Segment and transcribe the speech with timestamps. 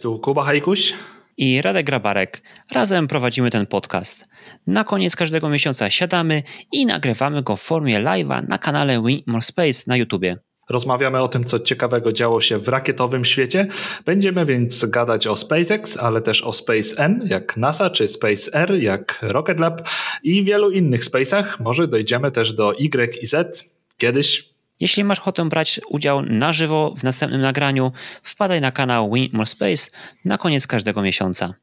[0.00, 0.94] Tu Kuba Hajkuś
[1.36, 2.42] i Radek Grabarek.
[2.72, 4.28] Razem prowadzimy ten podcast.
[4.66, 6.42] Na koniec każdego miesiąca siadamy
[6.72, 10.36] i nagrywamy go w formie live'a na kanale Win More Space na YouTubie.
[10.68, 13.66] Rozmawiamy o tym, co ciekawego działo się w rakietowym świecie.
[14.04, 18.74] Będziemy więc gadać o SpaceX, ale też o Space N, jak NASA, czy Space R,
[18.74, 19.88] jak Rocket Lab
[20.22, 21.44] i wielu innych space'ach.
[21.60, 23.64] Może dojdziemy też do Y i Z
[23.98, 24.49] kiedyś.
[24.80, 27.92] Jeśli masz ochotę brać udział na żywo w następnym nagraniu,
[28.22, 29.90] wpadaj na kanał Win More Space
[30.24, 31.54] na koniec każdego miesiąca.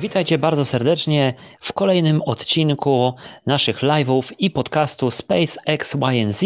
[0.00, 3.14] Witajcie bardzo serdecznie w kolejnym odcinku
[3.46, 6.42] naszych live'ów i podcastu Space X, Y Z,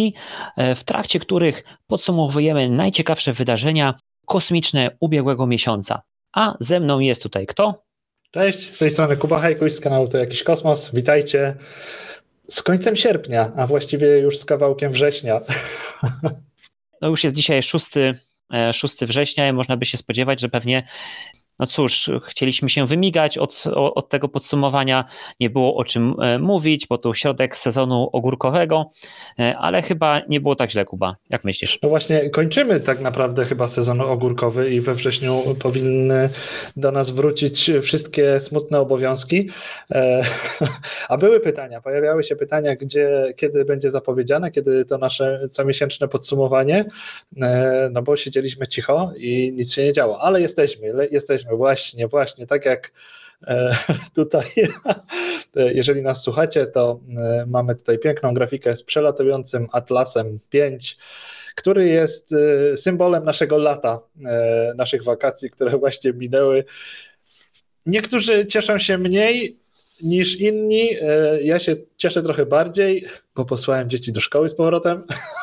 [0.56, 3.94] e, w trakcie których podsumowujemy najciekawsze wydarzenia
[4.26, 6.02] kosmiczne ubiegłego miesiąca.
[6.32, 7.84] A ze mną jest tutaj kto?
[8.30, 10.90] Cześć, z tej strony Kuba Hajkuś z kanału To Jakiś Kosmos.
[10.94, 11.56] Witajcie
[12.48, 15.40] z końcem sierpnia, a właściwie już z kawałkiem września.
[17.02, 17.86] No już jest dzisiaj 6,
[18.72, 20.86] 6 e, września i można by się spodziewać, że pewnie
[21.60, 25.04] no cóż, chcieliśmy się wymigać od, od tego podsumowania,
[25.40, 28.90] nie było o czym e, mówić, bo to środek sezonu ogórkowego,
[29.38, 31.16] e, ale chyba nie było tak źle, Kuba.
[31.30, 31.78] Jak myślisz?
[31.82, 36.30] No właśnie, kończymy tak naprawdę chyba sezon ogórkowy i we wrześniu powinny
[36.76, 39.50] do nas wrócić wszystkie smutne obowiązki.
[39.90, 40.22] E,
[41.08, 46.84] a były pytania, pojawiały się pytania, gdzie, kiedy będzie zapowiedziane, kiedy to nasze comiesięczne podsumowanie,
[47.90, 52.64] no bo siedzieliśmy cicho i nic się nie działo, ale jesteśmy, jesteśmy właśnie, właśnie, tak
[52.64, 52.92] jak
[53.46, 53.76] e,
[54.14, 54.46] tutaj,
[55.54, 60.98] jeżeli nas słuchacie, to e, mamy tutaj piękną grafikę z przelatującym Atlasem 5,
[61.54, 64.00] który jest e, symbolem naszego lata,
[64.76, 66.64] naszych wakacji, które właśnie minęły.
[67.86, 69.59] Niektórzy cieszą się mniej,
[70.02, 70.90] niż inni.
[71.00, 75.02] E, ja się cieszę trochę bardziej, bo posłałem dzieci do szkoły z powrotem.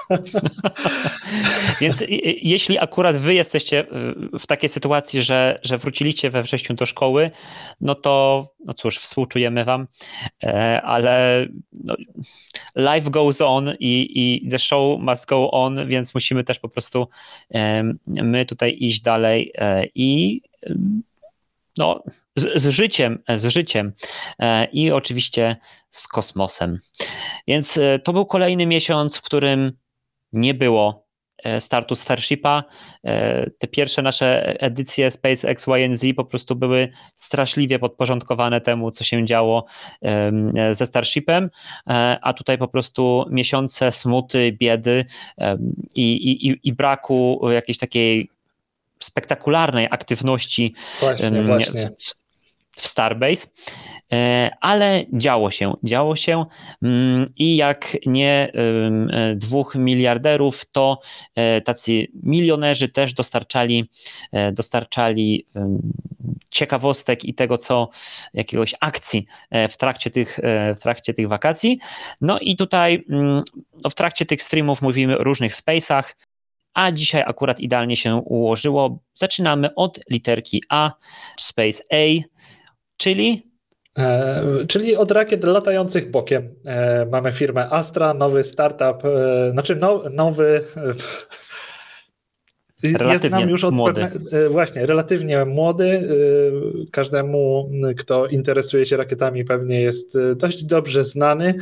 [1.81, 2.03] Więc
[2.41, 3.86] jeśli akurat wy jesteście
[4.39, 7.32] w takiej sytuacji, że, że wróciliście we wrześniu do szkoły,
[7.82, 9.87] no to no cóż, współczujemy wam,
[10.43, 11.95] e, ale no,
[12.76, 17.08] life goes on i, i the show must go on, więc musimy też po prostu
[18.05, 20.42] my tutaj iść dalej e, i
[21.77, 22.04] no,
[22.36, 23.93] z, z, życiem, z życiem
[24.39, 25.55] e, i oczywiście
[25.89, 26.80] z kosmosem.
[27.48, 29.71] Więc e, to był kolejny miesiąc, w którym
[30.33, 31.08] nie było
[31.43, 32.64] e, startu Starshipa.
[33.60, 39.65] Te pierwsze nasze edycje SpaceX YNZ po prostu były straszliwie podporządkowane temu, co się działo
[40.71, 41.49] ze Starshipem,
[42.21, 45.05] a tutaj po prostu miesiące smuty, biedy
[45.95, 48.30] i, i, i braku jakiejś takiej
[48.99, 51.91] spektakularnej aktywności właśnie, właśnie.
[52.77, 53.47] w Starbase,
[54.13, 56.45] e, ale działo się, działo się
[56.81, 60.99] mm, i jak nie e, dwóch miliarderów, to
[61.35, 63.89] e, tacy milionerzy też dostarczali,
[64.53, 65.45] dostarczali
[66.49, 67.89] ciekawostek i tego, co
[68.33, 69.25] jakiegoś akcji
[69.69, 70.39] w trakcie tych,
[70.77, 71.79] w trakcie tych wakacji.
[72.21, 73.43] No i tutaj mm,
[73.83, 76.03] no w trakcie tych streamów mówimy o różnych space'ach,
[76.77, 78.99] a dzisiaj akurat idealnie się ułożyło.
[79.14, 80.92] Zaczynamy od literki A,
[81.38, 82.23] Space A,
[82.98, 83.48] czyli
[83.98, 86.55] E, czyli od rakiet latających bokiem.
[86.65, 90.64] E, mamy firmę Astra, nowy startup, e, znaczy no, nowy
[92.83, 94.02] Relatywnie jest już od młody.
[94.02, 95.86] Pewne, e, właśnie, relatywnie młody.
[95.86, 101.54] E, każdemu, kto interesuje się rakietami, pewnie jest dość dobrze znany.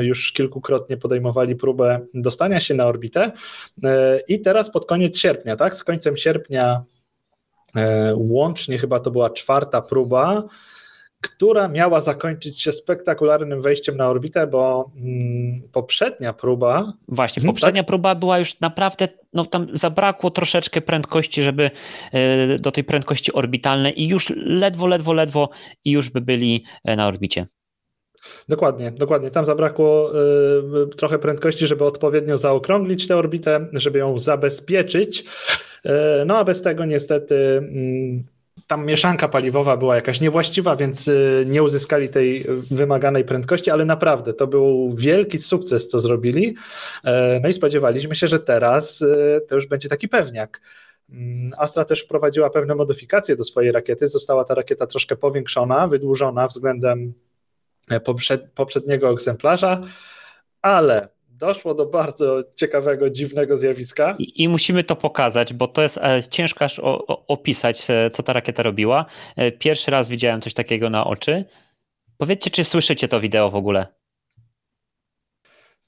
[0.00, 3.32] Już kilkukrotnie podejmowali próbę dostania się na orbitę.
[4.28, 5.74] I teraz pod koniec sierpnia, tak?
[5.74, 6.84] Z końcem sierpnia
[8.14, 10.48] łącznie chyba to była czwarta próba
[11.22, 16.92] która miała zakończyć się spektakularnym wejściem na orbitę, bo mm, poprzednia próba.
[17.08, 17.88] Właśnie, mhm, poprzednia tak?
[17.88, 21.70] próba była już naprawdę, no tam zabrakło troszeczkę prędkości, żeby
[22.14, 25.48] y, do tej prędkości orbitalnej i już ledwo, ledwo, ledwo
[25.84, 27.46] i już by byli e, na orbicie.
[28.48, 29.30] Dokładnie, dokładnie.
[29.30, 30.12] Tam zabrakło
[30.92, 35.24] y, trochę prędkości, żeby odpowiednio zaokrąglić tę orbitę, żeby ją zabezpieczyć.
[35.86, 35.90] Y,
[36.26, 37.62] no a bez tego niestety.
[38.62, 43.84] Y, tam mieszanka paliwowa była jakaś niewłaściwa, więc y, nie uzyskali tej wymaganej prędkości, ale
[43.84, 46.56] naprawdę to był wielki sukces, co zrobili.
[47.04, 50.60] E, no i spodziewaliśmy się, że teraz y, to już będzie taki pewniak.
[51.10, 54.08] Mm, Astra też wprowadziła pewne modyfikacje do swojej rakiety.
[54.08, 57.14] Została ta rakieta troszkę powiększona, wydłużona względem
[57.90, 58.00] e,
[58.54, 59.82] poprzedniego egzemplarza,
[60.62, 61.08] ale
[61.46, 64.16] doszło do bardzo ciekawego, dziwnego zjawiska.
[64.18, 68.10] I, I, musimy to pokazać, bo to jest e, ciężko aż o, o, opisać, e,
[68.10, 69.06] co ta rakieta robiła.
[69.36, 71.44] E, pierwszy raz widziałem coś takiego na oczy.
[72.18, 73.86] Powiedzcie, czy słyszycie to wideo w ogóle?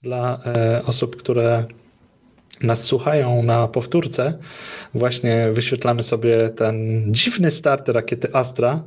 [0.02, 0.40] Dla
[0.86, 1.64] osób, które
[2.60, 4.38] nas słuchają na powtórce,
[4.94, 8.82] właśnie wyświetlamy sobie ten dziwny start rakiety Astra.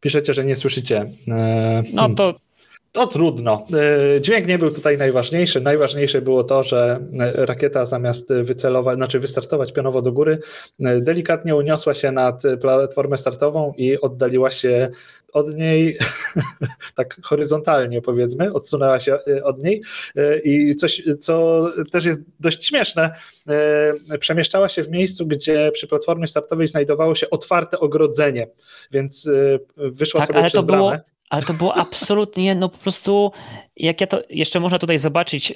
[0.00, 1.10] Piszecie, że nie słyszycie.
[1.92, 2.14] No hmm.
[2.14, 2.34] to
[2.92, 3.66] to trudno.
[4.16, 5.60] E, dźwięk nie był tutaj najważniejszy.
[5.60, 10.38] Najważniejsze było to, że e, rakieta zamiast wycelować, znaczy wystartować pionowo do góry,
[10.80, 14.90] e, delikatnie uniosła się nad platformę startową i oddaliła się
[15.32, 15.98] od niej
[16.96, 19.82] tak horyzontalnie powiedzmy, odsunęła się od niej
[20.44, 23.14] i coś, co też jest dość śmieszne,
[24.20, 28.48] przemieszczała się w miejscu, gdzie przy platformie startowej znajdowało się otwarte ogrodzenie,
[28.90, 29.28] więc
[29.76, 30.82] wyszła tak, sobie ale przez to bramę.
[30.82, 30.96] Było
[31.30, 33.32] ale to było absolutnie, no po prostu,
[33.76, 35.54] jak ja to, jeszcze można tutaj zobaczyć y,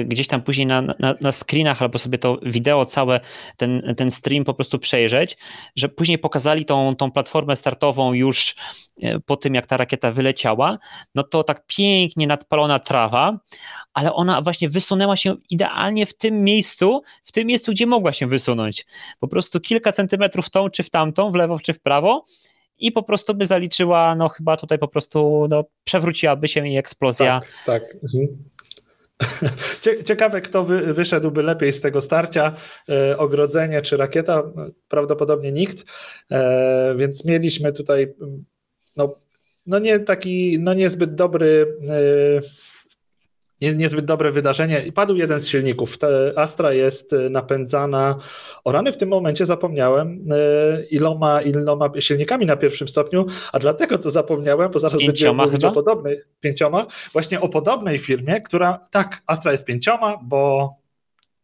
[0.00, 3.20] y, gdzieś tam później na, na, na, screenach albo sobie to wideo całe,
[3.56, 5.36] ten, ten stream po prostu przejrzeć,
[5.76, 8.54] że później pokazali tą, tą platformę startową już
[9.02, 10.78] y, po tym, jak ta rakieta wyleciała,
[11.14, 13.38] no to tak pięknie nadpalona trawa,
[13.94, 18.26] ale ona właśnie wysunęła się idealnie w tym miejscu, w tym miejscu, gdzie mogła się
[18.26, 18.86] wysunąć.
[19.20, 22.24] Po prostu kilka centymetrów w tą czy w tamtą, w lewo czy w prawo,
[22.80, 27.40] i po prostu by zaliczyła, no chyba tutaj po prostu no, przewróciłaby się jej eksplozja.
[27.40, 27.96] Tak, tak.
[28.02, 28.28] Mhm.
[30.04, 32.56] Ciekawe, kto wy, wyszedłby lepiej z tego starcia,
[32.88, 34.42] e, ogrodzenie czy rakieta,
[34.88, 35.84] prawdopodobnie nikt,
[36.30, 38.14] e, więc mieliśmy tutaj
[38.96, 39.14] no,
[39.66, 42.79] no nie taki, no niezbyt dobry e,
[43.60, 44.86] nie, niezbyt dobre wydarzenie.
[44.86, 45.98] I padł jeden z silników.
[46.36, 48.18] Astra jest e, napędzana,
[48.64, 53.98] o rany w tym momencie zapomniałem e, iloma, iloma silnikami na pierwszym stopniu, a dlatego
[53.98, 58.86] to zapomniałem, bo zaraz pięcioma będziemy mówić o podobnej, pięcioma, właśnie o podobnej firmie, która,
[58.90, 60.74] tak, Astra jest pięcioma, bo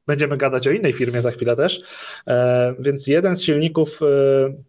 [0.07, 1.81] będziemy gadać o innej firmie za chwilę też,
[2.27, 4.01] e, więc jeden z silników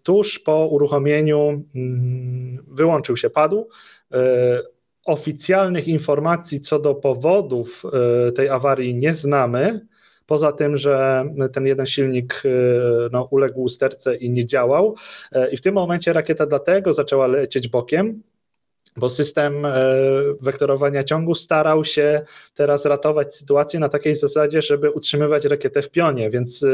[0.03, 3.69] tuż po uruchomieniu mm, wyłączył się, padł,
[5.07, 7.83] Oficjalnych informacji co do powodów
[8.27, 9.87] e, tej awarii nie znamy.
[10.25, 12.49] Poza tym, że ten jeden silnik e,
[13.11, 14.95] no, uległ usterce i nie działał.
[15.31, 18.21] E, I w tym momencie rakieta dlatego zaczęła lecieć bokiem,
[18.97, 19.67] bo system
[20.41, 22.25] wektorowania ciągu starał się
[22.55, 26.65] teraz ratować sytuację na takiej zasadzie, żeby utrzymywać rakietę w pionie, więc.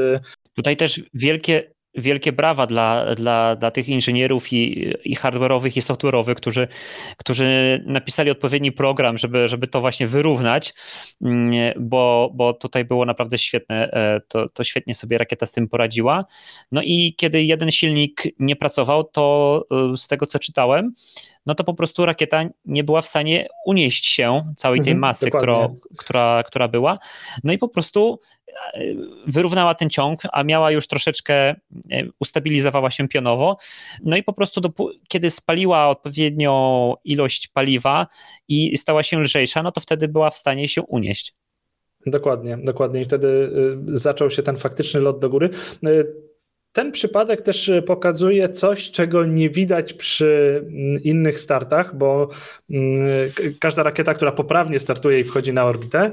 [0.55, 6.35] Tutaj też wielkie, wielkie brawa dla, dla, dla tych inżynierów i, i hardware'owych i software'owych,
[6.35, 6.67] którzy,
[7.17, 10.73] którzy napisali odpowiedni program, żeby, żeby to właśnie wyrównać,
[11.21, 15.67] mm, bo, bo tutaj było naprawdę świetne, e, to, to świetnie sobie rakieta z tym
[15.67, 16.25] poradziła.
[16.71, 20.93] No i kiedy jeden silnik nie pracował, to e, z tego co czytałem,
[21.45, 25.31] no to po prostu rakieta nie była w stanie unieść się całej tej mhm, masy,
[25.31, 26.99] która, która, która była.
[27.43, 28.19] No i po prostu
[28.73, 28.79] e,
[29.27, 31.55] wyrównała ten ciąg, a miała już troszeczkę, e,
[32.19, 33.57] ustabilizowała się pionowo.
[34.03, 34.61] No i po prostu,
[35.07, 38.07] kiedy spaliła odpowiednią ilość paliwa
[38.47, 41.35] i stała się lżejsza, no to wtedy była w stanie się unieść.
[42.05, 43.01] Dokładnie, dokładnie.
[43.01, 43.27] I wtedy
[43.93, 45.49] y, zaczął się ten faktyczny lot do góry.
[46.73, 52.29] Ten przypadek też e, pokazuje coś, czego nie widać przy mm, innych startach, bo
[52.69, 53.07] mm,
[53.59, 56.11] każda rakieta, która poprawnie startuje i wchodzi na orbitę, e,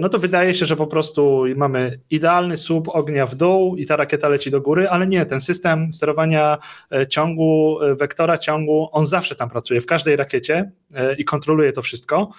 [0.00, 3.96] no to wydaje się, że po prostu mamy idealny słup ognia w dół i ta
[3.96, 6.58] rakieta leci do góry, ale nie, ten system sterowania
[6.92, 10.70] e, ciągu, wektora ciągu, on zawsze tam pracuje, w każdej rakiecie
[11.18, 12.32] i kontroluje to wszystko.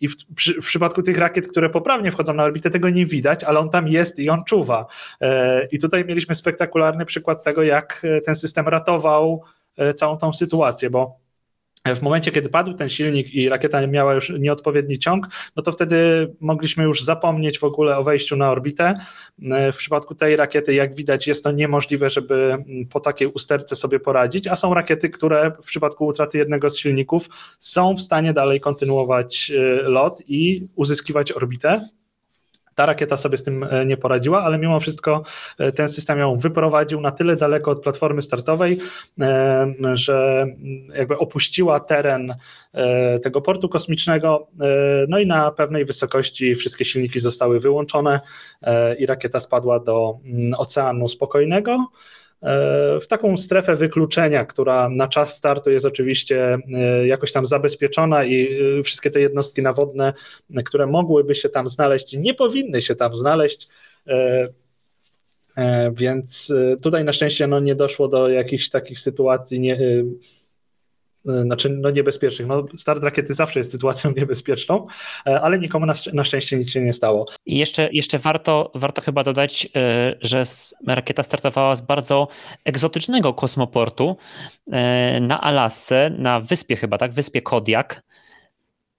[0.00, 3.44] I w, przy, w, przypadku tych rakiet, które poprawnie wchodzą na orbitę, tego nie widać,
[3.44, 4.86] ale on tam jest i on czuwa.
[5.20, 9.42] E, I tutaj mieliśmy spektakularny przykład tego, jak e, ten system ratował
[9.76, 11.27] e, całą tą sytuację, bo
[11.96, 16.28] w momencie, kiedy padł ten silnik i rakieta miała już nieodpowiedni ciąg, no to wtedy
[16.40, 18.94] mogliśmy już zapomnieć w ogóle o wejściu na orbitę.
[19.72, 24.46] W przypadku tej rakiety, jak widać, jest to niemożliwe, żeby po takiej usterce sobie poradzić,
[24.46, 27.28] a są rakiety, które w przypadku utraty jednego z silników
[27.58, 31.88] są w stanie dalej kontynuować e, lot i uzyskiwać orbitę.
[32.78, 35.22] Ta rakieta sobie z tym e, nie poradziła, ale mimo wszystko
[35.58, 38.78] e, ten system ją wyprowadził na tyle daleko od platformy startowej,
[39.20, 40.46] e, że
[40.94, 42.34] jakby opuściła teren
[43.22, 44.46] tego portu kosmicznego,
[45.08, 48.20] no i na pewnej wysokości wszystkie silniki zostały wyłączone
[48.98, 51.86] i rakieta spadła do mm, Oceanu Spokojnego
[53.00, 58.58] w taką strefę wykluczenia, która na czas startu jest oczywiście e, jakoś tam zabezpieczona i
[58.78, 60.12] e, wszystkie te jednostki nawodne,
[60.64, 63.68] które mogłyby się tam znaleźć, nie powinny się tam znaleźć.
[64.06, 64.48] E,
[65.92, 66.52] więc
[66.82, 70.02] tutaj na szczęście no, nie doszło do jakichś takich sytuacji nie, E,
[71.42, 72.48] znaczy no niebezpiecznych.
[72.48, 74.86] No, start rakiety zawsze jest sytuacją niebezpieczną,
[75.26, 77.26] e, ale nikomu na, na szczęście nic się nie stało.
[77.46, 80.44] I jeszcze, jeszcze warto, warto chyba dodać, e, że
[80.86, 82.28] rakieta startowała z bardzo
[82.64, 84.16] egzotycznego kosmoportu
[85.20, 87.12] na Alasce, na wyspie chyba, tak?
[87.12, 88.02] Wyspie Kodiak.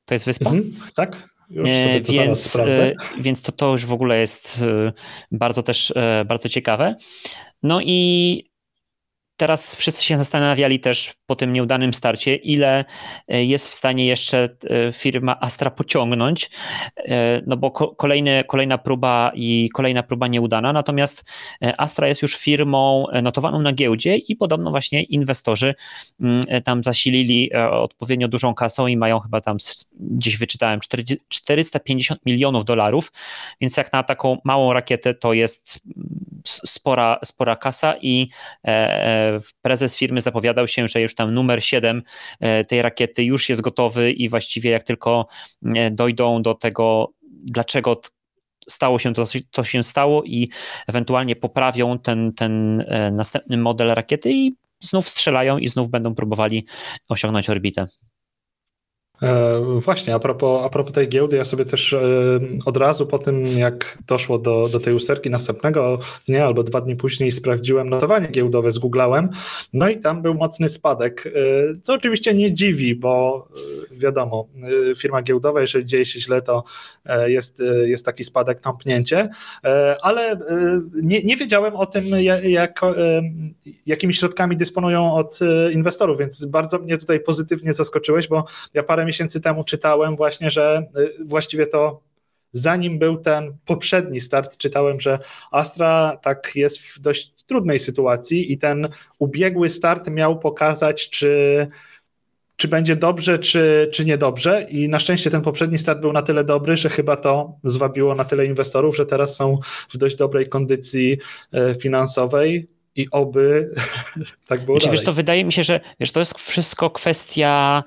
[0.06, 0.50] To jest wyspa?
[0.50, 1.30] Mhm, tak.
[1.58, 4.94] E, więc, e, więc to, to już w ogóle jest e,
[5.32, 5.94] bardzo też
[6.26, 6.96] bardzo ciekawe.
[7.64, 8.49] No i
[9.40, 12.86] teraz wszyscy się zastanawiali też po tym nieudanym starcie, ile
[13.28, 16.50] e, jest w stanie jeszcze e, firma Astra pociągnąć,
[16.98, 21.32] e, no bo kolejny, kolejna próba i kolejna próba nieudana, natomiast
[21.78, 25.76] Astra jest już firmą notowaną na giełdzie i podobno właśnie inwestorzy
[26.22, 29.58] mm, tam zasilili odpowiednio dużą kasą i mają chyba tam
[30.00, 30.80] gdzieś wyczytałem
[31.30, 33.12] 450 milionów dolarów,
[33.62, 38.30] więc jak na taką małą rakietę to jest mm, spora, spora kasa i
[39.62, 42.04] prezes firmy zapowiadał się, że już tam numer 7
[42.40, 45.28] e, tej rakiety już jest gotowy i właściwie jak tylko
[45.76, 48.02] e, dojdą do tego, dlaczego
[48.70, 50.50] stało się to, co się stało i
[50.88, 56.66] ewentualnie poprawią ten, ten e, następny model rakiety i znów strzelają i znów będą próbowali
[57.10, 57.86] osiągnąć orbitę.
[59.22, 62.00] E, właśnie, a propos, a propos tej giełdy, ja sobie też e,
[62.66, 66.96] od razu po tym, jak doszło do, do tej usterki następnego dnia albo dwa dni
[66.96, 69.30] później sprawdziłem notowanie giełdowe, zgooglałem,
[69.74, 71.32] no i tam był mocny spadek, e,
[71.82, 73.48] co oczywiście nie dziwi, bo
[73.92, 74.48] wiadomo,
[74.98, 76.64] firma giełdowa, jeżeli dzieje się źle, to
[77.26, 79.30] jest, jest taki spadek, tąpnięcie,
[80.02, 80.40] ale
[81.02, 82.06] nie, nie wiedziałem o tym,
[82.44, 82.82] jak,
[83.86, 85.40] jakimi środkami dysponują od
[85.74, 90.84] inwestorów, więc bardzo mnie tutaj pozytywnie zaskoczyłeś, bo ja parę miesięcy temu czytałem właśnie, że
[90.98, 92.02] y, właściwie to
[92.52, 95.20] zanim był ten poprzedni start, czytałem, że
[95.52, 98.88] Astra tak jest w dość trudnej sytuacji i ten
[99.20, 101.68] ubiegły start miał pokazać, czy,
[102.56, 104.66] czy będzie dobrze, czy, czy niedobrze.
[104.70, 108.26] I na szczęście ten poprzedni start był na tyle dobry, że chyba to zwabiło na
[108.26, 109.58] tyle inwestorów, że teraz są
[109.90, 111.18] w dość dobrej kondycji
[111.72, 112.68] y, finansowej.
[112.96, 113.76] I oby
[114.48, 114.80] tak było.
[114.80, 117.84] Znaczy, wiesz co, wydaje mi się, że wiesz, to jest wszystko kwestia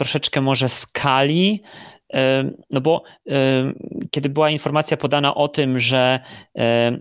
[0.00, 1.62] troszeczkę może skali,
[2.70, 3.02] no bo
[4.10, 6.20] kiedy była informacja podana o tym, że,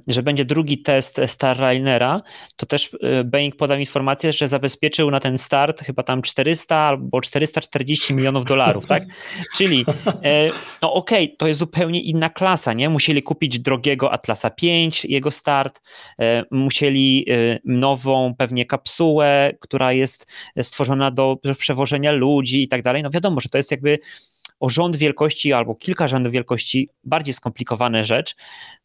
[0.08, 2.22] że będzie drugi test Starlinera,
[2.56, 7.22] to też e, Boeing podał informację, że zabezpieczył na ten start chyba tam 400 albo
[7.22, 9.04] 440 milionów dolarów, tak?
[9.58, 9.86] Czyli
[10.24, 10.50] e,
[10.82, 12.89] no okej, okay, to jest zupełnie inna klasa, nie?
[12.89, 15.82] Musieli kupić drogiego Atlasa 5, jego start,
[16.20, 17.25] e, musieli
[17.66, 23.04] nową pewnie kapsułę, która jest stworzona do przewożenia ludzi i tak dalej.
[23.04, 24.00] No wiadomo, że to jest jakby
[24.60, 28.36] o rząd wielkości albo kilka rzędów wielkości bardziej skomplikowana rzecz,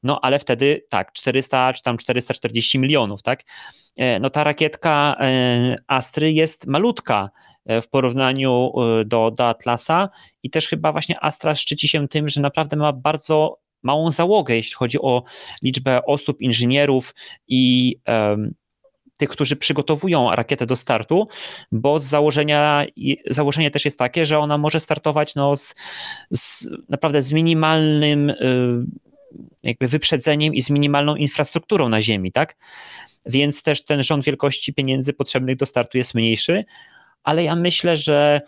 [0.02, 3.44] no ale wtedy tak, 400 czy tam 440 milionów, tak?
[3.96, 7.30] E, no ta rakietka e, Astry jest malutka
[7.66, 8.72] e, w porównaniu
[9.06, 10.08] do, do Atlasa
[10.42, 14.74] i też chyba właśnie Astra szczyci się tym, że naprawdę ma bardzo małą załogę, jeśli
[14.74, 15.22] chodzi o
[15.62, 17.14] liczbę osób, inżynierów
[17.48, 18.54] i um,
[19.16, 21.28] tych, którzy przygotowują rakietę do startu,
[21.72, 22.86] bo z założenia,
[23.30, 25.74] założenie też jest takie, że ona może startować no z,
[26.30, 28.36] z naprawdę z minimalnym y,
[29.62, 32.56] jakby wyprzedzeniem i z minimalną infrastrukturą na Ziemi, tak?
[33.26, 36.64] Więc też ten rząd wielkości pieniędzy potrzebnych do startu jest mniejszy,
[37.22, 38.40] ale ja myślę, że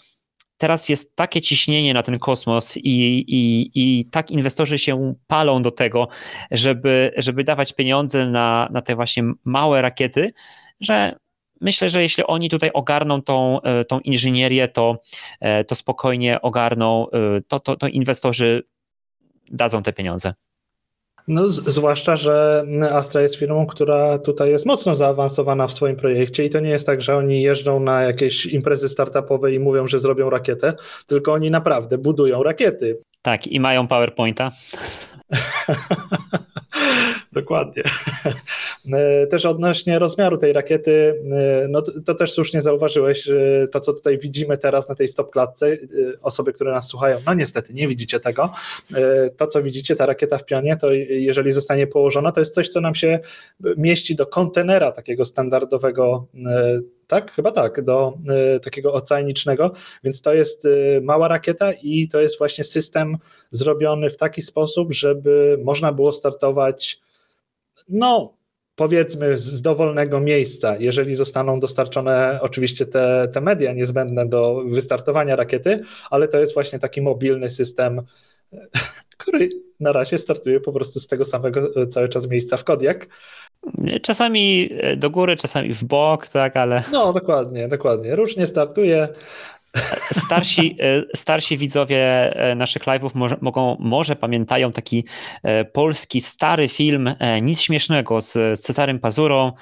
[0.58, 5.70] teraz jest takie ciśnienie na ten kosmos i, i, i tak inwestorzy się palą do
[5.70, 6.08] tego,
[6.50, 10.32] żeby, żeby dawać pieniądze na, na te właśnie małe rakiety,
[10.80, 11.16] że
[11.60, 15.02] myślę, że jeśli oni tutaj ogarną tą, e, tą inżynierię, to,
[15.40, 18.62] e, to spokojnie ogarną, e, to, to, to inwestorzy
[19.50, 20.34] dadzą te pieniądze.
[21.28, 26.50] No, zwłaszcza, że Astra jest firmą, która tutaj jest mocno zaawansowana w swoim projekcie i
[26.50, 30.30] to nie jest tak, że oni jeżdżą na jakieś imprezy startupowe i mówią, że zrobią
[30.30, 30.74] rakietę,
[31.06, 32.98] tylko oni naprawdę budują rakiety.
[33.22, 34.50] Tak, i mają PowerPointa.
[37.32, 37.82] Dokładnie.
[38.92, 41.14] E, też odnośnie rozmiaru tej rakiety,
[41.64, 43.28] e, no to, też słusznie zauważyłeś,
[43.72, 45.76] to co tutaj widzimy teraz na tej stopklatce, e,
[46.22, 48.52] osoby, które nas słuchają, no niestety nie widzicie tego,
[49.36, 52.80] to co widzicie, ta rakieta w pionie, to jeżeli zostanie położona, to jest coś, co
[52.80, 53.20] nam się
[53.76, 56.26] mieści do kontenera takiego standardowego
[57.06, 57.32] tak?
[57.32, 58.18] Chyba tak, do
[58.56, 59.72] y, takiego oceanicznego,
[60.04, 63.16] więc to jest y, mała rakieta i to jest właśnie system
[63.50, 67.00] zrobiony w taki sposób, żeby można było startować,
[67.88, 68.36] no
[68.76, 75.82] powiedzmy z dowolnego miejsca, jeżeli zostaną dostarczone oczywiście te, te media niezbędne do wystartowania rakiety,
[76.10, 78.02] ale to jest właśnie taki mobilny system,
[79.16, 79.48] który
[79.80, 83.06] na razie startuje po prostu z tego samego cały czas miejsca w Kodiak.
[84.02, 86.82] Czasami do góry, czasami w bok, tak, ale.
[86.92, 88.16] No, dokładnie, dokładnie.
[88.16, 89.08] Różnie startuje.
[90.12, 90.78] Starsi,
[91.14, 95.04] starsi widzowie naszych live'ów może, mogą, może pamiętają taki
[95.72, 99.52] polski stary film Nic śmiesznego z Cezarym Pazurą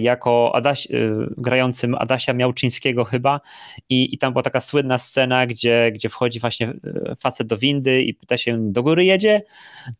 [0.00, 0.88] jako Adaś,
[1.36, 3.40] grającym Adasia Miałczyńskiego chyba
[3.88, 6.72] i, i tam była taka słynna scena, gdzie, gdzie wchodzi właśnie
[7.20, 9.42] facet do windy i pyta się, do góry jedzie?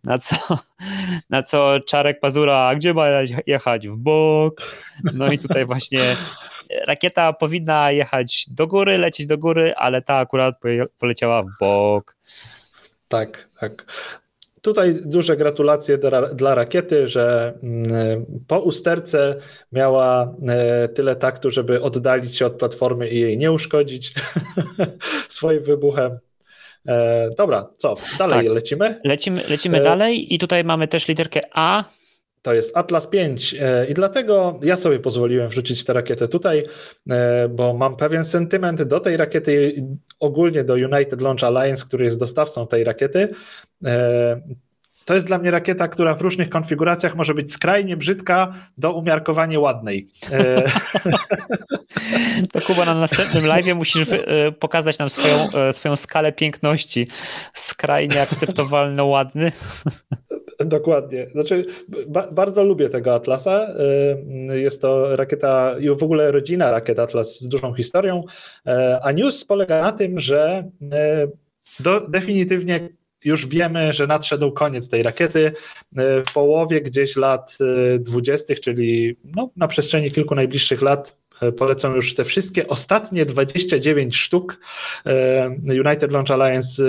[0.04, 0.36] Na co,
[1.30, 3.06] na co Czarek Pazura, gdzie ma
[3.46, 3.88] jechać?
[3.88, 4.76] W bok.
[5.14, 6.16] No i tutaj właśnie
[6.86, 10.54] rakieta powinna jechać do góry, lecieć do góry, ale ta akurat
[10.98, 12.16] poleciała w bok.
[13.08, 13.84] Tak, tak.
[14.62, 15.98] Tutaj duże gratulacje
[16.34, 19.36] dla, rakiety, że mm, po usterce
[19.72, 24.14] miała e, tyle taktu, żeby oddalić się od platformy i jej nie uszkodzić
[25.28, 26.18] swoim wybuchem.
[26.88, 27.94] E, dobra, co?
[28.18, 28.54] Dalej tak.
[28.54, 29.00] lecimy?
[29.04, 29.84] Lecimy, lecimy e...
[29.84, 31.84] dalej i tutaj mamy też literkę A.
[32.42, 36.64] To jest Atlas 5 e, i dlatego ja sobie pozwoliłem wrzucić tę rakietę tutaj,
[37.10, 39.84] e, bo mam pewien sentyment do tej rakiety,
[40.20, 43.28] ogólnie do United Launch Alliance, który jest dostawcą tej rakiety.
[43.84, 44.40] E,
[45.04, 49.60] to jest dla mnie rakieta, która w różnych konfiguracjach może być skrajnie brzydka do umiarkowanie
[49.60, 50.08] ładnej.
[52.52, 54.08] To Kuba na następnym live musisz
[54.58, 57.08] pokazać nam swoją, swoją skalę piękności.
[57.54, 59.52] Skrajnie akceptowalno ładny.
[60.78, 61.26] Dokładnie.
[61.32, 61.64] Znaczy,
[62.08, 63.68] ba bardzo lubię tego Atlasa.
[64.50, 68.24] Y, jest to rakieta i w ogóle rodzina rakiet Atlas z dużą historią.
[68.66, 68.70] Y,
[69.02, 72.88] a news polega na tym, że y, do, definitywnie
[73.24, 75.52] już wiemy, że nadszedł koniec tej rakiety.
[75.96, 77.58] W połowie gdzieś lat
[77.98, 81.16] 20., czyli no, na przestrzeni kilku najbliższych lat,
[81.58, 84.60] polecą już te wszystkie ostatnie 29 sztuk.
[85.68, 86.82] United Launch Alliance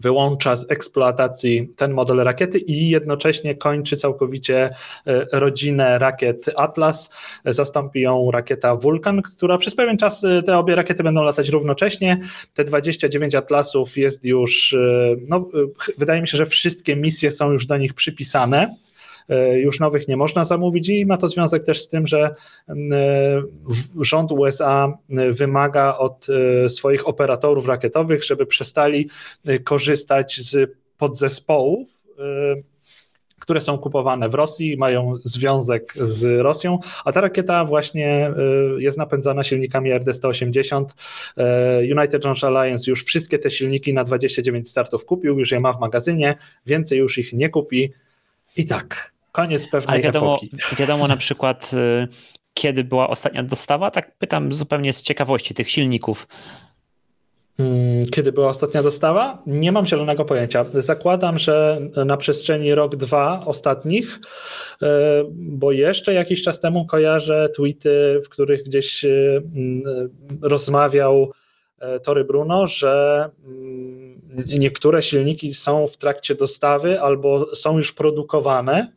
[0.00, 4.70] wyłącza z eksploatacji ten model rakiety i jednocześnie kończy całkowicie
[5.06, 7.10] e, rodzinę rakiet Atlas.
[7.44, 12.20] Zastąpi ją rakieta Vulcan, która przez pewien czas e, te obie rakiety będą latać równocześnie.
[12.54, 15.46] Te 29 Atlasów jest już, e, no,
[15.98, 18.74] wydaje mi się, że wszystkie misje są już do nich przypisane.
[19.28, 22.34] E, już nowych nie można zamówić i ma to związek też z tym, że
[22.68, 22.74] e,
[24.00, 24.98] rząd USA
[25.30, 26.26] wymaga od
[26.64, 29.08] e, swoich operatorów rakietowych, żeby przestali
[29.64, 32.00] korzystać z podzespołów
[33.40, 38.30] które są kupowane w Rosji, mają związek z Rosją, a ta rakieta właśnie
[38.78, 40.84] jest napędzana silnikami RD-180.
[41.98, 45.80] United Launch Alliance już wszystkie te silniki na 29 startów kupił, już je ma w
[45.80, 46.34] magazynie,
[46.66, 47.92] więcej już ich nie kupi.
[48.56, 50.50] I tak, Koniec pewnej Ale wiadomo, epoki.
[50.80, 52.08] wiadomo na przykład, y,
[52.54, 53.90] kiedy była ostatnia dostawa?
[53.90, 56.28] Tak pytam zupełnie z ciekawości tych silników.
[57.56, 59.42] Hmm, kiedy była ostatnia dostawa?
[59.46, 60.64] Nie mam zielonego pojęcia.
[60.74, 64.20] Zakładam, że na przestrzeni rok, dwa ostatnich,
[64.82, 64.86] y,
[65.30, 69.42] bo jeszcze jakiś czas temu kojarzę tweety, w których gdzieś y,
[70.42, 71.32] rozmawiał
[72.04, 74.09] Tory Bruno, że mm,
[74.58, 78.92] niektóre silniki są w trakcie dostawy albo są już produkowane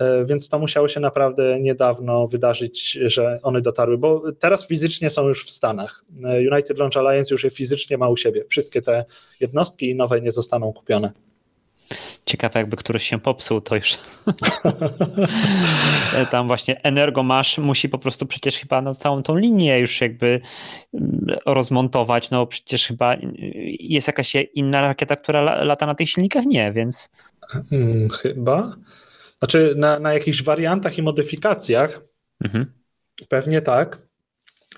[0.00, 5.28] E, więc to musiało się naprawdę niedawno wydarzyć, że one dotarły, bo teraz fizycznie są
[5.28, 6.04] już w Stanach.
[6.24, 8.44] E, United Launch Alliance już je fizycznie ma u siebie.
[8.48, 9.04] Wszystkie te
[9.40, 11.12] jednostki nowe nie zostaną kupione.
[12.26, 13.98] Ciekawe, jakby któryś się popsuł, to już
[16.30, 20.40] tam właśnie Energomasz musi po prostu przecież chyba no, całą tą linię już jakby
[20.94, 23.16] mm, rozmontować, no przecież chyba
[23.80, 26.44] jest jakaś inna rakieta, która lata na tych silnikach?
[26.46, 27.10] Nie, więc...
[27.48, 28.76] Hmm, chyba.
[29.38, 32.00] Znaczy na, na jakichś wariantach i modyfikacjach
[32.44, 32.72] mhm.
[33.28, 34.05] pewnie tak.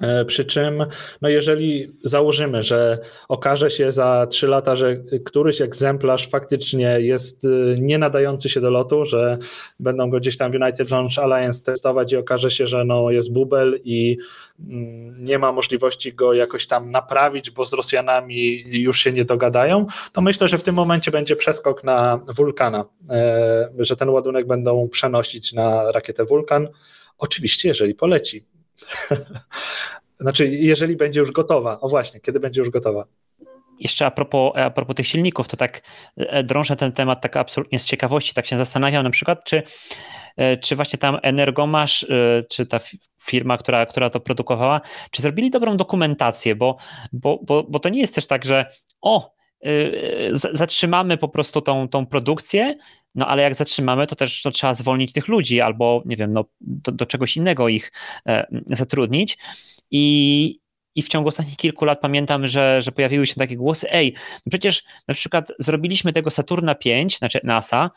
[0.01, 0.87] E, przy czym,
[1.23, 7.77] no jeżeli założymy, że okaże się za 3 lata, że któryś egzemplarz faktycznie jest y,
[7.81, 9.39] nie nadający się do lotu, że
[9.81, 13.33] będą go gdzieś tam w United Launch Alliance testować i okaże się, że no jest
[13.33, 14.19] bubel i
[14.61, 19.87] mm, nie ma możliwości go jakoś tam naprawić, bo z Rosjanami już się nie dogadają,
[20.13, 24.89] to myślę, że w tym momencie będzie przeskok na Wulkana, e, że ten ładunek będą
[24.89, 26.69] przenosić na rakietę Wulkan.
[27.19, 28.58] Oczywiście, jeżeli poleci.
[30.21, 31.81] znaczy, jeżeli będzie już gotowa.
[31.81, 33.05] O właśnie, kiedy będzie już gotowa.
[33.81, 35.83] Jeszcze a propos, a propos tych silników, to tak
[36.17, 39.63] e, drążę ten temat tak absolutnie z ciekawości, tak się zastanawiam na przykład, czy,
[40.37, 42.81] e, czy właśnie tam Energomasz, e, czy ta
[43.23, 46.77] firma, która, która to produkowała, czy zrobili dobrą dokumentację, bo,
[47.13, 48.67] bo, bo, bo to nie jest też tak, że
[49.01, 49.39] o,
[50.33, 52.77] zatrzymamy po prostu tą, tą produkcję,
[53.15, 56.45] no ale jak zatrzymamy, to też to trzeba zwolnić tych ludzi albo, nie wiem, no,
[56.61, 57.93] do, do czegoś innego ich
[58.27, 59.39] e, zatrudnić.
[59.91, 60.61] I,
[60.95, 64.15] i w ciągu ostatnich kilku lat pamiętam, że, że pojawiły się takie głosy, ej,
[64.47, 67.91] no przecież na przykład zrobiliśmy tego Saturna 5, znaczy NASA,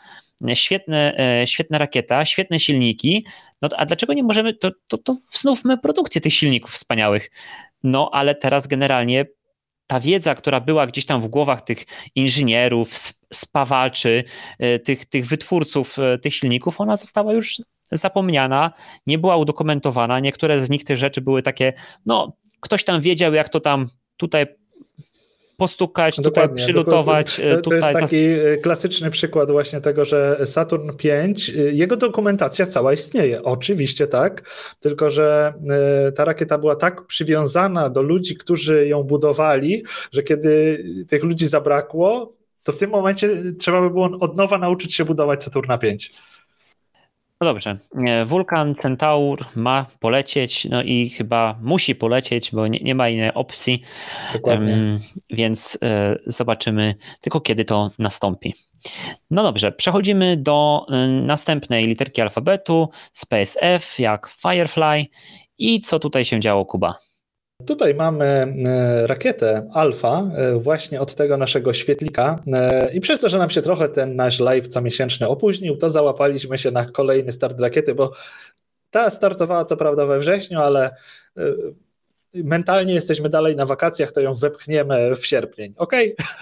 [0.53, 3.25] świetne, e, świetna rakieta, świetne silniki,
[3.61, 7.31] no a dlaczego nie możemy, to, to, to wznówmy produkcję tych silników wspaniałych.
[7.83, 9.25] No ale teraz generalnie
[9.87, 12.93] ta wiedza, która była gdzieś tam w głowach tych inżynierów,
[13.33, 14.23] spawaczy,
[14.83, 17.55] tych, tych wytwórców tych silników, ona została już
[17.91, 18.71] zapomniana,
[19.07, 20.19] nie była udokumentowana.
[20.19, 21.73] Niektóre z nich tych rzeczy były takie,
[22.05, 24.45] no ktoś tam wiedział, jak to tam tutaj
[25.61, 27.35] postukać, tutaj przylutować.
[27.35, 31.33] To, to, tutaj jest taki e, klasyczny przykład właśnie tego, że Saturn V, e,
[31.71, 33.43] jego dokumentacja cała istnieje.
[33.43, 35.53] Oczywiście tak, tylko że
[36.07, 41.47] e, ta rakieta była tak przywiązana do ludzi, którzy ją budowali, że kiedy tych ludzi
[41.47, 42.33] zabrakło,
[42.63, 45.87] to w tym momencie trzeba by było od nowa nauczyć się budować Saturna V.
[47.41, 47.77] No dobrze.
[48.25, 53.81] Wulkan Centaur ma polecieć, no i chyba musi polecieć, bo nie, nie ma innej opcji.
[54.33, 54.71] Dokładnie.
[54.73, 58.53] Um, więc e, zobaczymy tylko kiedy to nastąpi.
[59.31, 65.05] No dobrze, przechodzimy do e, następnej literki alfabetu, Space F jak Firefly.
[65.57, 66.95] I co tutaj się działo, Kuba?
[67.67, 72.43] Tutaj mamy e, rakietę Alfa, e, właśnie od tego naszego świetlika.
[72.53, 76.57] E, I przez to, że nam się trochę ten nasz live comiesięczny opóźnił, to załapaliśmy
[76.57, 78.11] się na kolejny start rakiety, bo
[78.91, 80.95] ta startowała co prawda we wrześniu, ale
[82.33, 85.93] mentalnie jesteśmy dalej na wakacjach, to ją wepchniemy w sierpień, ok?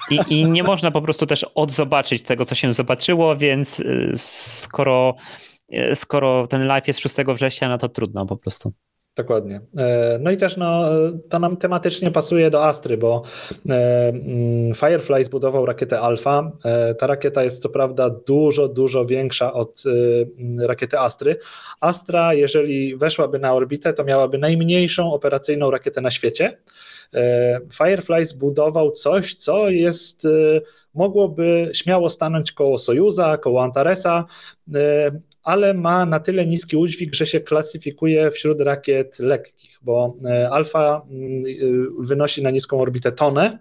[0.10, 3.84] I, I, nie można po prostu też odzobaczyć tego, co się zobaczyło, więc
[4.16, 5.16] skoro,
[5.94, 8.74] skoro ten live jest 6 września, no to trudno po prostu.
[9.20, 9.62] Dokładnie.
[9.78, 10.90] E, no i też no,
[11.30, 13.24] to nam tematycznie pasuje do Astry, bo
[13.70, 16.52] e, mm, Firefly zbudował rakietę Alpha.
[16.66, 19.84] E, ta rakieta jest co prawda dużo, dużo większa od
[20.40, 21.40] mm, rakiety Astry.
[21.80, 26.58] Astra, jeżeli weszłaby na orbitę, to miałaby najmniejszą operacyjną rakietę na świecie.
[27.74, 30.28] Firefly zbudował coś, co jest
[30.94, 34.26] mogłoby śmiało stanąć koło Sojuza, koło Antaresa,
[35.44, 41.02] ale ma na tyle niski udźwig, że się klasyfikuje wśród rakiet lekkich, bo e, Alfa
[41.10, 43.60] mm, e, wynosi na niską orbitę tonę,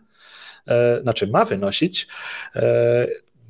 [0.67, 2.07] e, znaczy ma wynosić.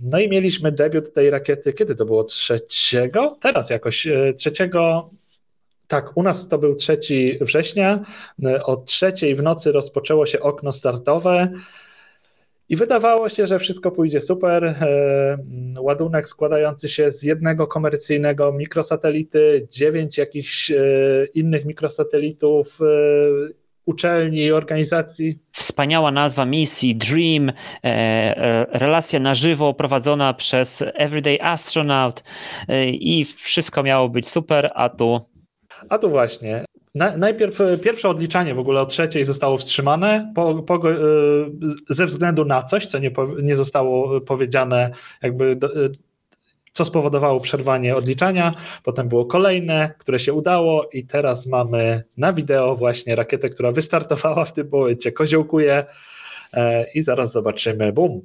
[0.00, 2.24] No i mieliśmy debiut tej rakiety, kiedy to było?
[2.24, 3.38] Trzeciego?
[3.40, 5.10] Teraz jakoś, trzeciego
[5.88, 6.98] tak, u nas to był 3
[7.40, 8.00] września.
[8.64, 11.52] O trzeciej w nocy rozpoczęło się okno startowe.
[12.68, 14.64] I wydawało się, że wszystko pójdzie super.
[14.64, 15.38] E,
[15.80, 20.76] ładunek składający się z jednego komercyjnego mikrosatelity, dziewięć jakichś e,
[21.34, 22.84] innych mikrosatelitów, e,
[23.86, 25.38] uczelni, organizacji.
[25.52, 27.52] Wspaniała nazwa misji, Dream,
[28.72, 32.24] relacja na żywo prowadzona przez Everyday Astronaut
[32.92, 35.20] i wszystko miało być super, a tu.
[35.88, 36.64] A tu właśnie.
[36.94, 40.94] Na, najpierw e, pierwsze odliczanie w ogóle o trzeciej zostało wstrzymane po, po, e,
[41.90, 43.10] ze względu na coś, co nie,
[43.42, 44.90] nie zostało powiedziane,
[45.22, 45.88] jakby e,
[46.72, 48.54] co spowodowało przerwanie odliczania.
[48.84, 54.44] Potem było kolejne, które się udało, i teraz mamy na wideo właśnie rakietę, która wystartowała
[54.44, 55.84] w tym momencie, koziołkuje
[56.94, 57.92] i zaraz zobaczymy.
[57.92, 58.20] Bum.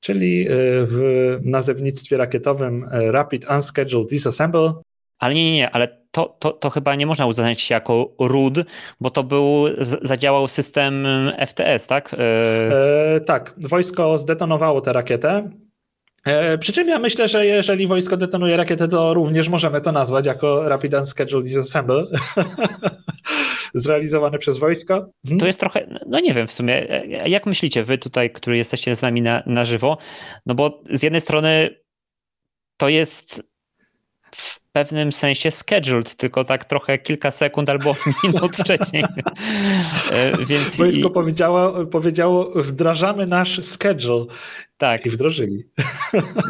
[0.00, 0.46] Czyli
[0.88, 4.72] w nazewnictwie rakietowym Rapid Unscheduled Disassemble.
[5.18, 8.54] Ale nie, nie, nie, ale to, to, to chyba nie można uznać się jako RUD,
[9.00, 9.64] bo to był,
[10.02, 11.06] zadziałał system
[11.46, 12.14] FTS, tak?
[12.14, 12.18] E...
[13.16, 15.50] E, tak, wojsko zdetonowało tę rakietę.
[16.24, 20.26] E, przy czym ja myślę, że jeżeli wojsko detonuje rakietę, to również możemy to nazwać
[20.26, 22.06] jako Rapid Unscheduled Disassemble.
[23.74, 24.94] Zrealizowane przez wojsko.
[25.24, 25.40] Mhm.
[25.40, 28.96] To jest trochę, no nie wiem w sumie, e, jak myślicie wy tutaj, którzy jesteście
[28.96, 29.98] z nami na, na żywo,
[30.46, 31.70] no bo z jednej strony
[32.76, 33.53] to jest
[34.72, 37.94] pewnym sensie scheduled, tylko tak trochę kilka sekund albo
[38.24, 39.04] minut wcześniej.
[40.10, 41.12] E, więc Wojsko i...
[41.12, 44.26] powiedziało, powiedziało, wdrażamy nasz schedule.
[44.76, 45.06] Tak.
[45.06, 45.64] I wdrożyli.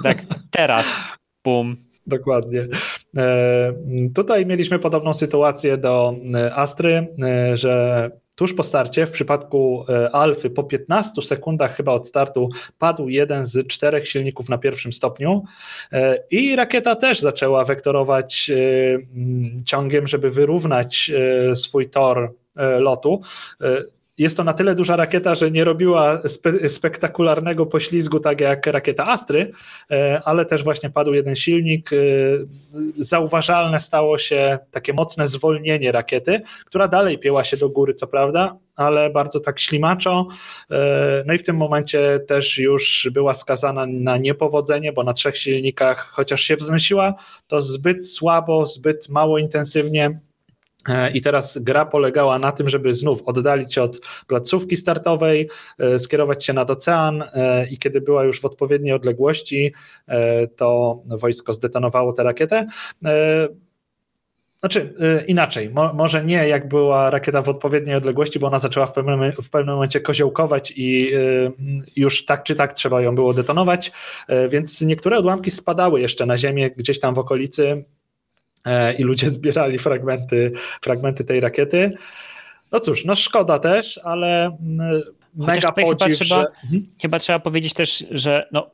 [0.03, 1.01] Tak, teraz.
[1.45, 1.77] Bum.
[2.07, 2.67] Dokładnie.
[3.17, 3.73] E,
[4.15, 7.07] tutaj mieliśmy podobną sytuację do e, Astry,
[7.55, 13.09] że Tuż po starcie, w przypadku e, Alfy, po 15 sekundach chyba od startu, padł
[13.09, 15.45] jeden z czterech silników na pierwszym stopniu
[15.93, 18.55] e, i rakieta też zaczęła wektorować e,
[19.65, 21.11] ciągiem, żeby wyrównać
[21.55, 22.33] swój tor
[22.79, 23.23] lotu
[24.19, 29.07] jest to na tyle duża rakieta, że nie robiła spe spektakularnego poślizgu, tak jak rakieta
[29.07, 29.53] Astry,
[29.91, 31.91] e, ale też właśnie padł jeden silnik.
[31.93, 31.97] E,
[32.99, 38.57] zauważalne stało się takie mocne zwolnienie rakiety, która dalej pieła się do góry, co prawda,
[38.77, 40.29] ale bardzo tak ślimaczo.
[40.71, 45.39] E, no i w tym momencie też już była skazana na niepowodzenie, bo na trzech
[45.39, 47.15] silnikach, chociaż się wzmysiła,
[47.47, 50.21] to zbyt słabo, zbyt mało intensywnie
[51.15, 56.45] I teraz gra polegała na tym, żeby znów oddalić się od placówki startowej, e, skierować
[56.45, 59.73] się nad ocean e, i kiedy była już w odpowiedniej odległości,
[60.57, 62.67] to wojsko zdetonowało tę rakietę.
[64.61, 64.95] znaczy
[65.27, 69.33] inaczej, Mo, może nie jak była rakieta w odpowiedniej odległości, bo ona zaczęła w pewnym,
[69.33, 71.13] w pewnym momencie koziołkować i
[71.97, 73.93] już tak czy tak trzeba ją było detonować,
[74.49, 77.85] więc niektóre odłamki spadały jeszcze na ziemię gdzieś tam w okolicy
[78.99, 81.97] i ludzie zbierali fragmenty, fragmenty tej rakiety.
[82.73, 85.03] No cóż, no szkoda też, ale mm,
[85.35, 86.25] mega podziw, chyba, że...
[86.25, 86.87] trzeba, mhm.
[87.03, 88.71] chyba trzeba powiedzieć też, że no,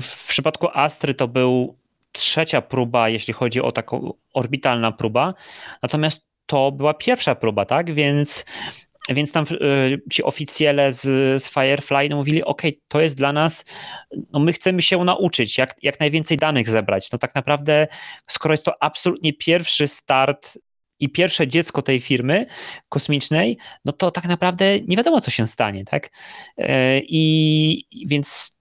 [0.00, 1.76] w przypadku Astry to był
[2.12, 5.34] trzecia próba, jeśli chodzi o taką orbitalna próba,
[5.82, 7.94] natomiast to była pierwsza próba, tak?
[7.94, 8.44] Więc,
[9.08, 11.02] więc tam y, ci oficjele z,
[11.42, 13.64] z Firefly no mówili, ok, to jest dla nas,
[14.32, 17.12] no my chcemy się nauczyć, jak, jak najwięcej danych zebrać.
[17.12, 17.86] No tak naprawdę,
[18.26, 20.58] skoro jest to absolutnie pierwszy start
[20.98, 22.46] i pierwsze dziecko tej firmy
[22.88, 26.06] kosmicznej, no to tak naprawdę nie wiadomo, co się stanie, tak?
[26.58, 26.64] Y,
[27.08, 28.58] I więc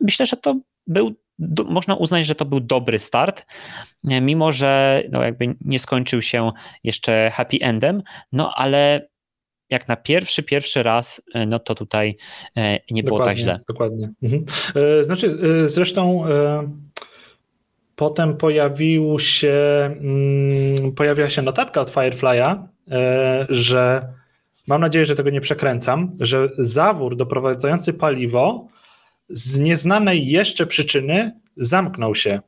[0.00, 1.14] myślę, że to był
[1.68, 3.46] można uznać, że to był dobry start,
[4.08, 6.52] e, mimo że no jakby nie skończył się
[6.84, 9.08] jeszcze happy endem, no ale
[9.70, 12.16] jak na pierwszy, pierwszy raz, e, no to tutaj
[12.56, 13.60] e, nie było tak źle.
[13.68, 14.10] Dokładnie.
[14.22, 14.44] Mhm.
[15.04, 16.24] Znaczy, zresztą
[17.96, 19.54] potem pojawił się,
[20.00, 22.62] mm, pojawiła się notatka od Firefly'a,
[23.48, 24.12] że
[24.66, 28.68] mam nadzieję, że tego nie przekręcam, że zawór doprowadzający paliwo
[29.28, 32.40] z nieznanej jeszcze przyczyny zamknął się.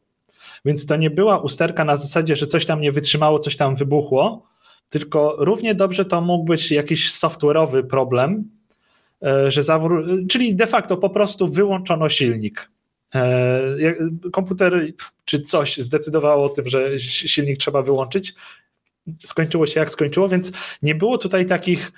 [0.64, 4.46] Więc to nie była usterka na zasadzie, że coś tam nie wytrzymało, coś tam wybuchło,
[4.88, 8.44] tylko równie dobrze to mógł być jakiś software'owy problem,
[9.22, 12.70] e, że zawór, czyli de facto po prostu wyłączono silnik.
[13.14, 13.62] E,
[14.32, 14.92] komputer
[15.24, 18.34] czy coś zdecydowało o tym, że silnik trzeba wyłączyć.
[19.26, 21.92] Skończyło się jak skończyło, więc nie było tutaj takich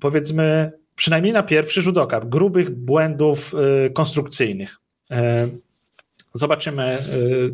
[0.00, 3.54] powiedzmy przynajmniej na pierwszy rzut oka, grubych błędów
[3.86, 4.76] y, konstrukcyjnych.
[5.10, 5.48] E,
[6.34, 6.98] zobaczymy,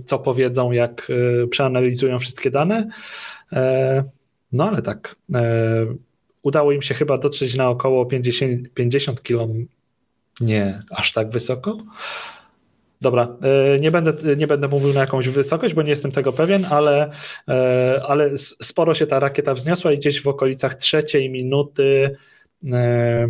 [0.07, 1.13] co powiedzą, jak
[1.51, 2.91] przeanalizują wszystkie dane.
[4.53, 5.87] E, no ale tak, e,
[6.43, 9.67] udało im się chyba dotrzeć na około 50, 50 km.
[10.41, 11.79] Nie, aż tak wysoko.
[13.01, 13.37] Dobra,
[13.81, 17.11] nie będę, nie będę mówił na jakąś wysokość, bo nie jestem tego pewien, ale,
[18.09, 22.17] ale sporo się ta rakieta wzniosła i gdzieś w okolicach trzeciej minuty
[22.73, 23.29] E,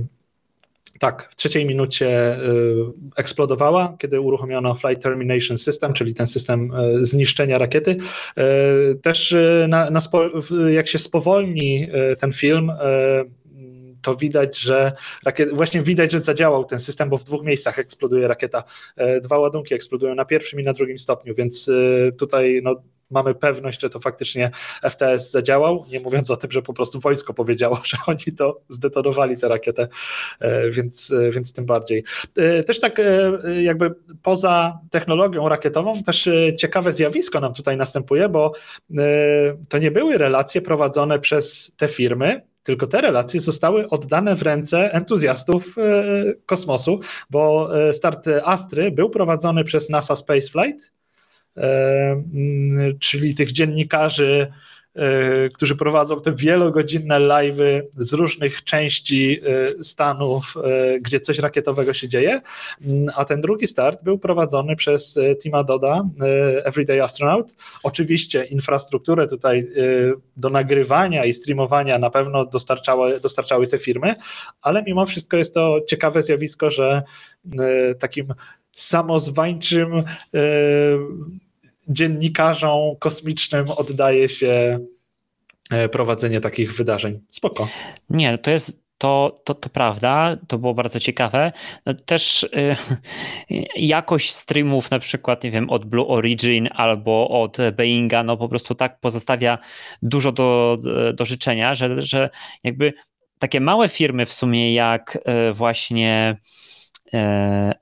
[1.01, 2.39] tak, w trzeciej minucie e,
[3.17, 7.97] eksplodowała, kiedy uruchomiono Flight Termination System, czyli ten system e, zniszczenia rakiety.
[9.03, 9.35] Też
[9.69, 10.01] na, na
[10.71, 12.73] jak się spowolni ten film,
[14.03, 14.93] to widać, że
[15.25, 18.65] rakiet, właśnie widać, że zadziałał ten system, bo w dwóch miejscach eksploduje rakieta.
[19.23, 21.71] Dwa ładunki eksplodują na pierwszym i na drugim stopniu, więc
[22.19, 24.51] tutaj no, mamy pewność, że to faktycznie
[24.91, 29.37] FTS zadziałał, nie mówiąc o tym, że po prostu wojsko powiedziało, że oni to zdetonowali
[29.37, 29.89] tę rakietę,
[30.41, 32.05] e, więc, e, więc tym bardziej.
[32.37, 33.01] E, też tak
[33.61, 38.53] jakby poza technologią rakietową, też ciekawe zjawisko nam tutaj następuje, bo
[39.69, 44.93] to nie były relacje prowadzone przez te firmy, tylko te relacje zostały oddane w ręce
[44.93, 45.77] entuzjastów
[46.47, 50.93] kosmosu, bo start Astry był prowadzony przez NASA Spaceflight,
[53.01, 54.53] czyli tych dziennikarzy,
[54.95, 59.41] e, którzy prowadzą te wielogodzinne live'y z różnych części
[59.79, 60.55] e, Stanów,
[61.01, 62.41] gdzie coś rakietowego się dzieje,
[62.81, 66.09] mm, a ten drugi start był prowadzony przez Tima Doda,
[66.65, 67.55] Everyday Astronaut.
[67.83, 69.69] Oczywiście infrastrukturę tutaj
[70.37, 74.15] do nagrywania i streamowania na pewno dostarczały, dostarczały te firmy,
[74.63, 77.03] ale mimo wszystko jest to ciekawe zjawisko, że
[77.99, 78.27] takim
[78.77, 80.05] samozwańczym e,
[81.89, 84.81] dziennikarzom kosmicznym oddaje się
[85.71, 87.21] e, prowadzenie takich wydarzeń.
[87.31, 87.69] Spoko.
[88.11, 91.53] Nie, to jest to, to, to prawda, to było bardzo ciekawe.
[91.87, 92.77] No też y,
[93.77, 98.75] jakość streamów na przykład, nie wiem, od Blue Origin albo od Boeinga, no po prostu
[98.75, 99.59] tak pozostawia
[100.03, 100.77] dużo do,
[101.15, 102.31] do życzenia, że, że
[102.65, 102.93] jakby
[103.39, 105.19] takie małe firmy w sumie jak
[105.53, 106.37] właśnie E,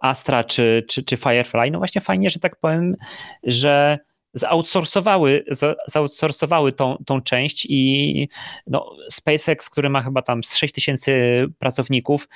[0.01, 2.97] Astra czy, czy, czy Firefly, no właśnie fajnie, że tak powiem,
[3.43, 3.99] że
[4.35, 5.45] zoutsourcowały,
[5.87, 8.29] zoutsourcowały tą, tą część i
[8.67, 12.29] no, SpaceX, który ma chyba tam z 6 tysięcy pracowników,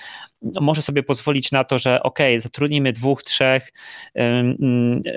[0.43, 3.73] no, może sobie pozwolić na to, że ok, zatrudnimy dwóch, trzech,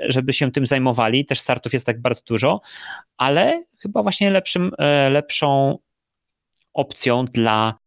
[0.08, 2.60] żeby się tym zajmowali, też startów jest tak bardzo dużo,
[3.16, 5.78] ale chyba właśnie lepszym, e, lepszą
[6.74, 7.78] opcją dla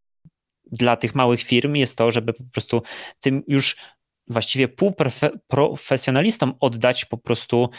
[0.72, 2.82] dla tych małych firm jest to, żeby po prostu
[3.20, 3.78] tym już
[4.28, 7.70] właściwie półprofesjonalistom oddać po prostu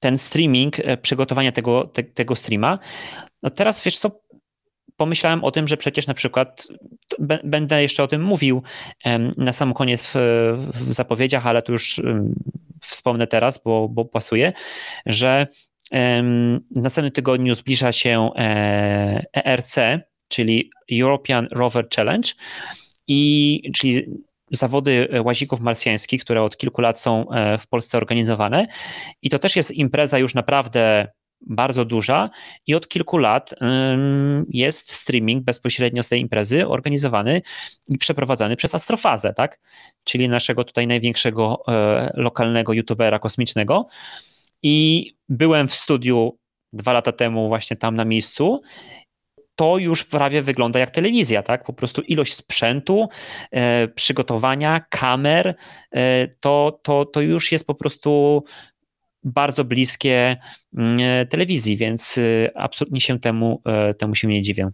[0.00, 2.78] ten streaming, e, przygotowania tego, te, tego streama.
[3.42, 4.20] No teraz wiesz co,
[4.96, 6.68] pomyślałem o tym, że przecież na przykład
[7.44, 8.62] będę jeszcze o tym mówił
[9.36, 10.14] na sam koniec w,
[10.72, 12.00] w zapowiedziach, ale tu już
[12.80, 14.52] wspomnę teraz, bo, bo pasuje,
[15.06, 15.46] że
[16.70, 18.30] w następnym tygodniu zbliża się
[19.32, 22.28] ERC, e czyli European Rover Challenge,
[23.08, 24.06] i, czyli
[24.50, 28.66] zawody łazików marsjańskich, które od kilku lat są e, w Polsce organizowane.
[29.22, 31.08] I to też jest impreza już naprawdę
[31.40, 32.30] bardzo duża
[32.66, 33.54] i od kilku lat
[34.48, 37.42] jest streaming bezpośrednio z tej imprezy organizowany
[37.88, 39.60] i przeprowadzany przez Astrofazę, tak?
[40.04, 43.86] czyli naszego tutaj największego e, lokalnego youtubera kosmicznego.
[44.62, 46.38] I byłem w studiu
[46.72, 48.60] dwa lata temu właśnie tam na miejscu
[49.56, 51.64] to już prawie wygląda jak telewizja, tak?
[51.64, 53.08] Po prostu ilość sprzętu,
[53.50, 55.54] e, przygotowania, kamer,
[55.90, 58.42] e, to, to, to już jest po prostu
[59.24, 60.36] bardzo bliskie
[60.76, 64.70] mm, e, telewizji, więc e, absolutnie się temu, e, temu się nie dziwię.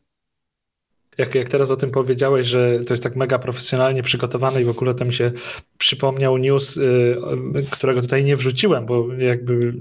[1.18, 4.68] Jak, jak teraz o tym powiedziałeś, że to jest tak mega profesjonalnie przygotowane i w
[4.68, 5.33] ogóle to mi się
[5.79, 7.16] przypomniał news, y,
[7.70, 9.75] którego tutaj nie wrzuciłem, bo jakby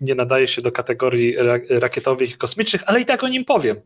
[0.00, 1.36] nie nadaje się do kategorii
[1.70, 3.76] rakietowych i kosmicznych, ale i tak o nim powiem.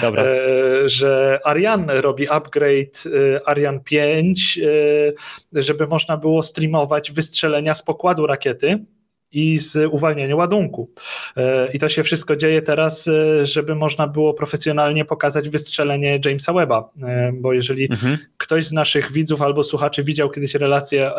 [0.00, 0.22] Dobra.
[0.22, 5.14] E, że Ariane robi upgrade y, Ariane 5, y,
[5.52, 8.84] żeby można było streamować wystrzelenia z pokładu rakiety
[9.32, 10.90] i z uwalniania ładunku.
[11.36, 16.52] E, I to się wszystko dzieje teraz, e, żeby można było profesjonalnie pokazać wystrzelenie Jamesa
[16.52, 18.18] Webba, e, bo jeżeli mhm.
[18.36, 21.12] ktoś z naszych widzów albo słuchaczy widział kiedyś relację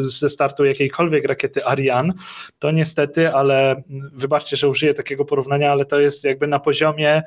[0.00, 2.12] ze startu jakiejkolwiek rakiety Ariane,
[2.58, 3.82] to niestety, ale
[4.12, 7.22] wybaczcie, że użyję takiego porównania, ale to jest jakby na poziomie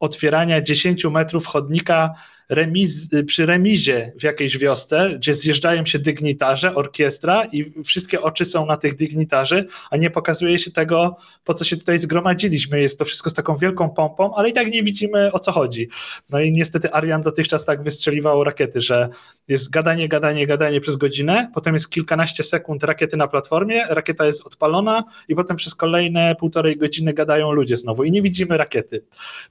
[0.00, 2.14] otwierania 10 metrów chodnika
[2.54, 8.66] remiz, przy remizie w jakiejś wiosce, gdzie zjeżdżają się dygnitarze, orkiestra i wszystkie oczy są
[8.66, 12.80] na tych dygnitarzy, a nie pokazuje się tego, po co się tutaj zgromadziliśmy.
[12.80, 15.88] Jest to wszystko z taką wielką pompą, ale i tak nie widzimy o co chodzi.
[16.30, 19.08] No i niestety Arian dotychczas tak wystrzeliwał rakiety, że
[19.48, 24.46] jest gadanie, gadanie, gadanie przez godzinę, potem jest kilkanaście sekund rakiety na platformie, rakieta jest
[24.46, 29.04] odpalona i potem przez kolejne półtorej godziny gadają ludzie znowu i nie widzimy rakiety.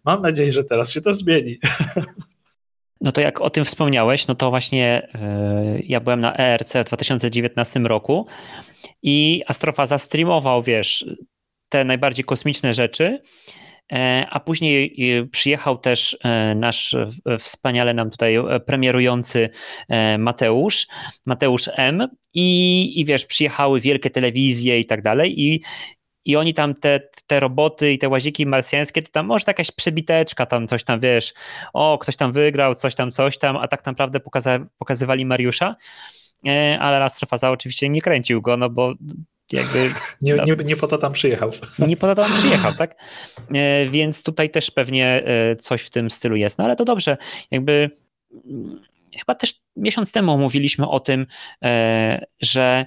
[0.05, 1.59] Mam nadzieję, że teraz się to zmieni.
[3.03, 5.07] No to jak o tym wspomniałeś, no to właśnie
[5.73, 8.27] yy, ja byłem na ERC w 2019 roku
[9.01, 11.05] i Astrofaza streamował, wiesz,
[11.69, 13.21] te najbardziej kosmiczne rzeczy,
[13.93, 16.17] e, a później e, przyjechał też
[16.55, 16.95] nasz
[17.39, 19.49] wspaniale nam tutaj premierujący
[20.17, 20.87] Mateusz,
[21.25, 22.07] Mateusz M.
[22.33, 25.41] I, i wiesz, przyjechały wielkie telewizje i tak dalej.
[25.41, 25.61] I,
[26.25, 30.45] i oni tam te, te roboty i te łaziki marsjańskie, to tam może jakaś przebiteczka,
[30.45, 31.33] tam coś tam, wiesz,
[31.73, 35.75] o, ktoś tam wygrał, coś tam, coś tam, a tak naprawdę pokaza pokazywali Mariusza,
[36.47, 38.93] e, ale Astrofaza oczywiście nie kręcił go, no bo
[39.51, 39.93] jakby...
[40.21, 41.51] Nie, no, nie, nie po to tam przyjechał.
[41.87, 42.95] Nie po to tam przyjechał, tak?
[43.53, 47.17] E, więc tutaj też pewnie e, coś w tym stylu jest, no ale to dobrze,
[47.51, 47.89] jakby
[48.45, 48.81] mm,
[49.19, 51.25] chyba też miesiąc temu mówiliśmy o tym,
[52.41, 52.85] że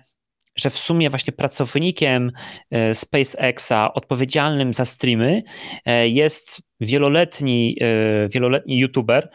[0.57, 2.33] że w sumie właśnie pracownikiem
[2.71, 5.43] e, SpaceXa odpowiedzialnym za streamy
[5.85, 9.31] e, jest wieloletni, e, wieloletni youtuber,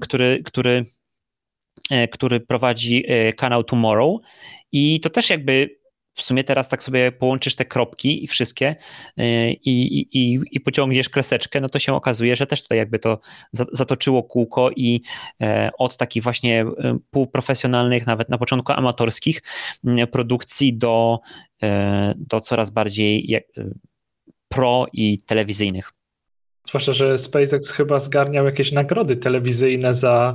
[0.00, 0.84] który, który,
[2.10, 3.04] który prowadzi
[3.36, 4.20] kanał Tomorrow.
[4.72, 5.78] I to też jakby
[6.16, 8.76] w sumie teraz tak sobie połączysz te kropki i wszystkie
[9.20, 9.22] y,
[9.64, 13.18] i, i, i pociągniesz kreseczkę, no to się okazuje, że też tutaj jakby to
[13.52, 15.00] zatoczyło kółko i
[15.40, 19.42] e, od takich właśnie e, półprofesjonalnych, nawet na początku amatorskich
[20.12, 21.20] produkcji do,
[21.62, 23.44] e, do coraz bardziej
[24.48, 25.92] pro i telewizyjnych.
[26.68, 30.34] Zwłaszcza, że SpaceX chyba zgarniał jakieś nagrody telewizyjne za,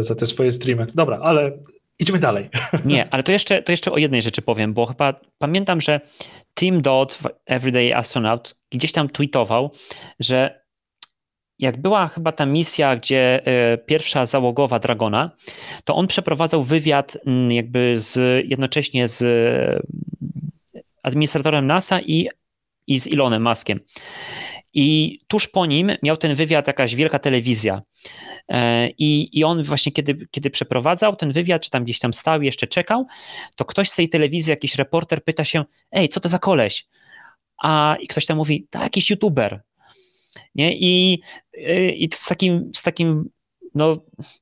[0.00, 0.86] za te swoje streamy.
[0.94, 1.58] Dobra, ale
[1.98, 2.50] Idźmy dalej.
[2.84, 6.00] Nie, ale to jeszcze, to jeszcze o jednej rzeczy powiem, bo chyba pamiętam, że
[6.58, 9.70] Tim Dodd, Everyday Astronaut, gdzieś tam tweetował,
[10.20, 10.64] że
[11.58, 15.30] jak była chyba ta misja, gdzie e, pierwsza załogowa Dragona,
[15.84, 22.28] to on przeprowadzał wywiad mm, jakby z, jednocześnie z e, administratorem NASA i,
[22.86, 23.80] i z Elonem Muskiem.
[24.74, 27.82] I tuż po nim miał ten wywiad jakaś wielka telewizja.
[28.48, 32.42] E, I, I on właśnie, kiedy, kiedy przeprowadzał ten wywiad, czy tam gdzieś tam stał
[32.42, 33.06] jeszcze czekał,
[33.56, 36.86] to ktoś z tej telewizji, jakiś reporter pyta się, ej, co to za koleś?
[37.62, 39.62] A i ktoś tam mówi, to jakiś youtuber.
[40.54, 40.76] Nie?
[40.76, 41.20] I,
[41.58, 43.30] y, i z takim, z takim
[43.74, 43.96] no,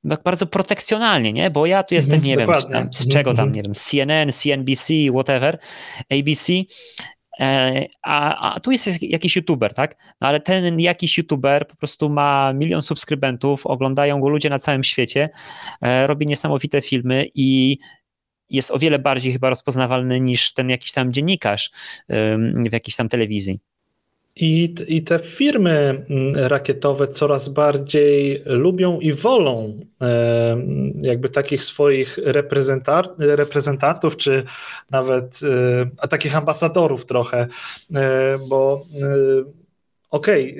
[0.08, 1.50] tak bardzo protekcjonalnie, nie?
[1.50, 3.52] Bo ja tu jestem, mhm, nie wiem, z, tam, z czego tam, mhm.
[3.56, 5.58] nie wiem, CNN, CNBC, whatever,
[6.10, 6.52] ABC
[8.02, 10.14] a, a, tu jest jakiś youtuber, tak?
[10.20, 14.84] No ale ten jakiś youtuber po prostu ma milion subskrybentów, oglądają go ludzie na całym
[14.84, 15.30] świecie,
[15.82, 17.78] e, robi niesamowite filmy i
[18.50, 21.70] jest o wiele bardziej chyba rozpoznawalny niż ten jakiś tam dziennikarz
[22.68, 23.60] w jakiejś tam telewizji.
[24.36, 30.56] I, I te firmy mm, rakietowe coraz bardziej lubią i wolą e,
[31.02, 32.18] jakby takich swoich
[33.24, 34.44] reprezentantów, czy
[34.90, 37.46] nawet e, a takich ambasadorów trochę,
[37.94, 38.82] e, bo
[40.12, 40.56] okej,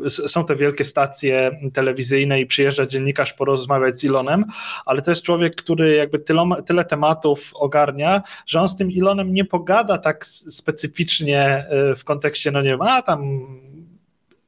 [0.00, 4.44] okay, są te wielkie stacje telewizyjne i przyjeżdża dziennikarz porozmawiać z Ilonem,
[4.86, 6.18] ale to jest człowiek, który jakby
[6.66, 12.62] tyle, tematów ogarnia, że on z tym Ilonem nie pogada tak specyficznie w kontekście, no
[12.62, 13.46] nie wiem, a tam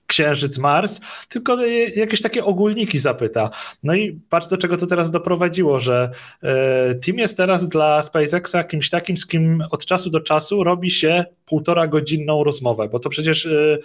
[0.08, 1.64] Księżyc, Mars, tylko
[1.96, 3.50] jakieś takie ogólniki zapyta.
[3.82, 6.10] No i patrz do czego to teraz doprowadziło, że
[6.42, 10.90] e, Team jest teraz dla SpaceXa kimś takim, z kim od czasu do czasu robi
[10.90, 13.78] się półtora godzinną rozmowę, bo to przecież e,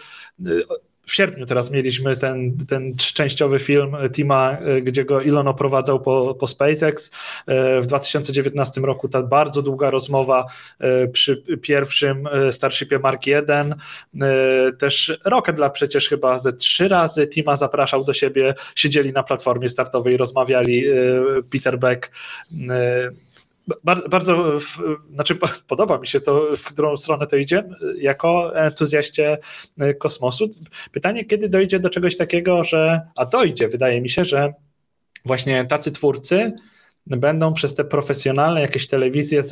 [1.05, 6.35] w sierpniu teraz mieliśmy ten, ten częściowy film Tima, e, gdzie go Elon oprowadzał po,
[6.35, 7.11] po SpaceX.
[7.47, 10.45] E, w 2019 roku ta bardzo długa rozmowa
[10.79, 13.75] e, przy pierwszym Starshipie Mark 1.
[14.79, 20.17] Też Rocket przecież chyba ze trzy razy Tima zapraszał do siebie, siedzieli na platformie startowej,
[20.17, 20.85] rozmawiali
[21.51, 22.11] Peter Beck
[24.09, 24.59] bardzo,
[25.13, 25.37] znaczy
[25.67, 27.63] podoba mi się to, w którą stronę to idzie,
[27.97, 29.37] jako entuzjaście
[29.79, 30.49] e, kosmosu.
[30.91, 34.53] Pytanie, kiedy dojdzie do czegoś takiego, że, a dojdzie, wydaje mi się, że
[35.25, 36.53] właśnie tacy twórcy
[37.07, 39.43] będą przez te profesjonalne jakieś telewizje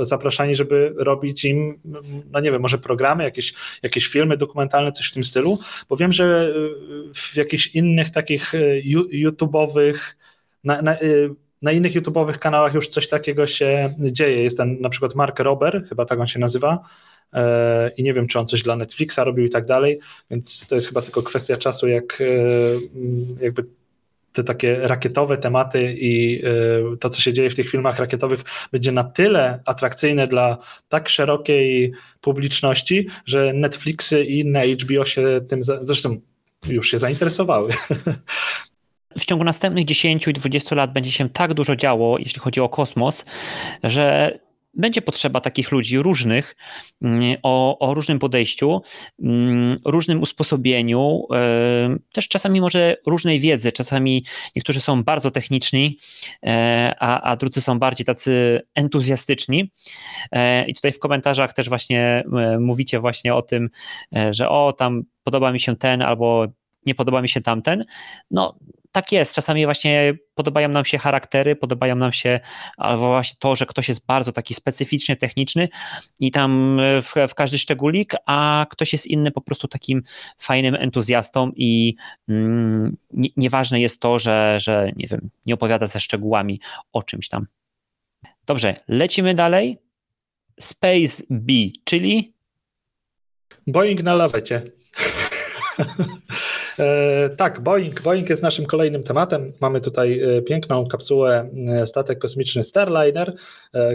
[0.00, 1.80] zapraszani, żeby robić im,
[2.30, 5.58] no nie wiem, może programy, jakieś, jakieś filmy dokumentalne, coś w tym stylu,
[5.88, 6.54] bo wiem, że
[7.14, 9.98] w jakichś innych takich e, YouTube'owych
[10.64, 10.98] na, na, e,
[11.62, 14.42] na innych YouTube'owych kanałach już coś takiego się dzieje.
[14.42, 16.78] Jest ten na przykład Mark Rober, chyba tak on się nazywa.
[17.32, 19.98] E, I nie wiem, czy on coś dla Netflixa robił i tak dalej,
[20.30, 22.24] więc to jest chyba tylko kwestia czasu, jak e,
[23.44, 23.64] jakby
[24.32, 28.40] te takie rakietowe tematy i e, to, co się dzieje w tych filmach rakietowych,
[28.72, 35.62] będzie na tyle atrakcyjne dla tak szerokiej publiczności, że Netflixy i inne HBO się tym,
[35.62, 36.20] zresztą
[36.66, 37.72] już się zainteresowały.
[39.18, 42.68] w ciągu następnych 10 i 20 lat będzie się tak dużo działo, jeśli chodzi o
[42.68, 43.24] kosmos,
[43.82, 44.38] że
[44.74, 46.56] będzie potrzeba takich ludzi różnych,
[47.02, 48.82] mm, o, o, różnym podejściu,
[49.22, 53.72] mm, różnym usposobieniu, e, też czasami może różnej wiedzy.
[53.72, 54.24] Czasami
[54.56, 55.98] niektórzy są bardzo techniczni,
[56.46, 59.70] e, a, a drudzy są bardziej tacy entuzjastyczni.
[60.32, 62.24] E, I tutaj w komentarzach też właśnie
[62.60, 63.70] mówicie właśnie o tym,
[64.30, 66.46] że o, tam podoba mi się ten albo
[66.86, 67.84] nie podoba mi się tamten.
[68.30, 68.58] No,
[68.92, 69.34] tak jest.
[69.34, 72.40] Czasami właśnie podobają nam się charaktery, podobają nam się
[72.76, 75.68] albo właśnie to, że ktoś jest bardzo taki specyficznie techniczny
[76.20, 80.02] i tam w, w każdy szczególik, a ktoś jest inny po prostu takim
[80.38, 81.94] fajnym entuzjastą i
[82.28, 86.60] mm, nie, nieważne jest to, że, że nie wiem, nie opowiada ze szczegółami
[86.92, 87.46] o czymś tam.
[88.46, 89.78] Dobrze, lecimy dalej.
[90.60, 91.52] Space B,
[91.84, 92.32] czyli
[93.66, 94.62] Boeing na lawecie.
[96.78, 98.02] E, tak, Boeing.
[98.02, 99.52] Boeing jest naszym kolejnym tematem.
[99.60, 103.34] Mamy tutaj e, piękną kapsułę, e, statek kosmiczny Starliner,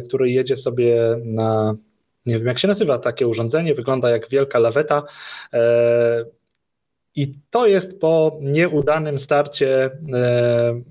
[0.06, 1.76] który jedzie sobie na,
[2.26, 5.04] nie wiem jak się nazywa takie urządzenie, wygląda jak wielka laweta.
[7.16, 9.90] I to jest po nieudanym starcie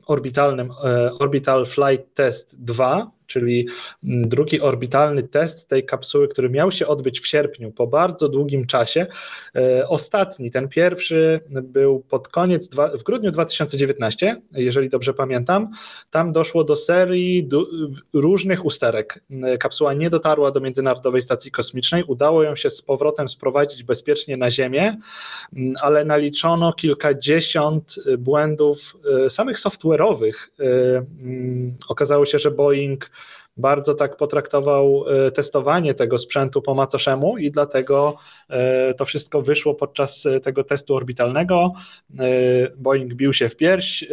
[0.07, 0.71] orbitalnym
[1.19, 3.67] Orbital Flight Test 2, czyli
[4.05, 8.67] mm, drugi orbitalny test tej kapsuły, który miał się odbyć w sierpniu po bardzo długim
[8.67, 9.07] czasie.
[9.57, 12.69] E, ostatni, ten pierwszy był pod koniec,
[12.99, 15.71] w grudniu 2019, jeżeli dobrze pamiętam.
[16.11, 17.49] Tam doszło do serii
[18.13, 19.25] różnych usterek.
[19.43, 24.37] E, kapsuła nie dotarła do Międzynarodowej Stacji Kosmicznej, udało ją się z powrotem sprowadzić bezpiecznie
[24.37, 24.97] na Ziemię,
[25.57, 30.33] mm, ale naliczono kilkadziesiąt błędów e, samych software'owych.
[30.59, 33.11] Mm, okazało się, że Boeing
[33.63, 38.17] bardzo tak potraktował e, testowanie tego sprzętu po macoszemu i dlatego
[38.49, 41.73] e, to wszystko wyszło podczas e, tego testu orbitalnego.
[42.77, 44.05] Boeing bił się w pierś,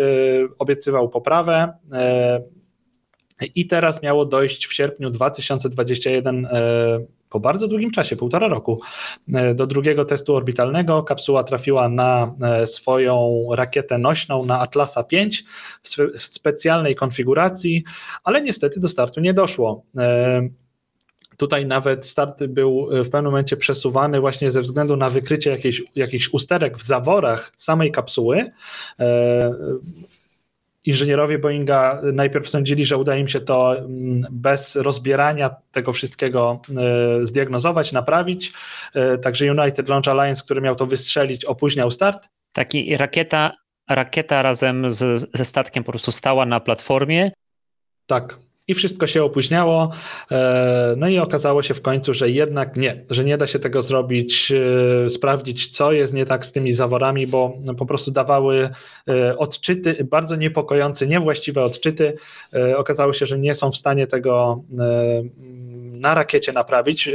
[0.59, 1.73] obiecywał poprawę.
[3.55, 6.47] I teraz miało dojść w sierpniu 2021
[7.29, 8.81] po bardzo długim czasie, półtora roku,
[9.33, 11.03] e, do drugiego testu orbitalnego.
[11.03, 15.43] Kapsuła trafiła na e, swoją rakietę nośną na Atlasa 5
[15.83, 17.83] w specjalnej konfiguracji,
[18.23, 19.83] ale niestety do startu nie doszło.
[19.97, 20.49] E,
[21.37, 26.29] tutaj nawet start był w pewnym momencie przesuwany właśnie ze względu na wykrycie jakichś, jakichś
[26.33, 28.51] usterek w zaworach samej kapsuły
[30.89, 36.61] inżynierowie Boeinga najpierw sądzili, że uda im się to mm, bez rozbierania tego wszystkiego
[37.21, 38.53] e, zdiagnozować, naprawić.
[38.95, 42.27] E, także United Launch Alliance, który miał to wystrzelić, opóźniał start.
[42.53, 43.51] Taki rakieta,
[43.89, 47.31] rakieta razem z, ze statkiem po prostu stała na platformie.
[48.07, 48.48] Tak.
[48.69, 49.91] I wszystko się opóźniało.
[50.31, 53.83] E, no i okazało się w końcu, że jednak nie, że nie da się tego
[53.83, 54.51] zrobić,
[55.05, 58.69] e, sprawdzić, co jest nie tak z tymi zaworami, bo po prostu dawały
[59.07, 62.17] e, odczyty, bardzo niepokojące, niewłaściwe odczyty.
[62.77, 64.63] Okazało się, że nie są w stanie tego
[65.91, 67.09] na rakiecie naprawić.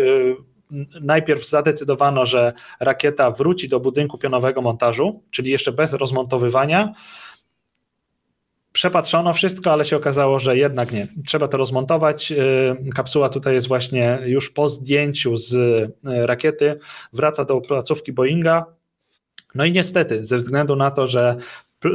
[1.00, 6.94] Najpierw zadecydowano, że rakieta wróci do budynku pionowego montażu, czyli jeszcze bez rozmontowywania
[8.74, 11.08] Przepatrzono wszystko, ale się okazało, że jednak nie.
[11.26, 12.32] Trzeba to rozmontować.
[12.32, 16.78] Y, kapsuła tutaj jest właśnie już po zdjęciu z y, rakiety,
[17.12, 18.66] wraca do placówki Boeinga.
[19.54, 21.36] No i niestety, ze względu na to, że
[21.84, 21.90] y,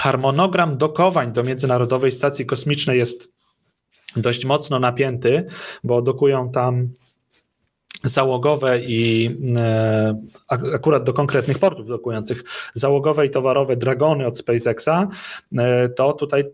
[0.00, 3.28] harmonogram dokowań do Międzynarodowej Stacji Kosmicznej jest
[4.16, 5.46] dość mocno napięty,
[5.84, 6.88] bo dokują tam
[8.04, 10.14] załogowe i e,
[10.74, 12.44] akurat do konkretnych portów dokujących
[12.74, 15.08] załogowe i towarowe dragony od SpaceXa,
[15.58, 16.44] e, to tutaj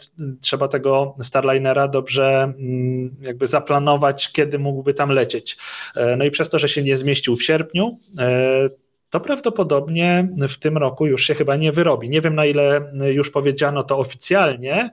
[0.40, 5.56] trzeba tego Starlinera dobrze mm, jakby zaplanować, kiedy mógłby tam lecieć.
[5.96, 7.96] E, no i przez to, że się nie zmieścił w sierpniu,
[9.10, 12.10] to prawdopodobnie w tym roku już się chyba nie wyrobi.
[12.10, 14.90] Nie wiem na ile już powiedziano to oficjalnie,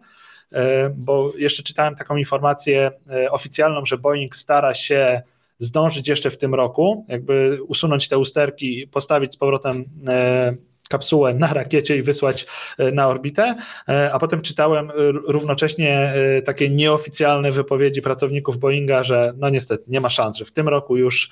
[0.95, 2.91] bo jeszcze czytałem taką informację
[3.31, 5.21] oficjalną, że Boeing stara się
[5.61, 10.55] zdążyć jeszcze w tym roku, jakby usunąć te usterki, postawić z powrotem e,
[10.89, 12.45] kapsułę na rakiecie i wysłać
[12.77, 13.55] e, na orbitę,
[13.89, 14.91] e, a potem czytałem
[15.27, 16.13] równocześnie
[16.45, 20.97] takie nieoficjalne wypowiedzi pracowników Boeinga, że no niestety nie ma szans, że w tym roku
[20.97, 21.29] już,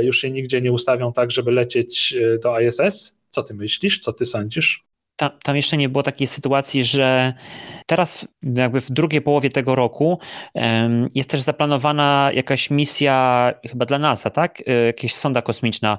[0.00, 3.14] już się nigdzie nie ustawią tak, żeby lecieć do ISS.
[3.30, 3.98] Co ty myślisz?
[3.98, 4.87] Co ty sądzisz?
[5.18, 7.32] Tam, tam, jeszcze nie było takiej sytuacji, że
[7.86, 10.18] teraz jakby w drugiej połowie tego roku
[11.14, 14.62] jest też zaplanowana jakaś misja chyba dla NASA, tak?
[14.66, 15.98] E, jakaś sonda kosmiczna.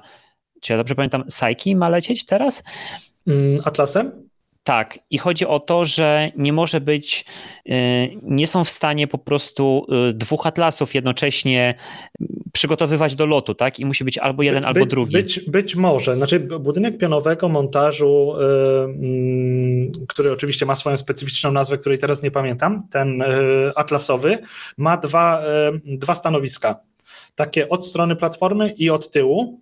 [0.61, 2.63] Czy ja dobrze pamiętam, Psyche ma lecieć teraz?
[3.27, 4.28] Mm, Atlasem?
[4.69, 7.25] Tak, i chodzi o to, że nie może być,
[7.65, 7.71] y,
[8.23, 11.75] nie są w stanie po prostu y, dwóch atlasów jednocześnie
[12.53, 13.79] przygotowywać do lotu, tak?
[13.79, 15.13] I musi być albo jeden, By, albo drugi.
[15.13, 16.15] Być, być może.
[16.15, 22.83] Znaczy, budynek pionowego montażu, yy, który oczywiście ma swoją specyficzną nazwę, której teraz nie pamiętam,
[22.91, 23.23] ten
[23.75, 24.37] atlasowy,
[24.77, 25.43] ma dwa,
[25.85, 26.79] dwa stanowiska.
[27.35, 29.59] Takie od strony platformy i od tyłu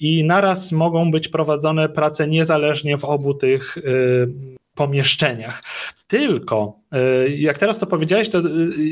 [0.00, 4.28] i naraz mogą być prowadzone prace niezależnie w obu tych y,
[4.74, 5.62] pomieszczeniach.
[6.06, 6.80] Tylko,
[7.26, 8.42] y, jak teraz to powiedziałeś, to y,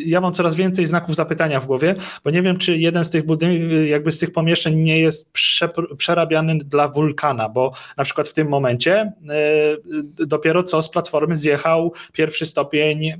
[0.06, 3.24] ja mam coraz więcej znaków zapytania w głowie, bo nie wiem, czy jeden z tych
[3.86, 5.68] jakby z tych pomieszczeń nie jest prze,
[5.98, 9.12] przerabiany dla wulkana, bo na przykład w tym momencie
[10.26, 13.12] dopiero co z platformy zjechał pierwszy stopień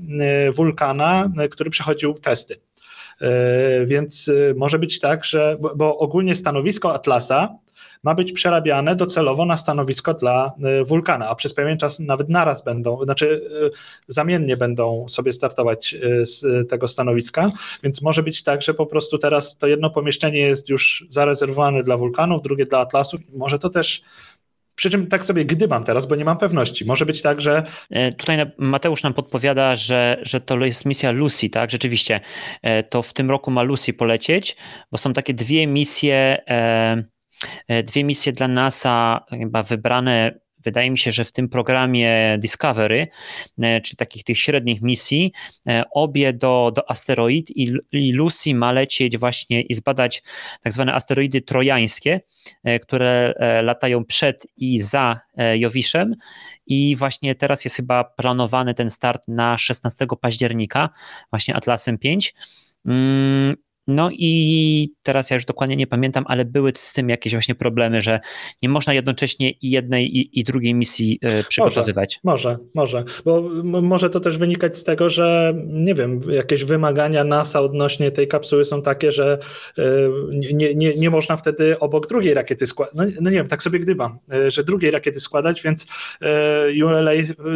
[0.53, 2.59] wulkana, który przechodził testy.
[3.85, 7.55] Więc może być tak, że, bo ogólnie stanowisko Atlasa
[8.03, 10.51] ma być przerabiane docelowo na stanowisko dla
[10.81, 13.49] y, wulkana, a przez pewien czas nawet naraz będą, znaczy
[14.07, 17.51] zamiennie będą sobie startować z tego stanowiska,
[17.83, 21.97] więc może być tak, że po prostu teraz to jedno pomieszczenie jest już zarezerwowane dla
[21.97, 24.01] wulkanów, drugie dla atlasów, może to też
[24.77, 26.85] przy czym tak sobie gdybam teraz, bo nie mam pewności.
[26.85, 27.63] Może być tak, że.
[27.89, 31.71] E, tutaj Mateusz nam podpowiada, że, że to jest misja Lucy, tak?
[31.71, 32.19] Rzeczywiście.
[32.61, 34.57] E, to w tym roku ma Lucy polecieć,
[34.91, 36.37] bo są takie dwie misje.
[36.49, 37.03] E,
[37.83, 43.07] dwie misje dla NASA, chyba wybrane wydaje mi się, że w tym programie Discovery,
[43.61, 45.31] e, czy takich tych średnich misji,
[45.67, 50.23] e, obie do, do asteroid i, i Lucy ma lecieć właśnie i zbadać
[50.61, 52.21] tak zwane asteroidy trojańskie,
[52.81, 55.19] które latają przed i za
[55.55, 56.15] Jowiszem
[56.67, 60.89] i właśnie teraz jest chyba planowany ten start na 16 października,
[61.31, 62.33] właśnie Atlasem 5.
[63.87, 68.01] No i teraz ja już dokładnie nie pamiętam, ale były z tym jakieś właśnie problemy,
[68.01, 68.19] że
[68.61, 72.19] nie można jednocześnie i jednej i, i drugiej misji y, przygotowywać.
[72.23, 73.41] Może, może, może, bo
[73.81, 78.65] może to też wynikać z tego, że nie wiem, jakieś wymagania NASA odnośnie tej kapsuły
[78.65, 79.39] są takie, że
[79.77, 79.83] y,
[80.31, 82.95] nie, nie, nie można wtedy obok drugiej rakiety składać.
[82.95, 85.87] No, no, nie wiem, tak sobie gdybam, y, że drugiej rakiety składać, więc
[86.83, 87.11] ULA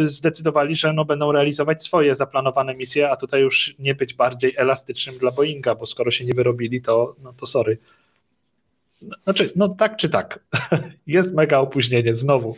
[0.06, 5.18] zdecydowali, że no będą realizować swoje zaplanowane misje, a tutaj już nie być bardziej elastycznym
[5.18, 7.78] dla Boeinga, bo skoro się się nie wyrobili, to, no to sorry.
[9.24, 10.40] Znaczy, no tak czy tak.
[11.08, 12.58] Jest mega opóźnienie znowu.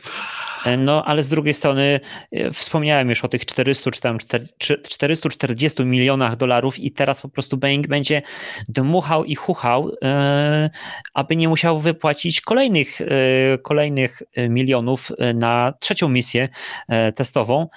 [0.77, 1.99] No, ale z drugiej strony
[2.31, 4.17] e, wspomniałem już o tych 400 czy tam
[4.57, 8.21] 440 milionach dolarów i teraz po prostu Boeing będzie
[8.69, 10.69] dmuchał i chuchał, e,
[11.13, 13.05] aby nie musiał wypłacić kolejnych, e,
[13.57, 16.49] kolejnych milionów na trzecią misję
[17.15, 17.67] testową,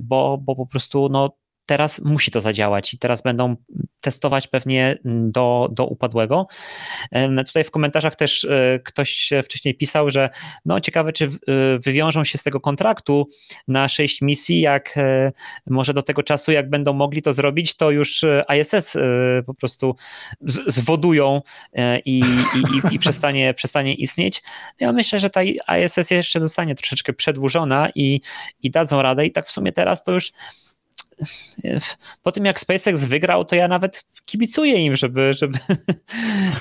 [0.00, 3.56] bo, bo po prostu no, teraz musi to zadziałać i teraz będą
[4.00, 6.46] testować pewnie do, do upadłego.
[7.46, 8.46] Tutaj w komentarzach też
[8.84, 10.30] ktoś wcześniej pisał, że
[10.64, 11.30] no ciekawe, czy
[11.84, 13.28] wywiążą się z tego kontraktu
[13.68, 14.94] na 6 misji, jak
[15.66, 18.24] może do tego czasu, jak będą mogli to zrobić, to już
[18.60, 18.96] ISS
[19.46, 19.96] po prostu
[20.66, 21.42] zwodują
[22.04, 22.18] i,
[22.54, 24.42] i, i przestanie, przestanie istnieć.
[24.80, 28.20] Ja myślę, że ta ISS jeszcze zostanie troszeczkę przedłużona i,
[28.62, 30.32] i dadzą radę i tak w sumie teraz to już
[32.22, 35.58] po tym jak SpaceX wygrał, to ja nawet kibicuję im, żeby, żeby,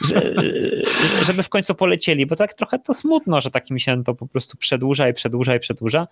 [1.27, 4.27] żeby w końcu polecieli, bo tak trochę to smutno, że tak mi się to po
[4.27, 6.07] prostu przedłuża i przedłuża i przedłuża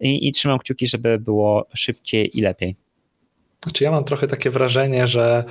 [0.00, 2.76] i, i trzymam kciuki, żeby było szybciej i lepiej.
[3.64, 5.44] Znaczy ja mam trochę takie wrażenie, że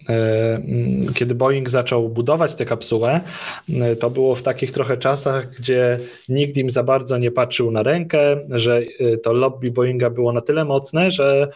[0.00, 3.20] y, kiedy Boeing zaczął budować tę kapsułę,
[3.68, 7.82] y, to było w takich trochę czasach, gdzie nikt im za bardzo nie patrzył na
[7.82, 11.48] rękę, że y, to lobby Boeinga było na tyle mocne, że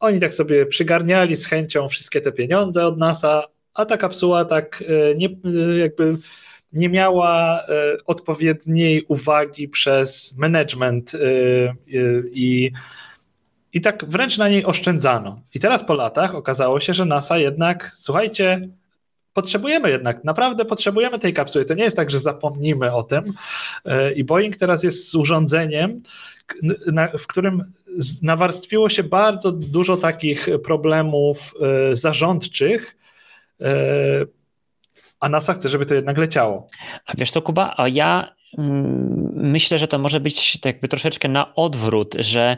[0.00, 3.44] oni tak sobie przygarniali z chęcią wszystkie te pieniądze od NASA,
[3.74, 4.84] a ta kapsuła tak
[5.16, 5.28] nie,
[5.78, 6.16] jakby
[6.72, 7.66] nie miała
[8.06, 11.12] odpowiedniej uwagi przez management
[12.32, 12.70] i
[13.72, 15.40] i tak wręcz na niej oszczędzano.
[15.54, 18.68] I teraz po latach okazało się, że NASA jednak, słuchajcie,
[19.32, 21.64] potrzebujemy jednak, naprawdę potrzebujemy tej kapsuły.
[21.64, 23.24] To nie jest tak, że zapomnimy o tym.
[23.84, 26.02] E, I Boeing teraz jest z urządzeniem,
[27.18, 27.72] w którym
[28.22, 32.96] nawarstwiło się bardzo dużo takich problemów e, zarządczych,
[33.60, 33.74] e,
[35.20, 36.66] a NASA chce, żeby to jednak leciało.
[37.06, 41.28] A wiesz co, Kuba, a ja Mm, myślę, że to może być tak jakby troszeczkę
[41.28, 42.56] na odwrót, że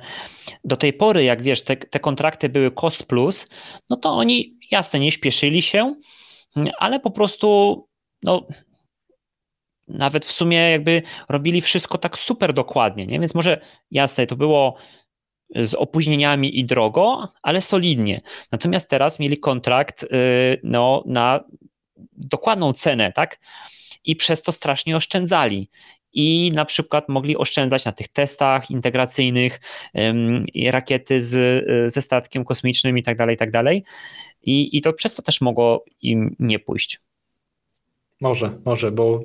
[0.64, 3.48] do tej pory, jak wiesz, te, te kontrakty były cost plus,
[3.90, 5.94] no to oni jasne nie śpieszyli się,
[6.78, 7.78] ale po prostu
[8.22, 8.46] no,
[9.88, 13.20] nawet w sumie jakby robili wszystko tak super dokładnie, nie?
[13.20, 13.60] Więc może
[13.90, 14.76] jasne, to było
[15.54, 18.20] z opóźnieniami i drogo, ale solidnie.
[18.52, 20.08] Natomiast teraz mieli kontrakt y,
[20.62, 21.44] no, na
[22.12, 23.38] dokładną cenę, tak?
[24.04, 25.70] i przez to strasznie oszczędzali.
[26.14, 29.60] I na przykład mogli oszczędzać na tych testach integracyjnych,
[30.66, 33.84] rakiety z, ze statkiem kosmicznym i tak dalej, i tak dalej.
[34.42, 37.00] I, I to przez to też mogło im nie pójść.
[38.20, 39.24] Może, może, bo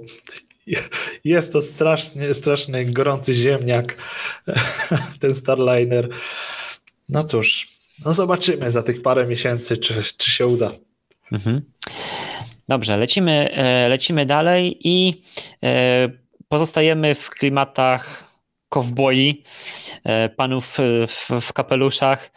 [1.24, 3.98] jest to strasznie, straszny gorący ziemniak,
[5.22, 6.10] ten Starliner.
[7.10, 7.68] No cóż,
[8.06, 10.72] no zobaczymy za tych parę miesięcy, czy, czy się uda.
[11.32, 11.62] Mhm.
[12.70, 15.24] Dobrze, lecimy, e, lecimy dalej i
[15.64, 16.10] e,
[16.48, 18.27] pozostajemy w klimatach
[18.70, 19.44] kowboi,
[20.04, 22.32] e, panów w, w, kapeluszach.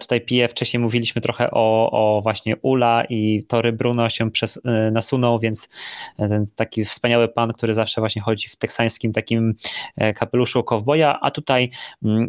[0.00, 4.60] Tutaj piję, wcześniej mówiliśmy trochę o, o właśnie Ula i Tory Bruno się przez,
[4.92, 5.68] nasunął, więc
[6.16, 9.54] ten taki wspaniały pan, który zawsze właśnie chodzi w teksańskim takim
[10.14, 11.70] kapeluszu kowboja, a tutaj
[12.04, 12.28] mm,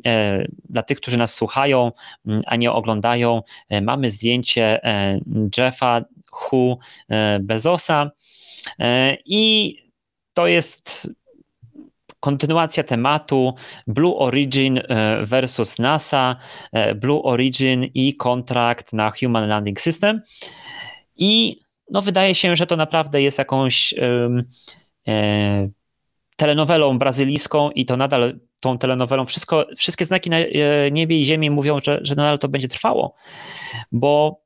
[0.69, 1.91] dla tych, którzy nas słuchają,
[2.27, 3.41] mm, a nie oglądają,
[3.81, 4.79] mamy zdjęcie
[5.57, 6.01] Jeffa
[6.38, 6.79] Hu
[7.09, 8.11] e, Bezosa
[8.79, 9.75] e, i
[10.33, 11.09] to jest
[12.20, 13.53] kontynuacja tematu
[13.88, 14.84] Blue Origin e,
[15.26, 16.36] versus NASA,
[16.95, 20.22] Blue Origin i kontrakt na Human Landing System.
[21.15, 21.59] I
[21.91, 23.93] no, wydaje się, że to naprawdę jest jakąś
[25.07, 25.70] e,
[26.36, 30.38] telenowelą brazylijską i to nadal tą telenowelą, wszystko, wszystkie znaki na
[30.91, 33.13] niebie i ziemi mówią, że, że nadal to będzie trwało,
[33.91, 34.41] bo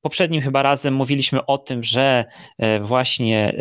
[0.00, 2.24] poprzednim chyba razem mówiliśmy o tym, że
[2.58, 3.54] e, właśnie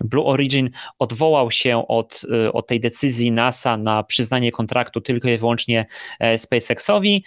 [0.00, 5.38] Blue Origin odwołał się od, e, od tej decyzji NASA na przyznanie kontraktu tylko i
[5.38, 5.86] wyłącznie
[6.20, 7.24] e, SpaceXowi,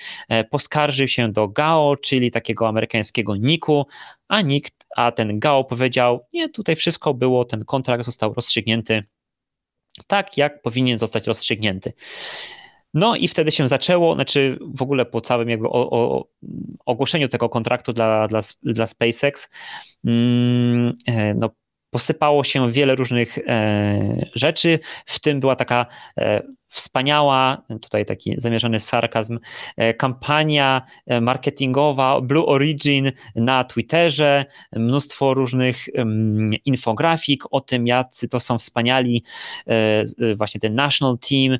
[0.52, 3.86] poskarżył się do GAO, czyli takiego amerykańskiego NIK-u,
[4.28, 9.04] a nikt, a ten GAO powiedział, nie, tutaj wszystko było, ten kontrakt został rozstrzygnięty
[10.08, 11.94] tak, jak powinien zostać rozstrzygnięty.
[12.96, 16.28] No i wtedy się zaczęło, znaczy w ogóle po całym jakby o, o,
[16.86, 19.50] ogłoszeniu tego kontraktu dla, dla, dla SpaceX,
[20.06, 21.50] mm, e, no,
[21.89, 25.86] posypało się wiele różnych e, rzeczy, w tym była taka
[26.18, 26.41] e,
[26.76, 29.40] wspaniała, tutaj taki zamierzony sarkazm,
[29.78, 34.46] e, kampania e, marketingowa Blue Origin na Twitterze,
[34.76, 35.86] mnóstwo różnych
[36.66, 39.24] infografik o tym, jacy to są wspaniali,
[39.68, 41.58] e, właśnie ten National Team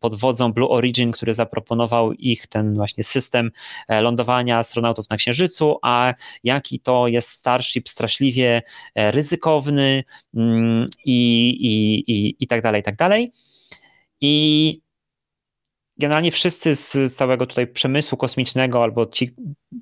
[0.00, 3.50] pod wodzą Blue Origin, który zaproponował ich ten właśnie system
[3.88, 8.62] lądowania astronautów na Księżycu, a jaki to jest Starship straszliwie
[8.96, 10.04] ryzykowny
[11.04, 13.32] i, i, i, i tak dalej, i tak dalej.
[14.20, 14.80] I
[15.98, 19.30] generalnie wszyscy z całego tutaj przemysłu kosmicznego, albo ci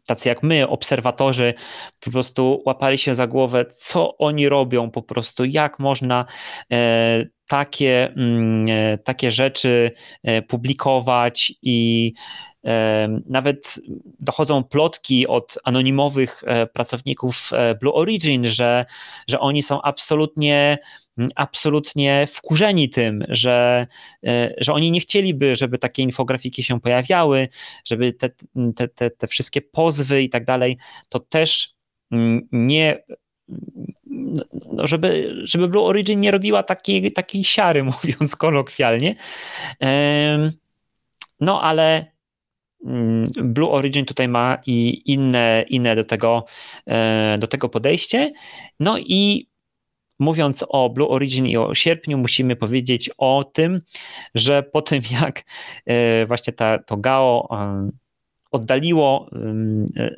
[0.07, 1.55] tacy jak my, obserwatorzy,
[2.01, 6.27] po prostu łapali się za głowę, co oni robią, po prostu jak można
[6.73, 9.91] e, takie, mm, e, takie rzeczy
[10.23, 12.13] e, publikować i
[13.27, 13.81] nawet
[14.21, 18.87] dochodzą plotki od anonimowych pracowników Blue Origin, że,
[19.29, 20.79] że oni są absolutnie
[21.35, 23.87] absolutnie wkurzeni tym, że,
[24.27, 27.49] e, że oni nie chcieliby, żeby takie infografiki się pojawiały,
[27.85, 28.31] żeby te,
[28.77, 30.77] te, te, te wszystkie pozwy i tak dalej,
[31.09, 31.77] to też
[32.53, 33.03] nie
[34.73, 39.15] no żeby, żeby Blue Origin nie robiła takiej, takiej siary, mówiąc kolokwialnie.
[41.41, 42.07] No ale
[43.43, 46.45] Blue Origin tutaj ma i inne, inne do, tego,
[46.87, 48.33] e, do tego podejście.
[48.81, 49.49] No i
[50.19, 53.81] mówiąc o Blue Origin i o sierpniu, musimy powiedzieć o tym,
[54.35, 55.43] że po tym jak
[55.87, 57.91] e, właśnie ta, to GAO e,
[58.51, 59.31] oddaliło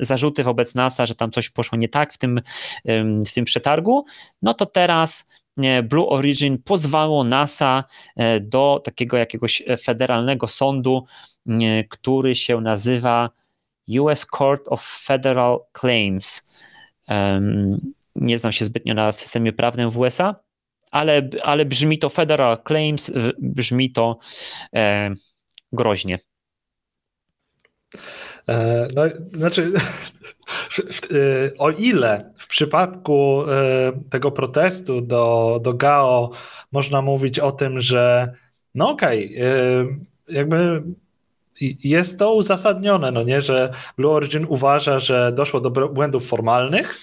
[0.01, 2.41] zarzuty wobec NASA, że tam coś poszło nie tak w tym,
[3.27, 4.05] w tym przetargu,
[4.43, 7.85] no to teraz e, Blue Origin pozwało NASA
[8.41, 11.05] do takiego jakiegoś federalnego sądu,
[11.89, 13.31] który się nazywa
[14.01, 16.49] US Court of Federal Claims
[18.17, 20.35] nie znam się zbytnio na systemie prawnym w USA,
[20.91, 24.19] ale, ale brzmi to Federal Claims, brzmi to
[24.75, 25.11] e,
[25.73, 26.19] groźnie.
[28.49, 29.03] E, no,
[29.33, 29.73] znaczy,
[31.11, 36.31] e, o ile w przypadku e, tego protestu do, do GAO
[36.73, 38.33] można mówić o tym, że
[38.75, 39.99] no okej, okay,
[40.29, 40.83] jakby
[41.85, 46.99] jest to uzasadnione, no nie, że Blue Origin uważa, że doszło do błędów formalnych,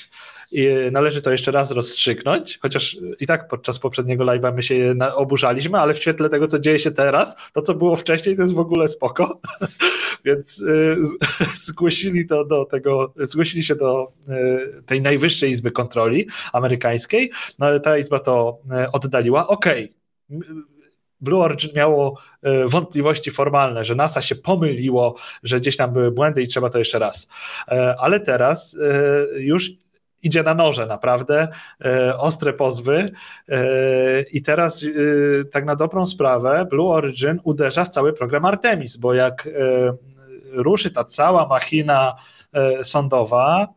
[0.91, 5.93] należy to jeszcze raz rozstrzygnąć, chociaż i tak podczas poprzedniego live'a my się oburzaliśmy, ale
[5.93, 8.88] w świetle tego, co dzieje się teraz, to co było wcześniej, to jest w ogóle
[8.88, 9.39] spoko.
[10.26, 10.97] Więc y,
[11.68, 17.80] zgłosili to do tego, zgłosili się do y, tej najwyższej izby kontroli amerykańskiej, no ale
[17.80, 19.47] ta izba to y, oddaliła.
[19.47, 19.93] Okej.
[20.30, 20.66] Okay.
[21.22, 22.20] Blue Origin miało
[22.66, 26.99] wątpliwości formalne, że NASA się pomyliło, że gdzieś tam były błędy i trzeba to jeszcze
[26.99, 27.28] raz.
[27.97, 28.78] Ale teraz
[29.36, 29.72] już
[30.26, 31.47] idzie na noże, naprawdę,
[31.86, 33.11] e, ostre pozwy.
[33.49, 34.88] E, i teraz e,
[35.45, 39.49] tak na dobrą sprawę Blue Origin uderza w cały program Artemis, bo jak
[40.51, 42.15] ruszy ta cała machina
[42.84, 43.67] sądowa,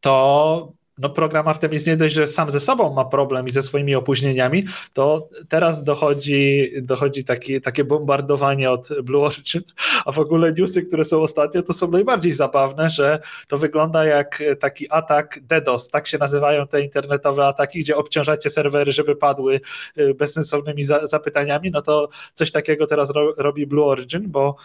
[0.00, 3.94] to no program Artemis nie dość, że sam ze sobą ma problem i ze swoimi
[3.94, 9.62] opóźnieniami, to teraz dochodzi, dochodzi taki, takie bombardowanie od Blue Origin,
[10.04, 14.42] a w ogóle newsy, które są ostatnio, to są najbardziej zabawne, że to wygląda jak
[14.60, 19.60] taki atak DDoS, tak się nazywają te internetowe ataki, gdzie obciążacie serwery, żeby padły
[19.98, 24.56] y, bezsensownymi zapytaniami, no to coś takiego teraz robi Blue Origin, bo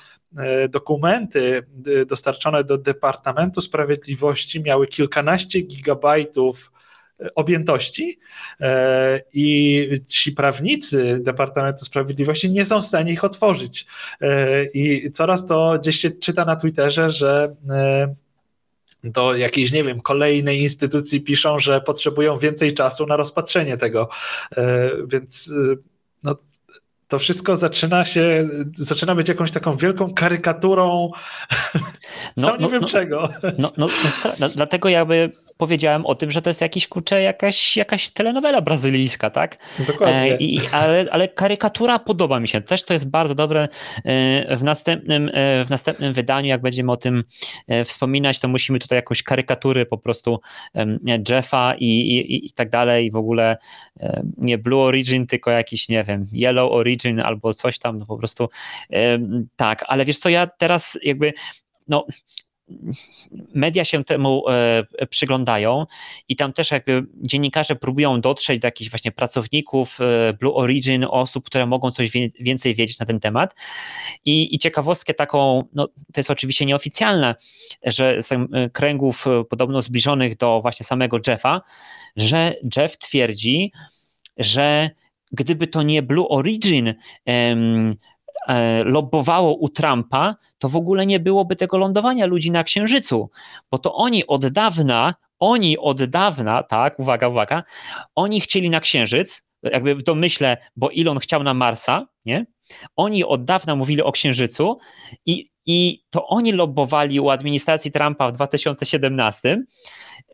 [0.65, 6.16] y, dokumenty y, dostarczone do Departamentu Sprawiedliwości miały kilkanaście gigabajtów
[7.21, 8.19] E, objętości
[8.59, 13.85] e, i ci prawnicy Departamentu Sprawiedliwości nie są w stanie ich otworzyć.
[14.21, 17.55] E, I coraz to gdzieś się czyta na Twitterze, że
[19.03, 24.09] do jakiejś, nie wiem, kolejnej instytucji piszą, że potrzebują więcej czasu na rozpatrzenie tego.
[25.07, 25.51] Więc
[26.23, 26.35] no,
[27.07, 31.11] to wszystko zaczyna się, zaczyna być jakąś taką wielką karykaturą,
[32.37, 33.29] no, sam nie no, wiem no, czego.
[33.57, 33.87] No, no,
[34.39, 39.29] no, dlatego jakby powiedziałem o tym, że to jest jakiś, kurczę, jakaś, jakaś telenowela brazylijska,
[39.29, 39.57] tak?
[39.87, 40.33] Dokładnie.
[40.33, 42.61] E, I, ale, ale karykatura podoba mi się.
[42.61, 43.67] Też to jest bardzo dobre.
[44.03, 47.23] E, w następnym, e, w następnym wydaniu, jak będziemy o tym
[47.85, 50.39] wspominać, to musimy tutaj jakąś karykatury po prostu
[51.29, 53.11] Jeffa i, i, i tak dalej.
[53.11, 53.57] W ogóle
[54.37, 58.49] nie Blue Origin, tylko jakiś, nie wiem, Yellow Origin albo coś tam, no po prostu
[59.55, 59.85] tak.
[59.87, 61.33] Ale wiesz co, ja teraz jakby
[61.87, 62.05] no,
[63.53, 65.85] media się temu e, przyglądają
[66.29, 71.45] i tam też jakby dziennikarze próbują dotrzeć do jakichś właśnie pracowników e, Blue Origin, osób,
[71.45, 73.55] które mogą coś więcej wiedzieć na ten temat.
[74.25, 77.35] I, i ciekawostkę taką, no to jest oczywiście nieoficjalne,
[77.83, 78.37] że z e,
[78.73, 81.61] kręgów podobno zbliżonych do właśnie samego Jeffa,
[82.15, 83.71] że Jeff twierdzi,
[84.37, 84.89] że
[85.31, 86.93] gdyby to nie Blue Origin
[87.27, 87.55] E,
[88.85, 93.29] lobbowało u Trumpa, to w ogóle nie byłoby tego lądowania ludzi na Księżycu,
[93.71, 97.63] bo to oni od dawna, oni od dawna, tak, uwaga, uwaga,
[98.15, 102.45] oni chcieli na Księżyc, jakby w domyśle, bo Elon chciał na Marsa, nie?
[102.95, 104.77] Oni od dawna mówili o Księżycu
[105.25, 109.63] i, i to oni lobbowali u administracji Trumpa w 2017,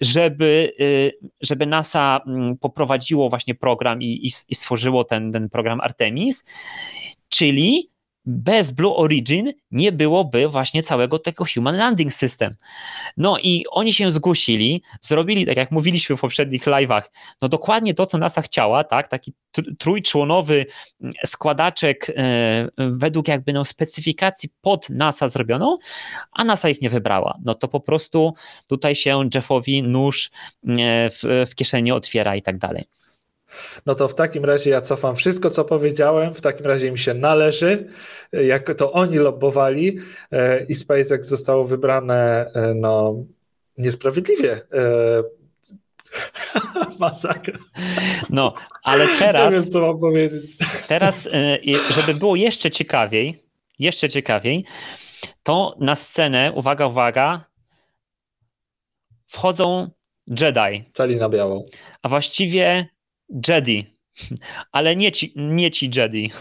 [0.02, 1.12] żeby, y,
[1.42, 6.46] żeby NASA mm, poprowadziło właśnie program i, i stworzyło ten, ten program Artemis,
[7.30, 7.93] czyli
[8.26, 12.56] bez Blue Origin nie byłoby właśnie całego tego Human Landing System.
[13.18, 17.02] No i oni się zgłosili, zrobili, tak jak mówiliśmy w poprzednich live'ach,
[17.42, 19.34] no dokładnie to, co NASA chciała, tak, taki
[19.80, 20.66] trójczłonowy
[21.26, 25.78] składaczek e, według jakby no specyfikacji pod NASA zrobioną,
[26.32, 27.38] a NASA ich nie wybrała.
[27.44, 28.34] No to po prostu
[28.68, 30.32] tutaj się Jeffowi nóż
[30.68, 32.84] e, w, w kieszeni otwiera i tak dalej.
[33.86, 36.34] No to w takim razie ja cofam wszystko, co powiedziałem.
[36.34, 37.88] W takim razie im się należy,
[38.32, 39.98] jak to oni lobbowali
[40.32, 43.16] e, i SpaceX zostało wybrane e, no,
[43.78, 44.52] niesprawiedliwie.
[44.54, 45.24] E,
[47.00, 47.60] masakra.
[48.30, 49.54] No, ale teraz.
[49.54, 50.58] Nie wiem, co mam powiedzieć.
[50.88, 51.30] Teraz,
[51.90, 53.44] żeby było jeszcze ciekawiej,
[53.80, 54.66] jeszcze ciekawiej,
[55.44, 57.46] to na scenę, uwaga, uwaga,
[59.28, 59.90] wchodzą
[60.28, 60.84] Jedi.
[60.94, 61.64] Cali na białą.
[62.02, 62.88] A właściwie
[63.48, 63.98] Jedi,
[64.72, 66.32] ale nie ci, nie ci Jedi.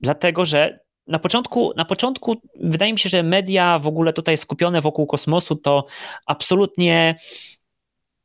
[0.00, 4.80] Dlatego, że na początku, na początku wydaje mi się, że media w ogóle tutaj skupione
[4.80, 5.84] wokół kosmosu to
[6.26, 7.16] absolutnie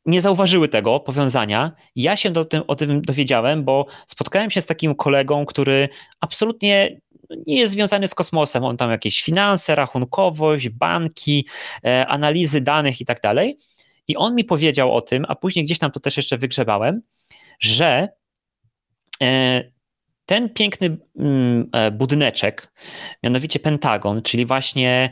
[0.05, 1.71] nie zauważyły tego powiązania.
[1.95, 5.89] Ja się do tym, o tym dowiedziałem, bo spotkałem się z takim kolegą, który
[6.19, 7.01] absolutnie
[7.47, 8.63] nie jest związany z kosmosem.
[8.63, 11.47] On tam jakieś finanse, rachunkowość, banki,
[11.85, 13.57] e, analizy danych i tak dalej.
[14.07, 17.01] I on mi powiedział o tym, a później gdzieś tam to też jeszcze wygrzebałem,
[17.59, 18.09] że
[19.23, 19.63] e,
[20.25, 22.73] ten piękny mm, e, budyneczek,
[23.23, 25.09] mianowicie Pentagon, czyli właśnie,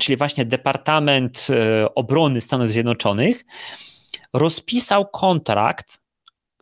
[0.00, 3.44] czyli właśnie Departament e, Obrony Stanów Zjednoczonych,
[4.32, 5.98] rozpisał kontrakt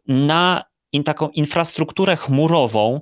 [0.09, 0.65] na
[1.05, 3.01] taką infrastrukturę chmurową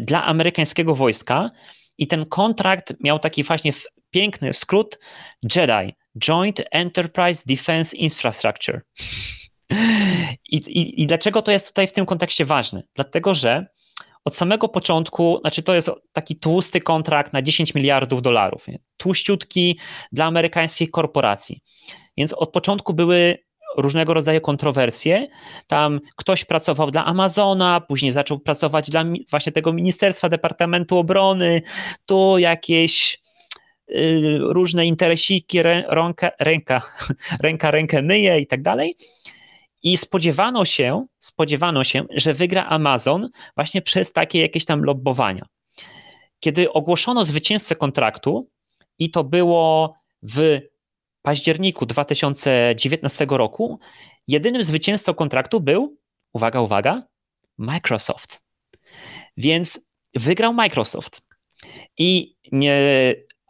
[0.00, 1.50] dla amerykańskiego wojska.
[1.98, 3.72] I ten kontrakt miał taki właśnie
[4.10, 4.98] piękny skrót
[5.54, 8.80] JEDI, Joint Enterprise Defense Infrastructure.
[10.50, 12.82] I, i, I dlaczego to jest tutaj w tym kontekście ważne?
[12.94, 13.66] Dlatego, że
[14.24, 18.78] od samego początku, znaczy to jest taki tłusty kontrakt na 10 miliardów dolarów, nie?
[18.96, 19.78] tłuściutki
[20.12, 21.60] dla amerykańskich korporacji.
[22.16, 23.38] Więc od początku były
[23.76, 25.26] różnego rodzaju kontrowersje.
[25.66, 31.62] Tam ktoś pracował dla Amazona, później zaczął pracować dla właśnie tego Ministerstwa Departamentu Obrony,
[32.06, 33.22] tu jakieś
[34.38, 36.82] różne interesiki, ręka, ręka,
[37.44, 38.96] ręka rękę myje i tak dalej.
[39.82, 45.46] I spodziewano się, spodziewano się, że wygra Amazon właśnie przez takie jakieś tam lobbowania.
[46.40, 48.50] Kiedy ogłoszono zwycięzcę kontraktu,
[48.98, 50.60] i to było w
[51.22, 53.78] październiku 2019 roku,
[54.28, 55.96] jedynym zwycięzcą kontraktu był,
[56.32, 57.02] uwaga, uwaga,
[57.58, 58.42] Microsoft.
[59.36, 61.22] Więc wygrał Microsoft.
[61.98, 62.76] I nie,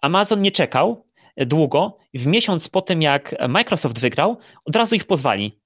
[0.07, 1.99] Amazon nie czekał długo.
[2.15, 5.61] W miesiąc po tym, jak Microsoft wygrał, od razu ich pozwali.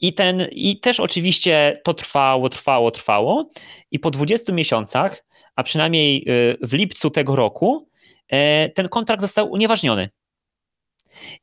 [0.00, 3.48] I, ten, I też oczywiście to trwało, trwało, trwało.
[3.90, 5.24] I po 20 miesiącach,
[5.56, 7.88] a przynajmniej y, w lipcu tego roku,
[8.28, 10.08] e, ten kontrakt został unieważniony.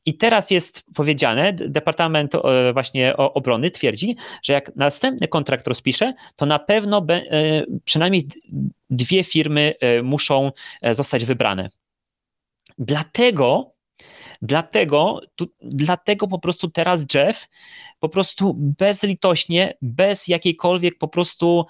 [0.05, 6.45] I teraz jest powiedziane, Departament e, właśnie Obrony twierdzi, że jak następny kontrakt rozpisze, to
[6.45, 7.23] na pewno e,
[7.85, 8.27] przynajmniej
[8.89, 10.51] dwie firmy e, muszą
[10.91, 11.69] zostać wybrane.
[12.77, 13.73] Dlatego,
[14.41, 17.47] dlatego, tu, dlatego po prostu teraz Jeff
[17.99, 21.65] po prostu bezlitośnie, bez jakiejkolwiek po prostu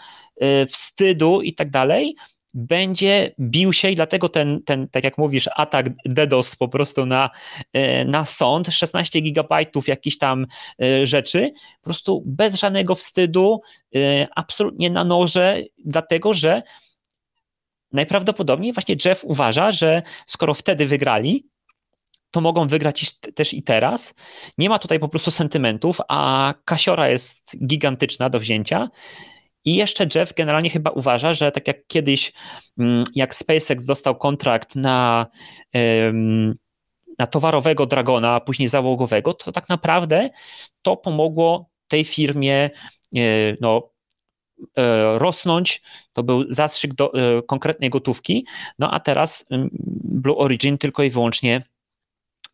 [0.70, 2.16] wstydu i tak dalej,
[2.54, 7.30] będzie bił się i dlatego ten, ten tak jak mówisz, atak DDoS po prostu na,
[7.74, 10.46] e, na sąd, 16 gigabajtów jakichś tam
[10.82, 13.62] e, rzeczy, po prostu bez żadnego wstydu,
[13.96, 16.62] e, absolutnie na noże, dlatego że
[17.92, 21.46] najprawdopodobniej właśnie Jeff uważa, że skoro wtedy wygrali,
[22.32, 24.14] to mogą wygrać też i teraz.
[24.58, 28.90] Nie ma tutaj po prostu sentymentów, a kasiora jest gigantyczna do wzięcia
[29.66, 32.34] i jeszcze Jeff generalnie chyba uważa, że tak jak kiedyś,
[32.80, 35.26] mm, jak SpaceX dostał kontrakt na,
[37.20, 40.30] na towarowego Dragona, a później załogowego, to tak naprawdę
[40.82, 42.70] to pomogło tej firmie
[43.16, 43.20] e,
[43.62, 43.90] no,
[44.78, 45.82] e, rosnąć,
[46.14, 48.46] to był zastrzyk do e, konkretnej gotówki,
[48.80, 49.70] no a teraz mm,
[50.04, 51.64] Blue Origin tylko i wyłącznie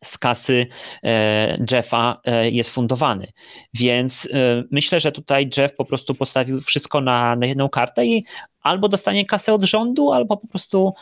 [0.04, 0.66] z kasy
[1.02, 3.26] e, Jeffa e, jest fundowany.
[3.74, 8.24] Więc e, myślę, że tutaj Jeff po prostu postawił wszystko na, na jedną kartę i
[8.60, 10.94] albo dostanie kasę od rządu, albo po prostu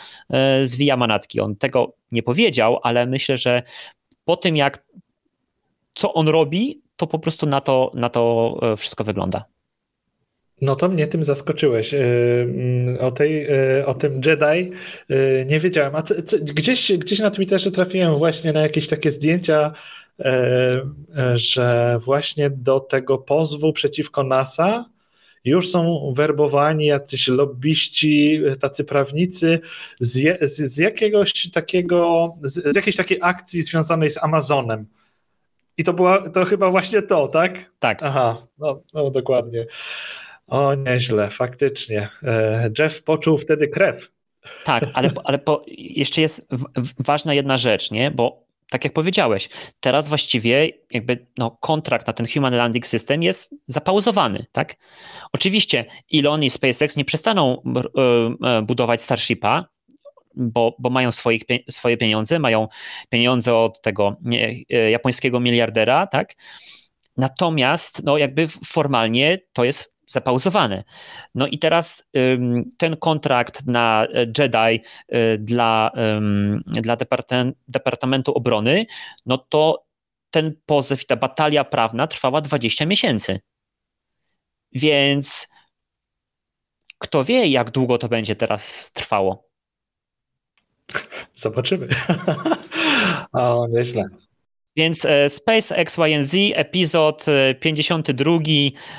[0.63, 1.41] zwija manatki.
[1.41, 3.63] On tego nie powiedział, ale myślę, że
[4.25, 4.85] po tym jak
[5.95, 9.45] co on robi, to po prostu na to, na to wszystko wygląda.
[10.63, 11.95] No to mnie tym zaskoczyłeś.
[11.95, 13.51] Y, mm, o, tej,
[13.81, 14.73] y, o tym Jedi
[15.11, 15.97] y, nie wiedziałem.
[15.97, 16.03] A
[16.43, 19.73] gdzieś, gdzieś na Twitterze trafiłem właśnie na jakieś takie zdjęcia,
[21.35, 24.85] że właśnie do tego pozwu przeciwko NASA
[25.45, 29.61] już są werbowani jacyś lobbyści, tacy prawnicy
[30.01, 34.87] z, je, z, z jakiegoś takiego, z, z jakiejś takiej akcji związanej z Amazonem.
[35.79, 37.71] I to była, to chyba właśnie to, tak?
[37.79, 37.99] Tak.
[38.03, 39.67] Aha, no, no dokładnie.
[40.47, 42.09] O, nieźle, faktycznie.
[42.23, 44.11] E, Jeff poczuł wtedy krew.
[44.65, 46.49] Tak, ale, ale po, jeszcze jest
[46.99, 48.11] ważna jedna rzecz, nie?
[48.11, 49.49] Bo tak jak powiedziałeś,
[49.81, 54.77] teraz właściwie jakby no, kontrakt na ten Human Landing System jest zapauzowany, tak?
[55.33, 55.85] Oczywiście
[56.15, 59.67] Elon i SpaceX nie przestaną e, e, budować Starshipa,
[60.35, 62.69] bo, bo mają swoich, swoje pieniądze, mają
[63.09, 66.35] pieniądze od tego nie, japońskiego miliardera, tak?
[67.17, 70.85] Natomiast no jakby formalnie to jest zapauzowane.
[71.35, 72.05] No i teraz
[72.79, 74.07] ten kontrakt na
[74.39, 74.81] Jedi
[75.15, 75.91] y, dla,
[76.67, 76.97] dla
[77.69, 78.87] Departamentu Obrony,
[79.27, 79.85] no to
[80.31, 83.41] ten pozew i ta batalia prawna trwała 20 miesięcy.
[84.73, 85.49] Więc
[86.99, 89.49] kto wie, jak długo to będzie teraz trwało.
[91.37, 91.89] Zobaczymy.
[93.33, 94.05] o, nieźle.
[94.77, 97.27] Więc e, Space XYZ, epizod
[97.61, 98.33] 52,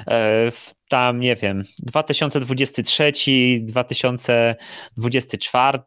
[0.08, 0.52] e,
[0.94, 3.12] tam nie wiem, 2023,
[3.62, 5.80] 2024.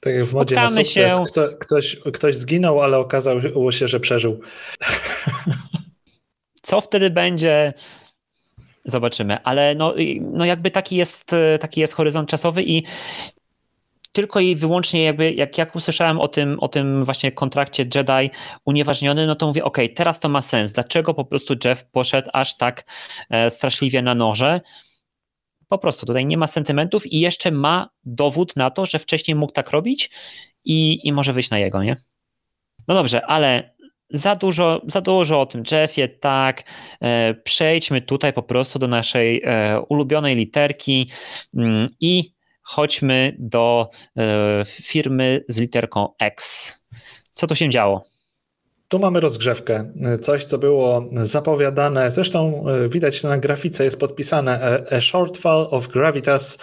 [0.00, 1.24] Tak jak w modzie na sukces, się...
[1.28, 4.40] Kto, ktoś, ktoś zginął, ale okazało się, że przeżył.
[6.62, 7.74] Co wtedy będzie?
[8.84, 12.82] Zobaczymy, ale no, no jakby taki jest, taki jest horyzont czasowy i
[14.16, 18.30] tylko i wyłącznie jakby, jak, jak usłyszałem o tym, o tym właśnie kontrakcie Jedi
[18.64, 20.72] unieważniony, no to mówię, ok, teraz to ma sens.
[20.72, 22.84] Dlaczego po prostu Jeff poszedł aż tak
[23.30, 24.60] e, straszliwie na noże?
[25.68, 29.52] Po prostu tutaj nie ma sentymentów i jeszcze ma dowód na to, że wcześniej mógł
[29.52, 30.10] tak robić
[30.64, 31.96] i, i może wyjść na jego, nie?
[32.88, 33.76] No dobrze, ale
[34.10, 36.62] za dużo, za dużo o tym Jeffie, tak.
[37.02, 41.10] E, przejdźmy tutaj po prostu do naszej e, ulubionej literki
[41.54, 42.35] mm, i
[42.66, 46.72] chodźmy do e, firmy z literką X.
[47.32, 48.04] Co to się działo?
[48.88, 49.92] Tu mamy rozgrzewkę,
[50.22, 56.58] coś co było zapowiadane, zresztą e, widać na grafice, jest podpisane A Shortfall of Gravitas,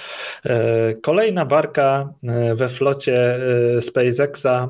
[0.45, 2.13] e, kolejna barka
[2.55, 3.39] we flocie
[3.81, 4.69] SpaceXa,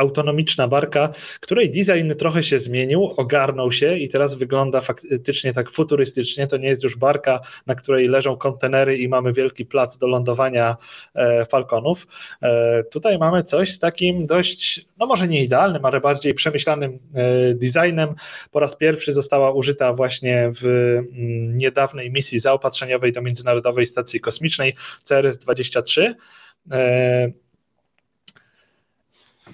[0.00, 6.46] autonomiczna barka, której design trochę się zmienił, ogarnął się i teraz wygląda faktycznie tak futurystycznie.
[6.46, 10.76] To nie jest już barka, na której leżą kontenery i mamy wielki plac do lądowania
[11.14, 12.06] e, Falconów.
[12.42, 17.54] E, tutaj mamy coś z takim dość, no może nie idealnym, ale bardziej przemyślanym e,
[17.54, 18.14] designem.
[18.50, 24.74] Po raz pierwszy została użyta właśnie w mm, niedawnej misji zaopatrzeniowej do Międzynarodowej Stacji Kosmicznej
[25.04, 26.14] CRS-23.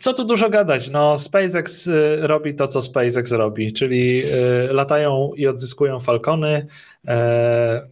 [0.01, 0.91] Co tu dużo gadać?
[0.91, 4.23] No, SpaceX y, robi to, co SpaceX robi, czyli
[4.71, 6.67] y, latają i odzyskują Falcony.
[7.09, 7.87] E,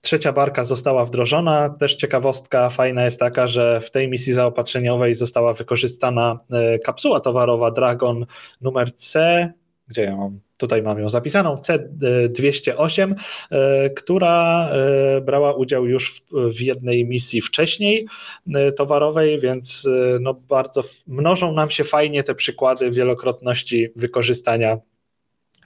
[0.00, 1.70] trzecia barka została wdrożona.
[1.70, 7.70] Też ciekawostka fajna jest taka, że w tej misji zaopatrzeniowej została wykorzystana e, kapsuła towarowa
[7.70, 8.26] Dragon
[8.60, 9.52] numer C.
[9.88, 10.40] Gdzie ja mam?
[10.56, 13.14] tutaj mam ją zapisaną, C208,
[13.50, 18.06] e, która e, brała udział już w jednej misji wcześniej
[18.54, 19.88] e, towarowej, więc
[20.20, 24.78] no bardzo mnożą nam się fajnie te przykłady wielokrotności wykorzystania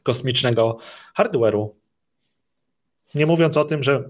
[0.02, 0.78] kosmicznego
[1.18, 1.68] hardware'u.
[3.14, 4.08] Nie mówiąc o tym, że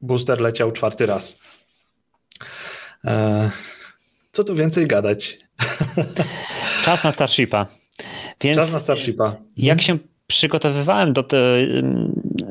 [0.00, 1.36] booster leciał czwarty raz.
[4.32, 5.38] Co tu więcej gadać?
[6.84, 7.83] Czas na Starshipa.
[8.44, 9.36] Więc Czas na Starshipa.
[9.56, 11.36] Jak się przygotowywałem do, te,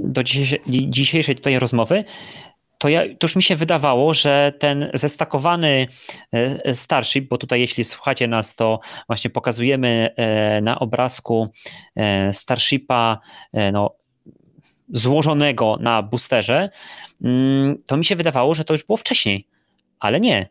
[0.03, 0.23] do
[0.89, 2.03] dzisiejszej tutaj rozmowy,
[2.77, 5.87] to, ja, to już mi się wydawało, że ten zestakowany
[6.31, 11.49] e, Starship, bo tutaj jeśli słuchacie nas, to właśnie pokazujemy e, na obrazku
[11.95, 13.19] e, Starshipa
[13.73, 13.95] no,
[14.89, 16.69] złożonego na boosterze,
[17.21, 19.47] mm, to mi się wydawało, że to już było wcześniej,
[19.99, 20.49] ale nie.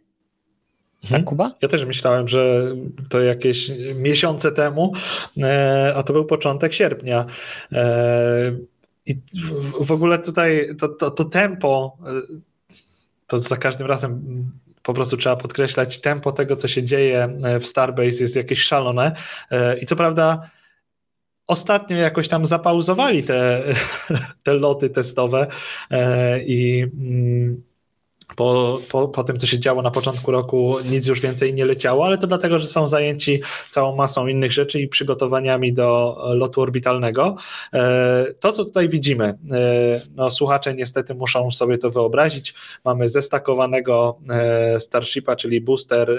[1.03, 1.25] Tak, mhm.
[1.25, 1.55] Kuba?
[1.63, 2.75] Ja też myślałem, że
[3.09, 4.93] to jakieś miesiące temu,
[5.39, 7.27] e, a to był początek sierpnia.
[7.73, 8.57] E,
[9.07, 9.19] I
[9.81, 12.39] w ogóle tutaj to, to, to tempo, e,
[13.27, 14.23] to za każdym razem
[14.83, 19.13] po prostu trzeba podkreślać, tempo tego, co się dzieje w Starbase jest jakieś szalone.
[19.81, 20.51] I co prawda,
[21.47, 23.63] ostatnio jakoś tam zapauzowali te,
[24.45, 25.47] te loty testowe
[26.47, 27.63] i mm,
[28.37, 32.07] po, po, po tym, co się działo na początku roku, nic już więcej nie leciało,
[32.07, 37.37] ale to dlatego, że są zajęci całą masą innych rzeczy i przygotowaniami do lotu orbitalnego.
[37.73, 39.39] E, to, co tutaj widzimy, e,
[40.15, 42.55] no, słuchacze niestety muszą sobie to wyobrazić.
[42.85, 46.19] Mamy zestakowanego e, Starshipa, czyli booster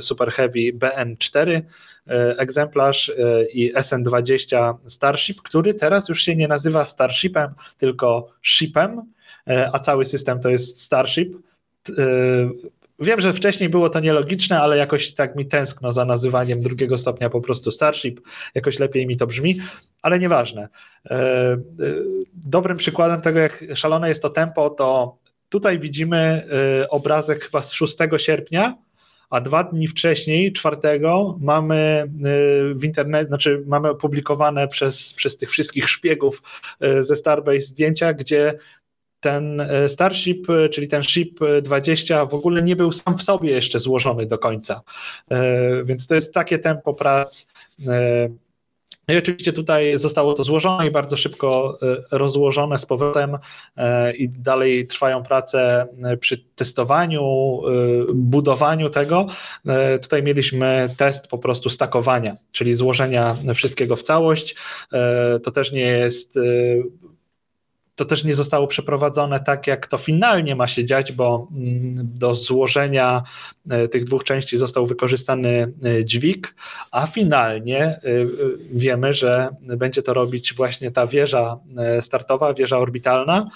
[0.00, 1.62] Super Heavy BN4,
[2.38, 3.12] egzemplarz
[3.54, 9.02] i SN20 Starship, który teraz już się nie nazywa Starshipem, tylko Shipem
[9.46, 11.36] a cały system to jest Starship.
[11.88, 11.92] E,
[12.98, 17.30] wiem, że wcześniej było to nielogiczne, ale jakoś tak mi tęskno za nazywaniem drugiego stopnia
[17.30, 18.20] po prostu Starship.
[18.54, 19.60] Jakoś lepiej mi to brzmi,
[20.02, 20.68] ale nieważne.
[21.10, 21.56] E,
[22.34, 25.16] dobrym przykładem tego, jak szalone jest to tempo, to
[25.48, 26.48] tutaj widzimy
[26.90, 28.76] obrazek chyba z 6 sierpnia,
[29.30, 32.10] a dwa dni wcześniej, czwartego, mamy
[32.74, 36.42] w internecie, znaczy mamy opublikowane przez, przez tych wszystkich szpiegów
[37.00, 38.58] ze Starbase zdjęcia, gdzie
[39.22, 43.50] ten e, Starship, e, czyli ten Ship 20 w ogóle nie był sam w sobie
[43.50, 44.82] jeszcze złożony do końca.
[45.30, 47.46] E, więc to jest takie tempo prac.
[49.08, 51.78] No i oczywiście tutaj zostało to złożone i bardzo szybko
[52.10, 53.38] rozłożone z powrotem
[54.18, 55.86] i dalej trwają prace
[56.20, 57.22] przy testowaniu,
[58.14, 59.26] budowaniu tego.
[60.02, 64.56] Tutaj mieliśmy test po prostu stakowania, czyli złożenia wszystkiego w całość.
[65.42, 66.38] To też nie jest
[68.02, 72.34] to też nie zostało przeprowadzone tak, jak to finalnie ma się dziać, bo mm, do
[72.34, 73.22] złożenia
[73.70, 76.54] e, tych dwóch części został wykorzystany e, dźwig,
[76.90, 78.00] a finalnie e,
[78.72, 81.58] wiemy, że będzie to robić właśnie ta wieża
[82.00, 83.50] startowa, wieża orbitalna,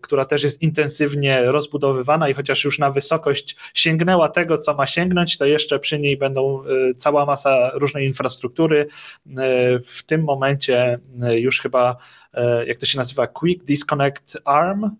[0.00, 5.38] która też jest intensywnie rozbudowywana i chociaż już na wysokość sięgnęła tego, co ma sięgnąć,
[5.38, 6.62] to jeszcze przy niej będą
[6.98, 8.86] cała masa różnej infrastruktury.
[9.84, 10.98] W tym momencie
[11.30, 11.96] już chyba
[12.66, 14.90] jak to się nazywa, Quick Disconnect Arm,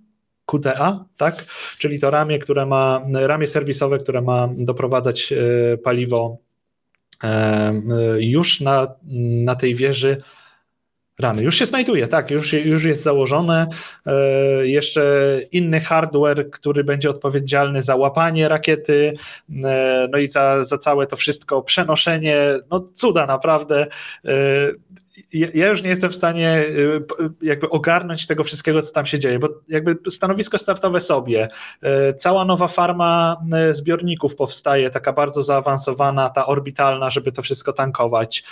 [0.50, 1.44] QDA, tak?
[1.78, 6.38] Czyli to ramię, które ma, ramię serwisowe, które ma doprowadzać e, paliwo
[7.22, 7.72] e,
[8.20, 8.94] już na,
[9.44, 10.22] na tej wieży
[11.18, 11.42] rany.
[11.42, 13.66] Już się znajduje, tak, już, już jest założone.
[14.62, 15.02] jeszcze
[15.52, 19.14] inny hardware, który będzie odpowiedzialny za łapanie rakiety,
[20.10, 22.38] no i za, za całe to wszystko przenoszenie,
[22.70, 23.86] no cuda naprawdę
[25.32, 27.02] ja już nie jestem w stanie y,
[27.42, 31.48] jakby ogarnąć tego wszystkiego, co tam się dzieje, bo jakby stanowisko startowe sobie,
[31.84, 33.36] y, cała nowa farma
[33.70, 38.44] y, zbiorników powstaje, taka bardzo zaawansowana, ta orbitalna, żeby to wszystko tankować.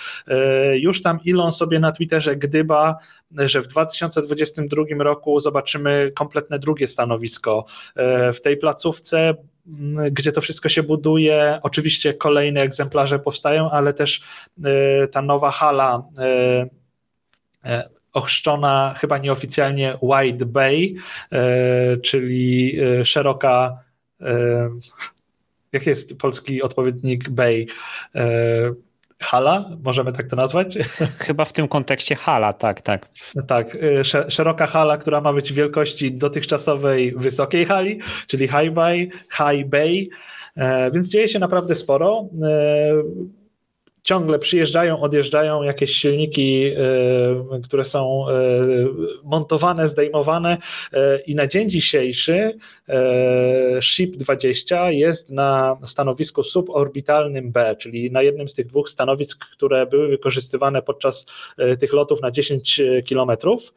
[0.75, 2.99] Już tam Elon sobie na Twitterze gdyba,
[3.37, 7.65] że w 2022 roku zobaczymy kompletne drugie stanowisko.
[8.35, 9.35] W tej placówce
[10.11, 11.59] gdzie to wszystko się buduje.
[11.63, 14.23] Oczywiście kolejne egzemplarze powstają, ale też
[14.65, 16.67] e, ta nowa hala e,
[17.65, 20.95] e, ochrzczona chyba nieoficjalnie Wide Bay,
[22.03, 23.79] czyli szeroka
[25.73, 27.67] jaki jest polski odpowiednik Bay?
[29.21, 30.79] Hala, możemy tak to nazwać?
[31.27, 33.09] Chyba w tym kontekście hala, tak, tak.
[33.47, 39.69] Tak, y, szeroka hala, która ma być wielkości dotychczasowej wysokiej hali, czyli high bay, high
[39.69, 40.09] bay,
[40.57, 42.29] e, więc dzieje się naprawdę sporo.
[44.09, 48.33] Ciągle przyjeżdżają, odjeżdżają jakieś silniki, e, które są e,
[49.25, 50.57] montowane, zdejmowane
[50.93, 52.59] e, i na dzień dzisiejszy
[53.81, 59.87] SHIP 20 jest na stanowisku suborbitalnym B, czyli na jednym z tych dwóch stanowisk, które
[59.87, 61.27] były wykorzystywane podczas
[61.81, 63.75] tych lotów na 10 kilometrów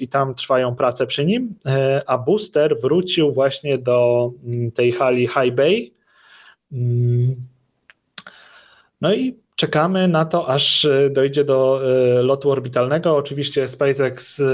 [0.00, 1.54] i tam trwają prace przy nim,
[2.06, 4.30] a booster wrócił właśnie do
[4.74, 5.90] tej hali High Bay
[6.72, 7.51] mm,
[9.02, 13.16] no i czekamy na to, aż e, dojdzie do e, lotu orbitalnego.
[13.16, 14.44] Oczywiście SpaceX e,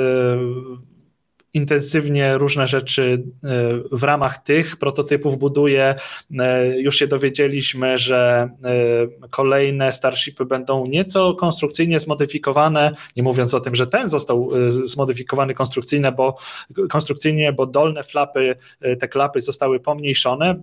[1.54, 3.22] intensywnie różne rzeczy
[3.92, 5.94] w ramach tych prototypów buduje.
[6.76, 8.50] Już się dowiedzieliśmy, że
[9.30, 14.50] kolejne Starshipy będą nieco konstrukcyjnie zmodyfikowane, nie mówiąc o tym, że ten został
[14.84, 16.36] zmodyfikowany konstrukcyjnie, bo,
[16.90, 18.56] konstrukcyjnie, bo dolne flapy,
[19.00, 20.54] te klapy zostały pomniejszone,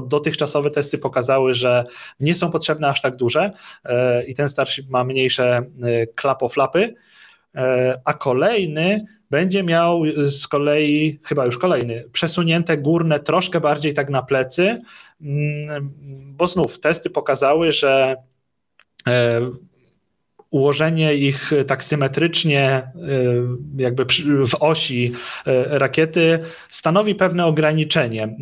[0.00, 1.84] dotychczasowe testy pokazały, że
[2.20, 3.50] nie są potrzebne aż tak duże
[3.84, 6.94] e, i ten Starship ma mniejsze e, klapoflapy,
[7.54, 14.10] e, a kolejny będzie miał z kolei, chyba już kolejny, przesunięte górne troszkę bardziej tak
[14.10, 14.82] na plecy,
[15.20, 15.92] mm,
[16.36, 18.16] bo znów testy pokazały, że
[20.50, 24.06] ułożenie ich tak symetrycznie, y, jakby
[24.46, 26.38] w osi y, rakiety,
[26.68, 28.36] stanowi pewne ograniczenie,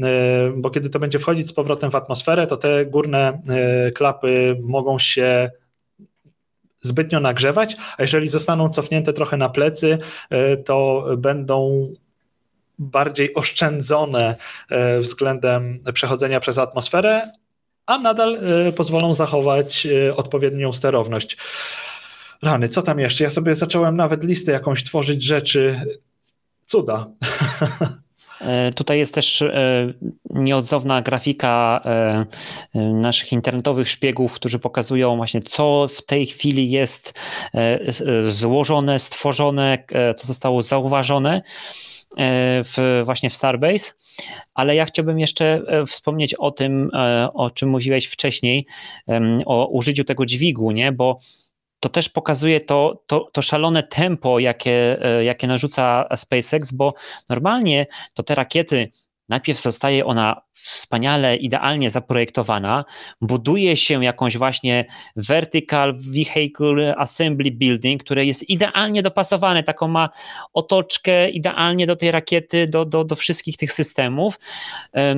[0.57, 3.43] bo kiedy to będzie wchodzić z powrotem w atmosferę, to te górne
[3.95, 5.51] klapy mogą się
[6.81, 9.99] zbytnio nagrzewać, a jeżeli zostaną cofnięte trochę na plecy,
[10.65, 11.89] to będą
[12.79, 14.37] bardziej oszczędzone
[14.99, 17.33] względem przechodzenia przez atmosferę,
[17.87, 18.39] a nadal
[18.77, 19.87] pozwolą zachować
[20.17, 21.37] odpowiednią sterowność.
[22.43, 23.25] Rany, co tam jeszcze?
[23.25, 25.81] Ja sobie zacząłem nawet listę jakąś tworzyć rzeczy.
[26.67, 27.11] Cuda.
[28.41, 29.93] E, tutaj jest też e,
[30.31, 37.21] nieodzowna grafika e, naszych internetowych szpiegów, którzy pokazują właśnie, co w tej chwili jest
[38.29, 39.85] złożone, stworzone,
[40.17, 41.43] co zostało zauważone
[42.65, 43.93] w, właśnie w Starbase.
[44.55, 46.91] Ale ja chciałbym jeszcze wspomnieć o tym,
[47.35, 48.67] o czym mówiłeś wcześniej,
[49.47, 50.93] o użyciu tego dźwigu, nie?
[50.93, 51.19] bo
[51.85, 56.95] to też pokazuje to, to, to szalone tempo, jakie, e, jakie narzuca SpaceX, bo
[57.29, 58.91] normalnie to te rakiety
[59.29, 62.85] Najpierw zostaje ona wspaniale, idealnie zaprojektowana,
[63.21, 64.85] buduje się jakąś właśnie
[65.17, 70.09] vertical vehicle assembly building, które jest idealnie dopasowane, taką ma
[70.53, 74.39] otoczkę idealnie do tej rakiety, do, do, do wszystkich tych systemów.
[74.97, 75.15] E,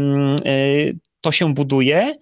[1.20, 2.14] to się buduje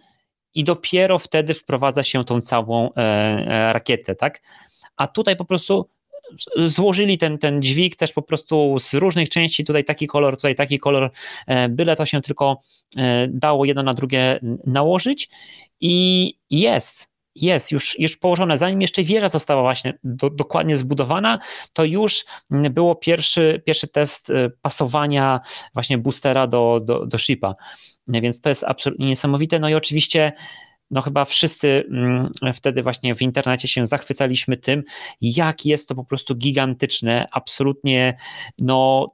[0.54, 4.42] i dopiero wtedy wprowadza się tą całą e, e, rakietę, tak?
[4.96, 5.88] A tutaj po prostu
[6.56, 10.78] złożyli ten, ten dźwig też po prostu z różnych części, tutaj taki kolor, tutaj taki
[10.78, 11.10] kolor,
[11.46, 12.60] e, byle to się tylko
[13.28, 15.28] dało jedno na drugie nałożyć
[15.80, 18.58] i jest, jest już, już położone.
[18.58, 21.38] Zanim jeszcze wieża została właśnie do, dokładnie zbudowana,
[21.72, 24.32] to już było pierwszy, pierwszy test
[24.62, 25.40] pasowania
[25.74, 27.54] właśnie boostera do, do, do shipa.
[28.08, 29.58] Więc to jest absolutnie niesamowite.
[29.58, 30.32] No i oczywiście
[30.90, 34.82] no chyba wszyscy mm, wtedy właśnie w internecie się zachwycaliśmy tym,
[35.20, 38.16] jak jest to po prostu gigantyczne, absolutnie
[38.58, 39.08] no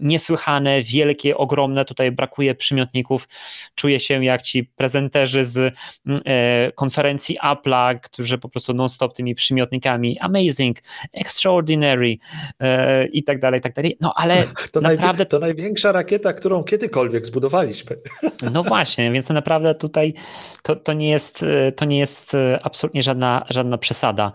[0.00, 1.84] niesłychane, wielkie, ogromne.
[1.84, 3.28] Tutaj brakuje przymiotników.
[3.74, 9.34] Czuję się jak ci prezenterzy z mm, e, konferencji Apple'a, którzy po prostu non-stop tymi
[9.34, 10.78] przymiotnikami amazing,
[11.12, 12.16] extraordinary
[12.60, 13.96] e, i tak dalej, i tak dalej.
[14.00, 15.26] No ale to naprawdę...
[15.26, 17.96] to największa rakieta, którą kiedykolwiek zbudowaliśmy.
[18.52, 20.14] No właśnie, więc naprawdę tutaj
[20.62, 21.44] to, to, nie, jest,
[21.76, 22.32] to nie jest
[22.62, 24.32] absolutnie żadna, żadna przesada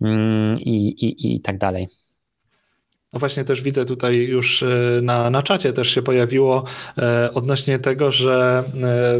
[0.00, 1.88] mm, i, i, i tak dalej.
[3.12, 6.64] No właśnie też widzę tutaj już e, na, na czacie też się pojawiło
[6.98, 9.18] e, odnośnie tego, że e,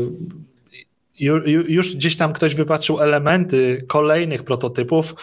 [1.69, 5.15] już gdzieś tam ktoś wypatrzył elementy kolejnych prototypów,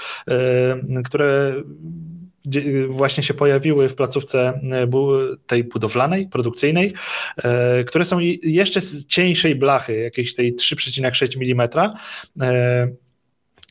[1.06, 1.56] które
[2.88, 4.60] właśnie się pojawiły w placówce
[5.48, 6.94] tej budowlanej, produkcyjnej,
[7.88, 11.70] które są jeszcze z cieńszej blachy, jakiejś tej 3,6 mm.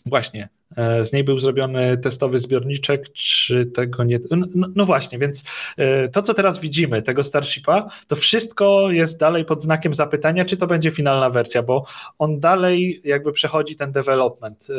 [0.06, 4.18] Właśnie, z niej był zrobiony testowy zbiorniczek, czy tego nie.
[4.30, 5.44] No, no, no, właśnie, więc
[5.76, 10.56] e, to, co teraz widzimy, tego Starshipa, to wszystko jest dalej pod znakiem zapytania, czy
[10.56, 11.84] to będzie finalna wersja, bo
[12.18, 14.74] on dalej jakby przechodzi ten development e,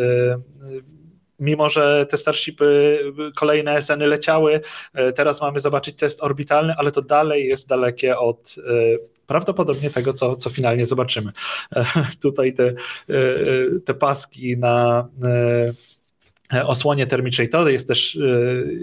[1.40, 3.00] mimo że te Starshipy,
[3.36, 4.62] kolejne SN-y leciały,
[5.16, 8.56] teraz mamy zobaczyć test orbitalny, ale to dalej jest dalekie od
[9.28, 11.32] prawdopodobnie tego, co, co finalnie zobaczymy.
[12.22, 12.74] Tutaj te,
[13.86, 15.95] te paski na E,
[16.66, 17.50] osłonie termicznej.
[17.50, 18.20] To jest też e,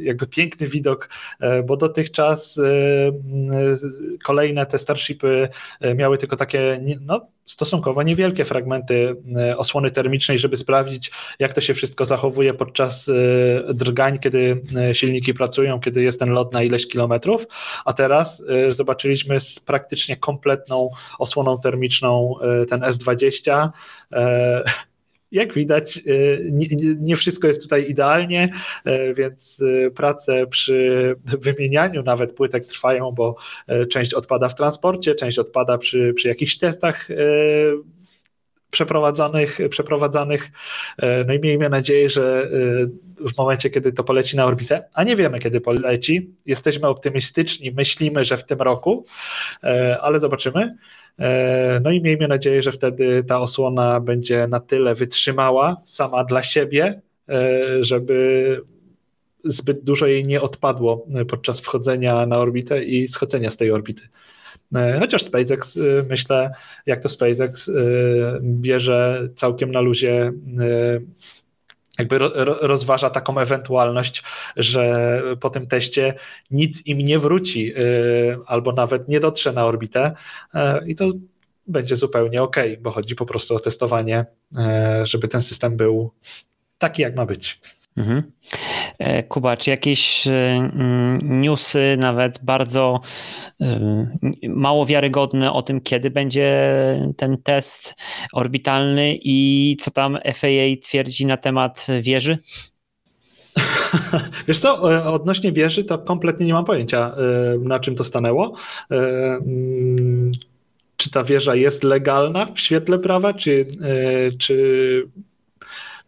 [0.02, 1.08] jakby piękny widok,
[1.40, 2.60] e, bo dotychczas
[4.24, 5.48] kolejne te Starshipy
[5.94, 9.16] miały tylko takie no, stosunkowo niewielkie fragmenty
[9.56, 13.10] osłony termicznej, żeby sprawdzić, jak to się wszystko zachowuje podczas
[13.74, 14.62] drgań, kiedy
[14.92, 17.46] silniki pracują, kiedy jest ten lot na ileś kilometrów,
[17.84, 22.34] a teraz zobaczyliśmy z praktycznie kompletną osłoną termiczną
[22.68, 23.68] ten S20
[25.32, 26.00] jak widać, e,
[26.50, 26.66] nie,
[27.00, 28.52] nie, wszystko jest tutaj idealnie,
[28.84, 33.36] e, więc e, prace przy wymienianiu nawet płytek trwają, bo
[33.90, 37.08] część odpada w transporcie, część odpada przy, przy jakichś testach
[38.70, 40.50] przeprowadzanych, przeprowadzanych.
[41.26, 42.50] No i miejmy nadzieję, że
[43.34, 48.24] w momencie, kiedy to poleci na orbitę, a nie wiemy, kiedy poleci, jesteśmy optymistyczni, myślimy,
[48.24, 49.04] że w tym roku,
[50.00, 50.74] ale zobaczymy.
[51.18, 56.42] E, no i miejmy nadzieję, że wtedy ta osłona będzie na tyle wytrzymała sama dla
[56.42, 58.60] siebie, e, żeby
[59.44, 64.02] zbyt dużo jej nie odpadło podczas wchodzenia na orbitę i schodzenia z tej orbity.
[64.74, 65.78] E, chociaż SpaceX,
[66.08, 66.50] myślę,
[66.86, 67.70] jak to SpaceX
[68.40, 70.32] bierze całkiem na luzie
[72.02, 72.18] jakby
[72.60, 74.22] rozważa taką ewentualność,
[74.56, 76.14] że po tym teście
[76.50, 80.12] nic im nie wróci y, albo nawet nie dotrze na orbitę
[80.54, 81.12] y, i to
[81.66, 84.56] będzie zupełnie ok, bo chodzi po prostu o testowanie, y,
[85.06, 86.12] żeby ten system był
[86.78, 87.60] taki, jak ma być.
[87.96, 88.22] Mhm.
[88.98, 93.00] E, Kuba, czy jakieś e, mm, newsy, nawet bardzo
[93.60, 94.06] e,
[94.48, 96.72] mało wiarygodne o tym, kiedy będzie
[97.16, 97.94] ten test
[98.32, 102.38] orbitalny i co tam FAA twierdzi na temat wieży?
[104.48, 104.82] Wiesz co,
[105.12, 107.14] odnośnie wieży to kompletnie nie mam pojęcia,
[107.60, 108.56] na czym to stanęło.
[108.90, 110.32] Mm,
[110.96, 113.66] czy ta wieża jest legalna w świetle prawa, czy,
[114.38, 115.08] czy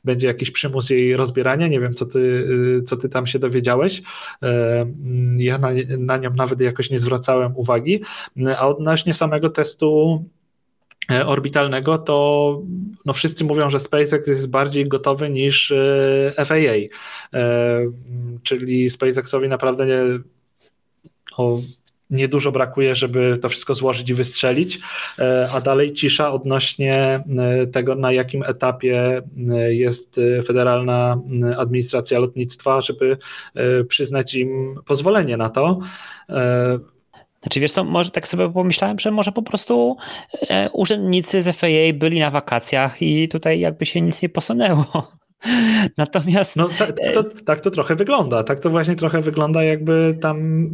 [0.05, 1.68] będzie jakiś przymus jej rozbierania.
[1.68, 2.48] Nie wiem, co ty,
[2.86, 4.02] co ty tam się dowiedziałeś.
[4.40, 5.68] Mm, ja na,
[5.98, 8.01] na nią nawet jakoś nie zwracałem uwagi.
[8.59, 10.24] A odnośnie samego testu
[11.10, 12.62] E, orbitalnego, to
[13.05, 16.56] no wszyscy mówią, że SpaceX jest bardziej gotowy niż e, FAA.
[17.35, 17.81] E,
[18.43, 20.01] czyli SpaceXowi naprawdę nie,
[21.36, 21.60] o,
[22.15, 24.81] niedużo brakuje, żeby to wszystko złożyć i wystrzelić,
[25.53, 27.24] a dalej cisza odnośnie
[27.73, 29.23] tego, na jakim etapie
[29.69, 31.20] jest Federalna
[31.59, 33.19] Administracja Lotnictwa, żeby
[33.89, 35.81] przyznać im pozwolenie na to.
[37.45, 39.97] Znaczy wiesz co, może tak sobie pomyślałem, że może po prostu
[40.51, 45.12] e, urzędnicy z FAA byli na wakacjach i tutaj jakby się nic nie posunęło.
[45.99, 46.57] Natomiast...
[46.57, 50.69] No tak to, tak to trochę wygląda, tak to właśnie trochę wygląda jakby tam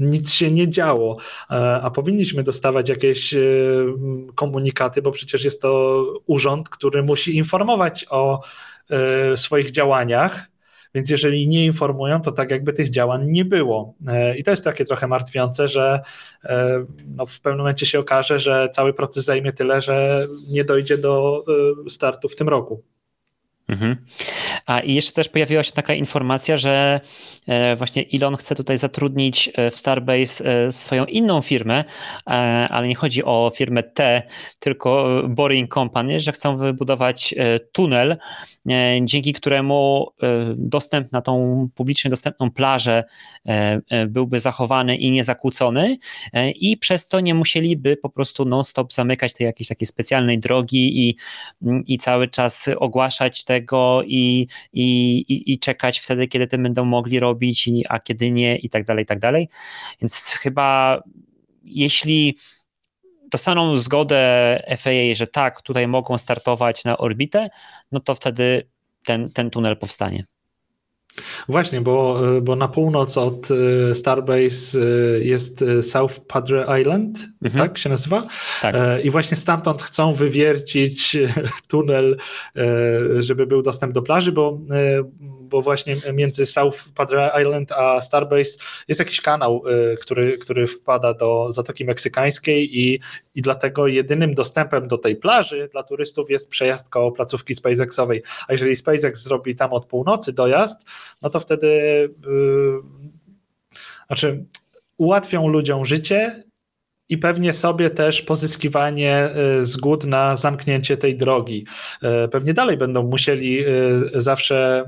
[0.00, 1.16] nic się nie działo,
[1.50, 3.38] e, a powinniśmy dostawać jakieś e,
[4.34, 8.42] komunikaty, bo przecież jest to urząd, który musi informować o
[8.90, 10.50] e, swoich działaniach
[10.94, 13.94] więc jeżeli nie informują, to tak jakby tych działań nie było.
[14.38, 16.00] I to jest takie trochę martwiące, że
[17.06, 21.44] no w pewnym momencie się okaże, że cały proces zajmie tyle, że nie dojdzie do
[21.88, 22.82] startu w tym roku.
[23.68, 23.96] Mhm.
[24.66, 27.00] A i jeszcze też pojawiła się taka informacja, że
[27.46, 31.84] e, właśnie Elon chce tutaj zatrudnić e, w Starbase e, swoją inną firmę,
[32.70, 34.22] ale nie chodzi o firmę T,
[34.58, 37.34] tylko Boring Company, że chcą wybudować
[37.72, 38.16] tunel,
[39.02, 40.08] dzięki któremu
[40.56, 43.04] dostęp na tą publicznie dostępną plażę
[44.08, 45.96] byłby zachowany i niezakłócony
[46.54, 51.16] i przez to nie musieliby po prostu non-stop zamykać tej jakiejś takiej specjalnej drogi i,
[51.86, 54.39] i cały czas ogłaszać te tego i,
[54.72, 59.02] i, i, czekać wtedy, kiedy tym będą mogli robić, a kiedy nie i tak dalej,
[59.02, 59.48] i tak dalej.
[60.00, 61.00] Więc chyba
[61.64, 62.36] jeśli
[63.30, 67.50] dostaną zgodę FAA, że tak, tutaj mogą startować na orbitę,
[67.92, 68.68] no to wtedy
[69.04, 70.24] ten, ten tunel powstanie.
[71.48, 77.68] Właśnie, bo, bo na północ od e, Starbase e, jest e, South Padre Island, mhm.
[77.68, 78.26] tak się nazywa?
[78.62, 78.74] Tak.
[79.04, 81.16] I właśnie stamtąd chcą wywiercić
[81.68, 82.16] tunel,
[83.20, 84.58] żeby był dostęp do plaży, bo
[85.50, 88.50] bo właśnie między South Padre Island a Starbase
[88.88, 89.62] jest jakiś kanał,
[89.92, 93.00] y, który, który wpada do Zatoki Meksykańskiej i,
[93.34, 98.22] i dlatego jedynym dostępem do tej plaży dla turystów jest przejazd koło placówki SpaceXowej.
[98.48, 100.76] A jeżeli SpaceX zrobi tam od północy dojazd,
[101.22, 101.68] no to wtedy
[102.26, 102.82] yy,
[104.06, 104.44] znaczy
[104.96, 106.44] ułatwią ludziom życie
[107.10, 109.30] i pewnie sobie też pozyskiwanie
[109.60, 111.66] y, zgód na zamknięcie tej drogi.
[112.24, 114.84] Y, pewnie dalej będą musieli y, zawsze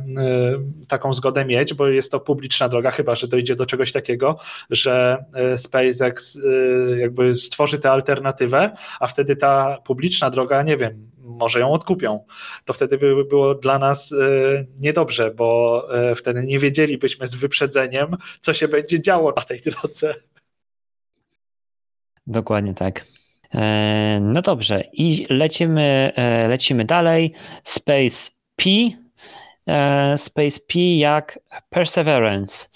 [0.88, 4.38] taką zgodę mieć, bo jest to publiczna droga, chyba że dojdzie do czegoś takiego,
[4.70, 5.24] że
[5.56, 6.38] SpaceX
[6.98, 8.70] jakby stworzy tę alternatywę,
[9.00, 12.24] a wtedy ta publiczna droga, nie wiem, może ją odkupią.
[12.64, 14.14] To wtedy by było dla nas
[14.80, 15.82] niedobrze, bo
[16.16, 20.14] wtedy nie wiedzielibyśmy z wyprzedzeniem, co się będzie działo na tej drodze.
[22.26, 23.04] Dokładnie tak.
[23.54, 27.32] E, no dobrze, i lecimy, e, lecimy dalej.
[27.62, 28.70] Space P.
[29.66, 31.38] E, Space P jak
[31.70, 32.68] Perseverance.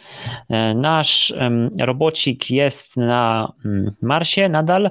[0.74, 1.34] Nasz
[1.80, 4.90] robocik jest na mm, Marsie nadal,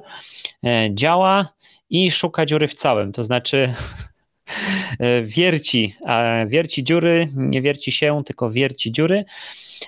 [0.94, 1.50] działa
[1.90, 3.12] i szuka dziury w całym.
[3.12, 3.74] To znaczy
[5.24, 5.96] wierci,
[6.48, 9.26] wierci dziury, nie wierci się, tylko wierci dziury.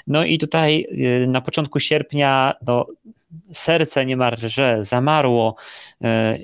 [0.07, 0.88] No i tutaj
[1.27, 2.85] na początku sierpnia no,
[3.53, 5.55] serce niemalże zamarło,
[6.03, 6.38] e,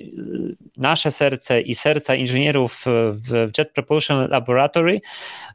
[0.78, 5.02] nasze serce i serca inżynierów w Jet Propulsion Laboratory,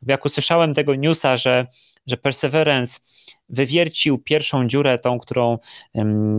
[0.07, 1.67] jak usłyszałem tego newsa, że,
[2.07, 3.01] że Perseverance
[3.49, 5.59] wywiercił pierwszą dziurę, tą, którą,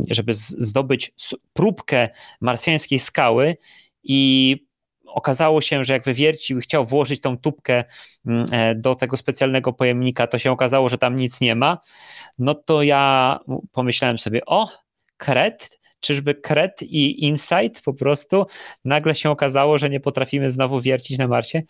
[0.09, 1.11] żeby zdobyć
[1.53, 2.09] próbkę
[2.41, 3.57] marsjańskiej skały
[4.03, 4.69] i
[5.14, 7.84] okazało się, że jak wywiercił i chciał włożyć tą tubkę
[8.26, 11.77] mm, e, do tego specjalnego pojemnika, to się okazało, że tam nic nie ma,
[12.40, 13.40] no to ja
[13.72, 14.69] pomyślałem sobie, o,
[15.18, 18.45] kret, czyżby kret i insight po prostu?
[18.86, 21.61] Nagle się okazało, że nie potrafimy znowu wiercić na Marsie.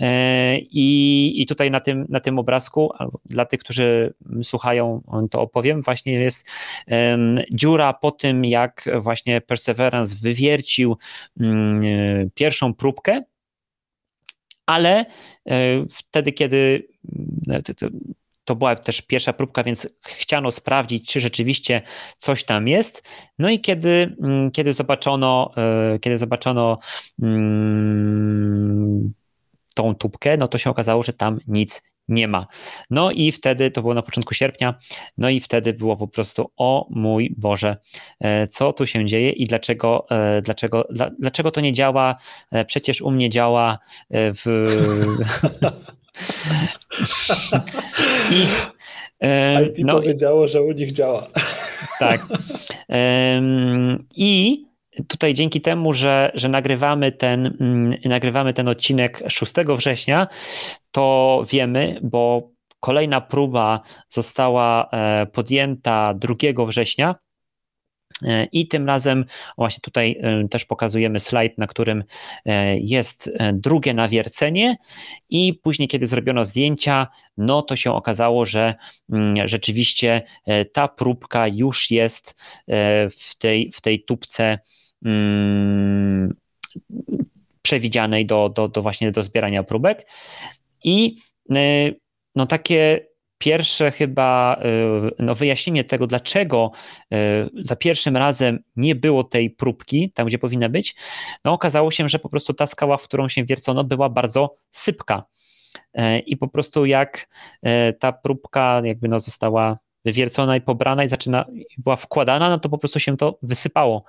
[0.00, 2.92] E, I, I tutaj na tym, na tym obrazku,
[3.24, 6.48] dla tych, którzy słuchają, to opowiem, właśnie jest
[7.54, 10.96] dziura po tym, jak właśnie Perseverance wywiercił
[11.40, 11.80] um,
[12.34, 13.22] pierwszą próbkę,
[14.66, 15.04] ale
[15.44, 16.88] um, wtedy, kiedy
[18.50, 21.82] to była też pierwsza próbka, więc chciano sprawdzić, czy rzeczywiście
[22.18, 23.08] coś tam jest.
[23.38, 26.78] No i kiedy, mm, kiedy zobaczono, e, kiedy zobaczono
[27.22, 29.12] mm,
[29.74, 32.46] tą tubkę, no to się okazało, że tam nic nie ma.
[32.90, 34.74] No i wtedy, to było na początku sierpnia,
[35.18, 37.76] no i wtedy było po prostu, o mój Boże,
[38.20, 40.88] e, co tu się dzieje i dlaczego, e, dlaczego,
[41.18, 42.16] dlaczego to nie działa?
[42.50, 43.78] E, przecież u mnie działa
[44.10, 44.44] w...
[48.30, 48.42] I,
[49.66, 51.26] IT no, powiedziało, że u nich działa.
[51.98, 52.26] Tak.
[54.16, 54.64] I
[55.08, 60.26] tutaj dzięki temu, że, że nagrywamy, ten, mm, nagrywamy ten odcinek 6 września,
[60.90, 62.50] to wiemy, bo
[62.80, 66.34] kolejna próba została e, podjęta 2
[66.66, 67.14] września.
[68.22, 69.24] E, I tym razem,
[69.58, 72.04] właśnie tutaj e, też pokazujemy slajd, na którym
[72.76, 74.76] jest drugie nawiercenie,
[75.30, 77.06] i później, kiedy zrobiono zdjęcia,
[77.36, 78.74] no to się okazało, że
[79.12, 80.22] mm, rzeczywiście
[80.72, 82.40] ta próbka już jest
[83.20, 84.58] w tej, w tej tubce
[85.04, 86.34] mm,
[87.62, 90.06] przewidzianej do, do, do właśnie do zbierania próbek.
[90.84, 91.16] I
[92.34, 93.09] no takie
[93.40, 96.70] pierwsze chyba y, no wyjaśnienie tego, dlaczego
[97.12, 97.16] y,
[97.62, 100.94] za pierwszym razem nie było tej próbki tam, gdzie powinna być,
[101.44, 105.24] no okazało się, że po prostu ta skała, w którą się wiercono, była bardzo sypka.
[106.26, 107.28] I po prostu jak
[107.98, 111.44] ta próbka jakby no została wywiercona i pobrana i zaczyna,
[111.78, 114.04] była wkładana, no to po prostu się to wysypało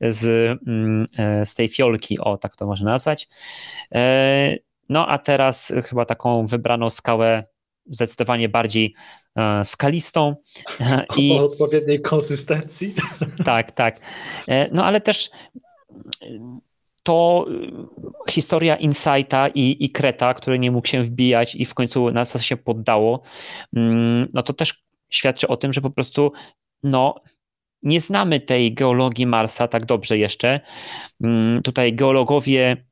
[0.00, 0.24] z,
[0.66, 3.28] mm, e, z tej fiolki, o tak to można nazwać.
[3.94, 4.56] E,
[4.88, 7.44] no a teraz chyba taką wybraną skałę
[7.90, 8.94] zdecydowanie bardziej
[9.36, 10.36] e, skalistą.
[11.16, 12.94] I, o odpowiedniej konsystencji.
[13.44, 14.00] Tak, tak.
[14.72, 15.30] No ale też
[17.02, 17.46] to
[18.30, 22.56] historia Insighta i, i Kreta, który nie mógł się wbijać i w końcu nas się
[22.56, 23.22] poddało,
[23.76, 26.32] mm, no to też świadczy o tym, że po prostu
[26.82, 27.14] no,
[27.82, 30.60] nie znamy tej geologii Marsa tak dobrze jeszcze.
[31.24, 32.84] Mm, tutaj geologowie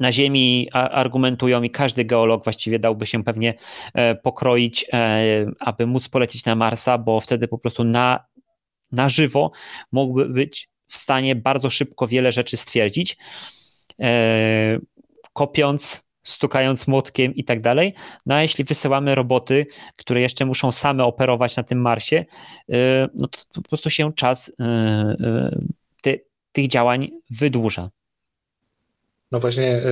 [0.00, 3.54] na Ziemi argumentują i każdy geolog właściwie dałby się pewnie
[3.94, 8.24] e, pokroić, e, aby móc polecieć na Marsa, bo wtedy po prostu na,
[8.92, 9.50] na żywo
[9.92, 13.16] mógłby być w stanie bardzo szybko wiele rzeczy stwierdzić,
[14.00, 14.78] e,
[15.32, 17.94] kopiąc stukając młotkiem i tak dalej.
[18.26, 19.66] No a jeśli wysyłamy roboty,
[19.96, 22.24] które jeszcze muszą same operować na tym Marsie,
[23.14, 24.52] no to po prostu się czas
[26.02, 27.90] ty, tych działań wydłuża.
[29.32, 29.82] No właśnie,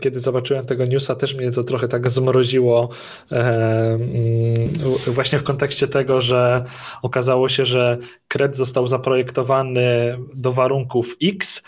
[0.00, 2.88] kiedy zobaczyłem tego newsa, też mnie to trochę tak zmroziło,
[3.30, 4.72] mm,
[5.06, 6.64] właśnie w kontekście tego, że
[7.02, 7.98] okazało się, że
[8.28, 11.62] kred został zaprojektowany do warunków X,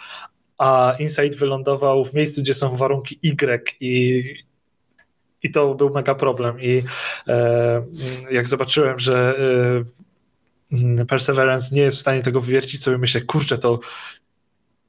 [0.58, 4.24] a Insight wylądował w miejscu, gdzie są warunki Y i,
[5.42, 6.60] i to był mega problem.
[6.60, 6.82] I
[7.28, 7.82] e,
[8.30, 9.34] jak zobaczyłem, że
[10.98, 13.80] e, Perseverance nie jest w stanie tego wywiercić, sobie myślę, kurczę, to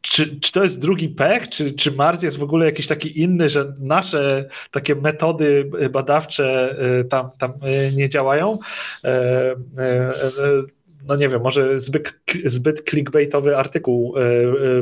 [0.04, 3.50] czy, czy to jest drugi pech, czy, czy Mars jest w ogóle jakiś taki inny,
[3.50, 8.60] że nasze takie metody badawcze e, tam, tam e, nie działają?
[9.04, 9.56] E,
[11.08, 12.14] no nie wiem, może zbyt,
[12.46, 14.16] zbyt clickbaitowy artykuł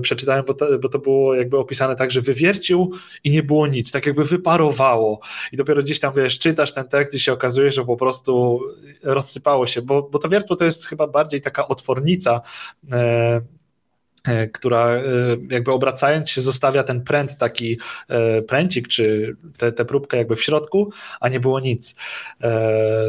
[0.02, 2.92] przeczytałem, bo to, bo to było jakby opisane tak, że wywiercił
[3.24, 5.20] i nie było nic, tak jakby wyparowało
[5.52, 8.60] i dopiero gdzieś tam, wiesz, czytasz ten tekst i się okazuje, że po prostu
[9.04, 12.42] rozsypało się, bo, bo to wiertło to jest chyba bardziej taka otwornica
[14.54, 15.04] która e,
[15.50, 20.92] jakby obracając się zostawia ten pręt, taki e, pręcik, czy tę próbkę jakby w środku,
[21.20, 21.96] a nie było nic.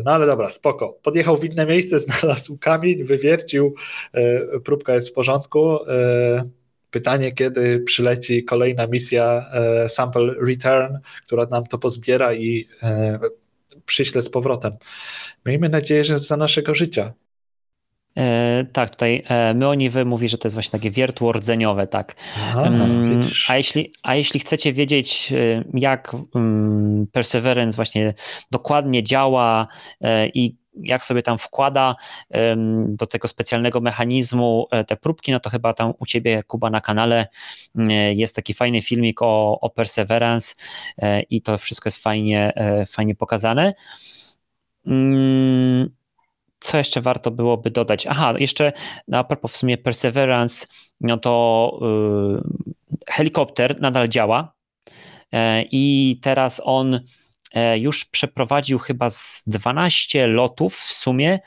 [0.04, 0.98] No ale dobra, spoko.
[1.02, 3.74] Podjechał w inne miejsce, znalazł kamień, wywiercił,
[4.64, 5.78] próbka jest w porządku.
[6.90, 9.50] Pytanie, kiedy przyleci kolejna misja
[9.88, 12.68] Sample Return, która nam to pozbiera i
[13.86, 14.72] przyśle z powrotem.
[15.46, 17.12] Miejmy nadzieję, że za naszego życia.
[18.16, 22.16] E, tak, tutaj e, Myoniwy mówi, że to jest właśnie takie wiertło rdzeniowe, tak.
[22.36, 28.14] Aha, mm, a, jeśli, a jeśli chcecie wiedzieć, e, jak mm, Perseverance właśnie
[28.50, 29.66] dokładnie działa
[30.34, 31.96] i jak sobie tam wkłada
[32.86, 37.26] do tego specjalnego mechanizmu te próbki, no to chyba tam u ciebie, Kuba, na kanale
[38.14, 40.54] jest taki fajny filmik o, o Perseverance
[41.30, 42.52] i to wszystko jest fajnie,
[42.86, 43.74] fajnie pokazane.
[44.86, 45.90] Mm,
[46.62, 48.06] co jeszcze warto byłoby dodać?
[48.06, 48.72] Aha, jeszcze
[49.08, 50.66] na propos w sumie Perseverance,
[51.00, 52.42] no to yy,
[53.06, 54.54] helikopter nadal działa
[55.32, 55.38] yy,
[55.70, 57.00] i teraz on
[57.54, 61.38] yy, już przeprowadził chyba z 12 lotów w sumie.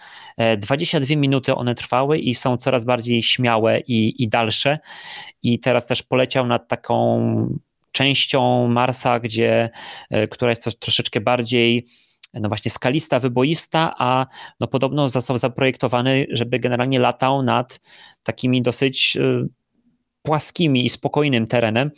[0.57, 4.79] 22 e, minuty one trwały i są coraz bardziej śmiałe i, i dalsze.
[5.43, 7.59] I teraz też poleciał nad taką
[7.91, 9.69] częścią Marsa, gdzie,
[10.09, 11.85] e, która jest troszeczkę bardziej
[12.39, 14.25] no właśnie skalista, wyboista, a
[14.59, 17.81] no podobno został zaprojektowany, żeby generalnie latał nad
[18.23, 19.49] takimi dosyć y,
[20.21, 21.91] płaskimi i spokojnym terenem,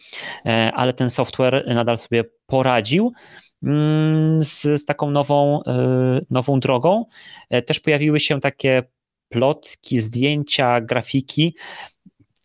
[0.45, 3.13] e, ale ten software nadal sobie poradził.
[3.63, 5.61] mm, z, z taką nową,
[6.29, 7.05] nową drogą.
[7.65, 8.83] Też pojawiły się takie
[9.29, 11.55] plotki, zdjęcia, grafiki,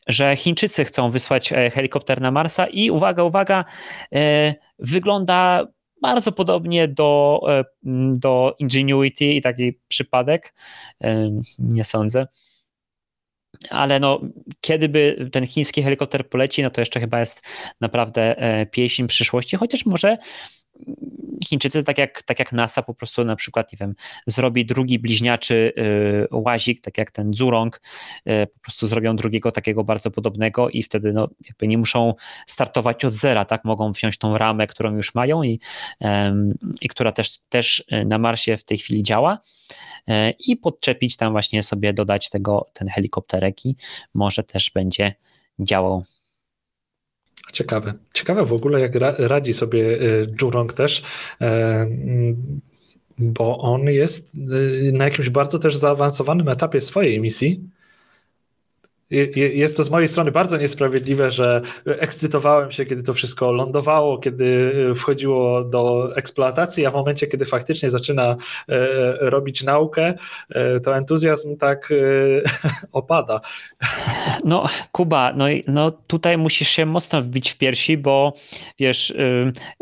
[0.06, 3.64] że Chińczycy chcą wysłać helikopter na Marsa i uwaga, uwaga,
[4.78, 5.66] wygląda
[6.02, 7.40] bardzo podobnie do,
[8.12, 10.54] do Ingenuity i taki przypadek.
[11.58, 12.26] Nie sądzę
[13.70, 14.20] ale no,
[14.60, 17.42] kiedy by ten chiński helikopter poleci, no to jeszcze chyba jest
[17.80, 20.18] naprawdę e, pieśń przyszłości, chociaż może
[21.44, 23.94] Chińczycy, tak jak, tak jak NASA, po prostu na przykład, nie wiem,
[24.26, 27.80] zrobi drugi bliźniaczy y, łazik, tak jak ten Zurong,
[28.28, 32.14] y, po prostu zrobią drugiego takiego bardzo podobnego i wtedy no, jakby nie muszą
[32.46, 33.64] startować od zera, tak?
[33.64, 35.60] Mogą wziąć tą ramę, którą już mają i,
[36.80, 39.38] i która też, też na Marsie w tej chwili działa
[40.08, 43.76] y, i podczepić tam właśnie sobie, dodać tego, ten helikopterek i
[44.14, 45.14] może też będzie
[45.58, 46.04] działał
[47.52, 47.94] Ciekawe.
[48.14, 51.02] Ciekawe w ogóle, jak radzi sobie y, Jurong też,
[51.40, 51.86] e,
[53.18, 57.71] bo on jest y, na jakimś bardzo też zaawansowanym etapie swojej misji
[59.36, 64.72] jest to z mojej strony bardzo niesprawiedliwe, że ekscytowałem się, kiedy to wszystko lądowało, kiedy
[64.96, 68.36] wchodziło do eksploatacji, a w momencie, kiedy faktycznie zaczyna
[68.68, 68.76] e,
[69.20, 70.14] robić naukę,
[70.50, 72.50] e, to entuzjazm tak e,
[72.92, 73.40] opada.
[74.44, 78.32] No, Kuba, no, no tutaj musisz się mocno wbić w piersi, bo
[78.78, 79.14] wiesz,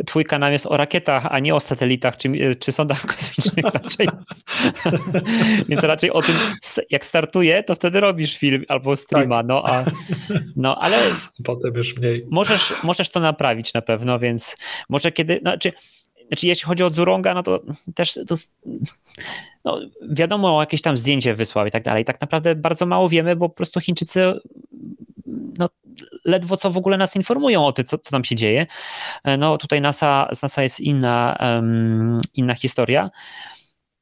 [0.07, 4.09] twój kanał jest o rakietach, a nie o satelitach czy, czy sondach kosmicznych raczej.
[5.69, 6.37] Więc raczej o tym,
[6.91, 9.47] jak startuje, to wtedy robisz film albo stream tak.
[9.47, 9.85] no, a,
[10.57, 11.11] no ale
[11.45, 12.27] potem już mniej.
[12.31, 14.57] Możesz, możesz to naprawić na pewno, więc
[14.89, 15.73] może kiedy, znaczy,
[16.27, 17.63] znaczy jeśli chodzi o Zuronga, no to
[17.95, 18.35] też to,
[19.65, 19.81] no,
[20.11, 22.05] wiadomo, jakieś tam zdjęcie wysłał i tak dalej.
[22.05, 24.33] Tak naprawdę bardzo mało wiemy, bo po prostu Chińczycy
[25.59, 25.69] no,
[26.25, 28.67] ledwo co w ogóle nas informują o tym, co, co tam się dzieje.
[29.39, 33.11] No tutaj NASA, z NASA jest inna, um, inna historia.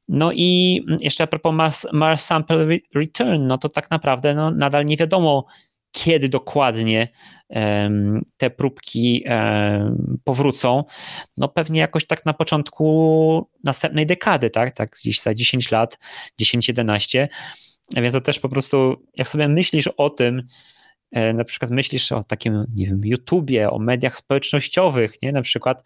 [0.09, 4.97] No i jeszcze a propos Mars, Sample Return, no to tak naprawdę no, nadal nie
[4.97, 5.45] wiadomo,
[5.91, 7.07] kiedy dokładnie
[7.49, 10.83] um, te próbki um, powrócą.
[11.37, 14.75] No pewnie jakoś tak na początku następnej dekady, tak?
[14.75, 15.99] Tak gdzieś za 10 lat,
[16.41, 17.27] 10-11.
[17.95, 20.43] Więc to też po prostu, jak sobie myślisz o tym,
[21.11, 25.31] e, na przykład myślisz o takim, nie wiem, YouTubie, o mediach społecznościowych, nie?
[25.31, 25.83] Na przykład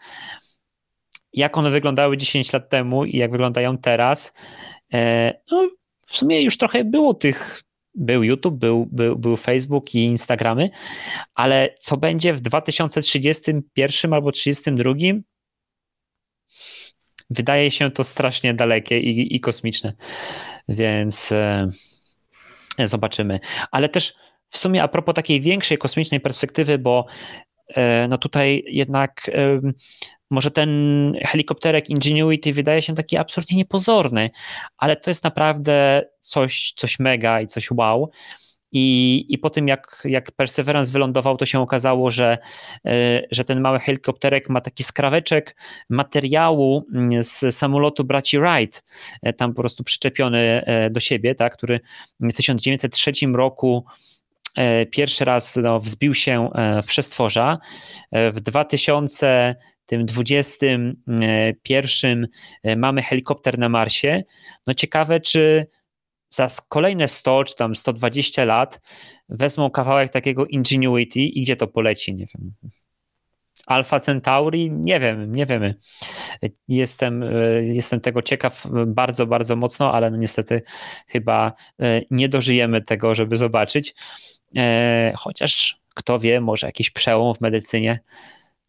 [1.33, 4.33] jak one wyglądały 10 lat temu i jak wyglądają teraz,
[4.93, 5.69] e, no
[6.07, 7.63] w sumie już trochę było tych,
[7.95, 10.69] był YouTube, był, był, był Facebook i Instagramy,
[11.35, 14.93] ale co będzie w 2031 albo 2032?
[17.29, 19.93] Wydaje się to strasznie dalekie i, i kosmiczne,
[20.67, 21.67] więc e,
[22.79, 23.39] zobaczymy.
[23.71, 24.13] Ale też
[24.49, 27.05] w sumie a propos takiej większej kosmicznej perspektywy, bo
[27.75, 29.31] e, no tutaj jednak
[30.33, 30.69] może ten
[31.25, 34.29] helikopterek Ingenuity wydaje się taki absurdnie niepozorny,
[34.77, 38.11] ale to jest naprawdę coś, coś mega i coś wow.
[38.75, 42.37] I, I po tym, jak, jak Perseverance wylądował, to się okazało, że,
[42.85, 45.55] e, że ten mały helikopterek ma taki skraweczek
[45.89, 48.83] materiału mm, z samolotu braci Wright,
[49.23, 51.79] e, tam po prostu przyczepiony e, do siebie, tak, który
[52.19, 53.85] w 1903 roku
[54.91, 56.49] pierwszy raz no, wzbił się
[56.83, 57.57] w przestworza.
[58.11, 59.55] W 2000
[59.85, 62.27] tym 21
[62.63, 64.23] e, mamy helikopter na Marsie.
[64.67, 65.67] No ciekawe, czy
[66.29, 68.81] za kolejne 100 czy tam 120 lat
[69.29, 72.53] wezmą kawałek takiego Ingenuity i gdzie to poleci, nie wiem.
[73.67, 74.71] Alfa Centauri?
[74.71, 75.75] Nie wiem, nie wiemy.
[76.67, 80.61] Jestem, e, jestem tego ciekaw bardzo, bardzo mocno, ale no niestety
[81.07, 83.95] chyba e, nie dożyjemy tego, żeby zobaczyć.
[85.15, 87.99] Chociaż kto wie, może jakiś przełom w medycynie.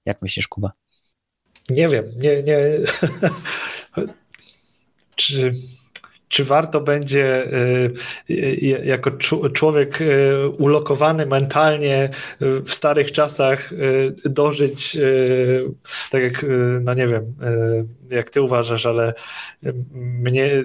[0.05, 0.73] Jak myślisz, Kuba?
[1.71, 2.59] Nie wiem, nie, nie.
[5.17, 5.53] czy,
[6.29, 7.93] czy warto będzie y,
[8.31, 9.11] y, jako
[9.55, 12.11] człowiek y, ulokowany mentalnie
[12.41, 13.71] w starych czasach
[14.25, 14.99] dożyć,
[16.11, 16.47] tak jak,
[16.81, 17.35] no nie wiem,
[18.11, 19.15] jak ty uważasz, ale
[19.93, 20.65] mnie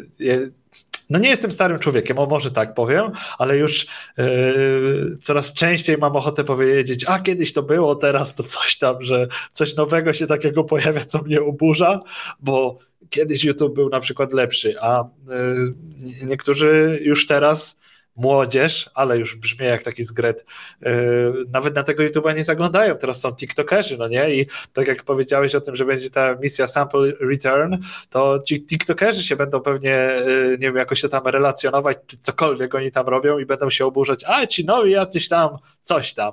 [1.10, 3.88] no nie jestem starym człowiekiem, o może tak powiem, ale już
[4.18, 9.28] yy, coraz częściej mam ochotę powiedzieć, a kiedyś to było, teraz to coś tam, że
[9.52, 12.00] coś nowego się takiego pojawia, co mnie oburza,
[12.40, 12.78] bo
[13.10, 17.79] kiedyś YouTube był na przykład lepszy, a yy, niektórzy już teraz
[18.20, 20.46] młodzież, ale już brzmi jak taki zgret,
[21.54, 24.36] nawet na tego YouTube'a nie zaglądają, teraz są TikTokerzy, no nie?
[24.36, 27.76] I tak jak powiedziałeś o tym, że będzie ta misja sample return,
[28.10, 30.10] to ci TikTokerzy się będą pewnie,
[30.52, 34.24] nie wiem, jakoś się tam relacjonować, czy cokolwiek oni tam robią i będą się oburzać,
[34.28, 35.50] a ci nowi jacyś tam,
[35.82, 36.32] coś tam.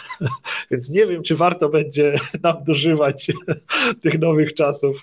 [0.70, 3.32] Więc nie wiem, czy warto będzie nam dożywać
[4.02, 4.96] tych nowych czasów.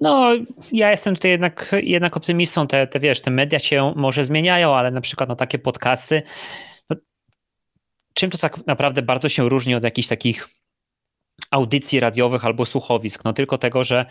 [0.00, 0.32] No,
[0.72, 2.66] ja jestem tutaj jednak, jednak optymistą.
[2.66, 6.22] Te, te, wiesz, te media się może zmieniają, ale na przykład no, takie podcasty.
[6.90, 6.96] No,
[8.14, 10.48] czym to tak naprawdę bardzo się różni od jakichś takich
[11.50, 14.06] audycji radiowych albo słuchowisk, no tylko tego, że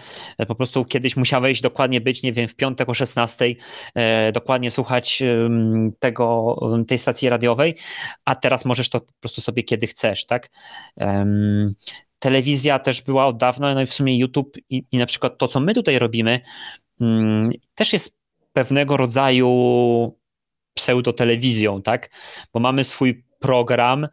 [0.47, 3.55] po prostu kiedyś musiałeś dokładnie być, nie wiem, w piątek o 16,
[3.95, 5.49] e, dokładnie słuchać e,
[5.99, 6.55] tego,
[6.87, 7.75] tej stacji radiowej,
[8.25, 10.49] a teraz możesz to po prostu sobie kiedy chcesz, tak?
[10.99, 11.25] E,
[12.19, 15.47] telewizja też była od dawna, no i w sumie YouTube i, i na przykład to,
[15.47, 16.39] co my tutaj robimy,
[17.01, 18.17] mm, też jest
[18.53, 20.17] pewnego rodzaju
[20.73, 22.09] pseudotelewizją, tak?
[22.53, 24.07] Bo mamy swój program,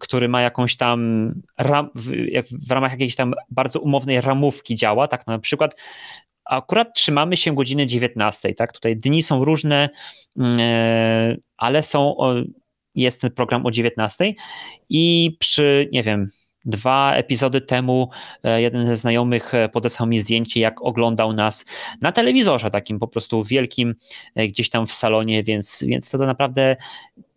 [0.00, 2.12] który ma jakąś tam ram, w,
[2.66, 5.74] w ramach jakiejś tam bardzo umownej ramówki działa, tak na przykład
[6.44, 8.72] akurat trzymamy się godziny 19, tak?
[8.72, 9.88] Tutaj dni są różne,
[10.40, 12.16] e, ale są,
[12.94, 14.34] jest ten program o 19
[14.88, 16.28] i przy, nie wiem,
[16.68, 18.10] Dwa epizody temu
[18.44, 21.64] e, jeden ze znajomych e, podesłał mi zdjęcie, jak oglądał nas
[22.00, 23.94] na telewizorze, takim po prostu wielkim,
[24.34, 26.76] e, gdzieś tam w salonie, więc, więc to, to naprawdę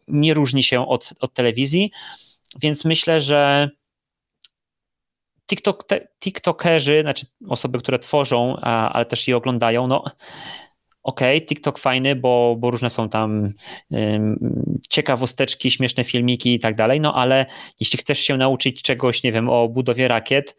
[0.08, 1.92] nie różni się od, od telewizji.
[2.62, 3.70] Więc myślę, że
[5.48, 10.04] TikTok, te, TikTokerzy, znaczy osoby, które tworzą, a, ale też i oglądają, no
[11.04, 13.50] okej, okay, TikTok fajny, bo, bo różne są tam
[13.90, 17.46] um, ciekawosteczki, śmieszne filmiki i tak dalej, no ale
[17.80, 20.56] jeśli chcesz się nauczyć czegoś, nie wiem, o budowie rakiet,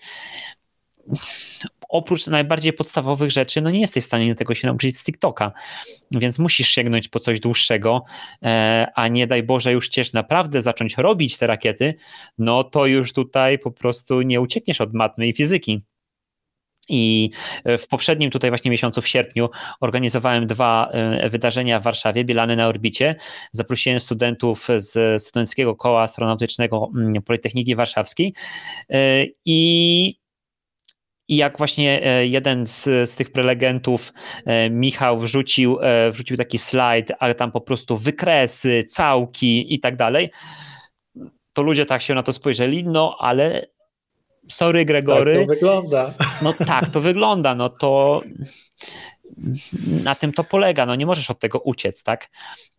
[1.89, 5.52] oprócz najbardziej podstawowych rzeczy, no nie jesteś w stanie tego się nauczyć z TikToka,
[6.10, 8.05] więc musisz sięgnąć po coś dłuższego,
[8.43, 11.94] e, a nie daj Boże już chcesz naprawdę zacząć robić te rakiety,
[12.39, 15.85] no to już tutaj po prostu nie uciekniesz od matmy i fizyki.
[16.89, 17.31] I
[17.65, 19.49] e, w poprzednim tutaj właśnie miesiącu, w sierpniu,
[19.81, 23.17] organizowałem dwa e, wydarzenia w Warszawie, Bielany na orbicie.
[23.53, 28.35] Zaprosiłem studentów z Studenckiego Koła Astronautycznego mm, Politechniki Warszawskiej
[28.91, 30.23] e, i
[31.29, 34.13] i jak właśnie jeden z, z tych prelegentów,
[34.71, 35.79] Michał, wrzucił,
[36.11, 40.31] wrzucił taki slajd, ale tam po prostu wykresy, całki i tak dalej,
[41.53, 43.67] to ludzie tak się na to spojrzeli, no ale
[44.48, 45.35] sorry Gregory.
[45.35, 46.14] Tak to wygląda.
[46.43, 48.23] No tak, to wygląda, no to
[50.05, 52.31] na tym to polega, no nie możesz od tego uciec, tak?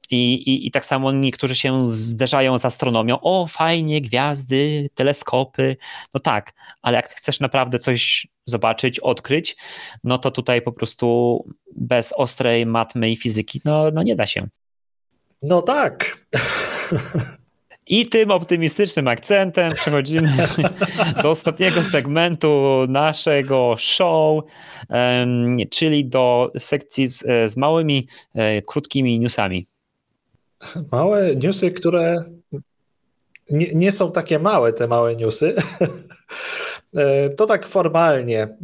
[0.10, 3.18] I, i, I tak samo niektórzy się zderzają z astronomią.
[3.22, 5.78] O, fajnie, gwiazdy, teleskopy.
[6.14, 9.56] No tak, ale jak chcesz naprawdę coś zobaczyć, odkryć,
[10.04, 11.46] no to tutaj po prostu
[11.76, 14.48] bez ostrej matmy i fizyki, no, no nie da się.
[15.42, 16.18] No tak.
[17.88, 20.32] I tym optymistycznym akcentem przechodzimy
[21.24, 24.44] do ostatniego segmentu naszego show,
[25.70, 29.68] czyli do sekcji z, z małymi, e, krótkimi newsami.
[30.92, 32.24] Małe newsy, które
[33.50, 35.56] nie, nie są takie małe, te małe newsy.
[36.96, 38.58] E, to tak formalnie e,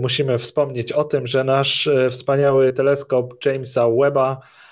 [0.00, 4.67] musimy wspomnieć o tym, że nasz wspaniały teleskop Jamesa Webba E,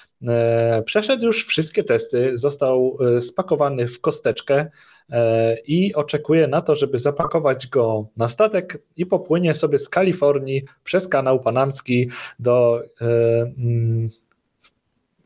[0.84, 4.66] przeszedł już wszystkie testy, został e, spakowany w kosteczkę
[5.10, 10.64] e, i oczekuje na to, żeby zapakować go na statek i popłynie sobie z Kalifornii
[10.84, 14.08] przez kanał panamski do mm,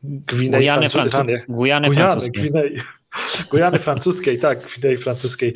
[0.03, 2.43] Gwinei Gujany, Gujany, Gujany Francuskiej.
[2.43, 2.81] Gwinei.
[3.51, 5.53] Gujany francuskiej, tak, Gwinei francuskiej.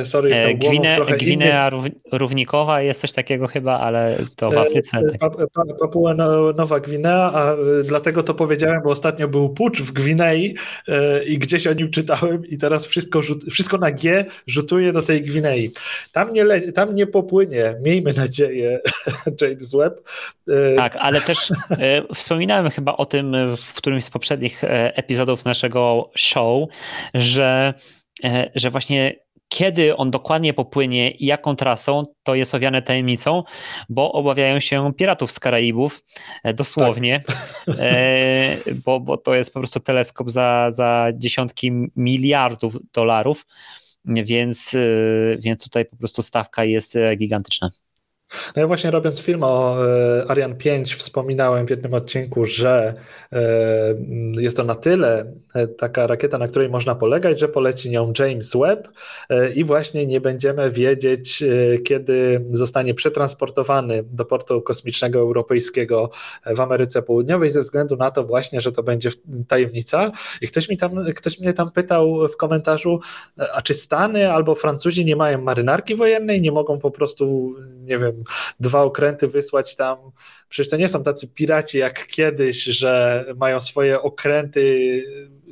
[0.00, 1.70] E, sorry, e, Gwine, Gwinea
[2.12, 5.02] Równikowa jest coś takiego chyba, ale to w e, Afryce.
[5.20, 5.32] Tak.
[5.80, 6.14] Papua
[6.56, 10.56] Nowa Gwinea, a dlatego to powiedziałem, bo ostatnio był pucz w Gwinei
[11.26, 13.20] i gdzieś o nim czytałem i teraz wszystko,
[13.50, 15.72] wszystko na G rzutuje do tej Gwinei.
[16.12, 18.80] Tam nie, tam nie popłynie, miejmy nadzieję,
[19.40, 20.02] James Webb.
[20.76, 21.52] Tak, ale też
[22.14, 24.62] wspominałem chyba o tym w którymś z poprzednich
[24.94, 26.69] epizodów naszego show,
[27.14, 27.74] że,
[28.24, 29.14] e, że właśnie
[29.48, 33.42] kiedy on dokładnie popłynie i jaką trasą, to jest owiane tajemnicą,
[33.88, 36.02] bo obawiają się piratów z Karaibów,
[36.44, 37.36] e, dosłownie, tak.
[37.78, 43.46] E, bo, bo to jest po prostu teleskop za, za dziesiątki miliardów dolarów,
[44.04, 44.76] więc,
[45.38, 47.70] więc tutaj po prostu stawka jest gigantyczna.
[48.56, 52.94] No ja właśnie robiąc film o e, Ariane 5 wspominałem w jednym odcinku, że
[53.32, 53.42] e,
[54.32, 58.52] jest to na tyle e, taka rakieta, na której można polegać, że poleci nią James
[58.56, 58.88] Webb
[59.54, 61.44] i właśnie nie będziemy wiedzieć,
[61.84, 66.10] kiedy zostanie przetransportowany do portu kosmicznego europejskiego
[66.46, 69.10] w Ameryce Południowej ze względu na to właśnie, że to będzie
[69.48, 70.12] tajemnica.
[70.40, 73.00] I ktoś, mi tam, ktoś mnie tam pytał w komentarzu,
[73.54, 77.54] a czy Stany albo Francuzi nie mają marynarki wojennej, nie mogą po prostu,
[77.84, 78.19] nie wiem,
[78.60, 79.98] dwa okręty wysłać tam.
[80.48, 85.04] Przecież to nie są tacy piraci jak kiedyś, że mają swoje okręty,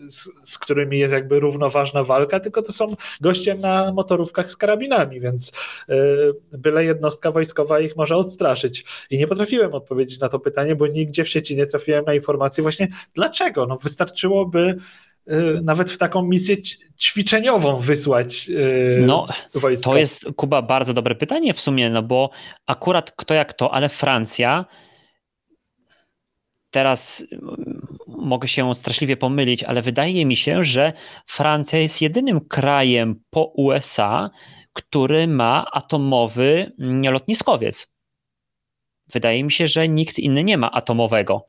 [0.08, 5.20] z, z którymi jest jakby równoważna walka, tylko to są goście na motorówkach z karabinami,
[5.20, 5.52] więc
[5.88, 8.84] yy, byle jednostka wojskowa ich może odstraszyć.
[9.10, 12.62] I nie potrafiłem odpowiedzieć na to pytanie, bo nigdzie w sieci nie trafiłem na informację
[12.62, 13.66] właśnie dlaczego.
[13.66, 14.78] No wystarczyłoby
[15.62, 16.56] nawet w taką misję
[17.00, 19.90] ćwiczeniową wysłać y, no, wojska?
[19.90, 22.30] To jest, Kuba, bardzo dobre pytanie w sumie, no bo
[22.66, 24.64] akurat kto jak to, ale Francja
[26.70, 30.92] teraz mm, mogę się straszliwie pomylić, ale wydaje mi się, że
[31.26, 34.30] Francja jest jedynym krajem po USA,
[34.72, 37.92] który ma atomowy mm, lotniskowiec.
[39.12, 41.46] Wydaje mi się, że nikt inny nie ma atomowego.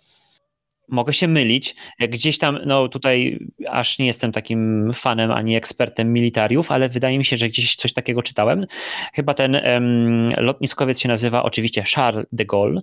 [0.89, 1.75] Mogę się mylić.
[1.99, 7.25] Gdzieś tam, no tutaj aż nie jestem takim fanem ani ekspertem militariów, ale wydaje mi
[7.25, 8.65] się, że gdzieś coś takiego czytałem.
[9.13, 12.81] Chyba ten um, lotniskowiec się nazywa oczywiście Charles de Gaulle.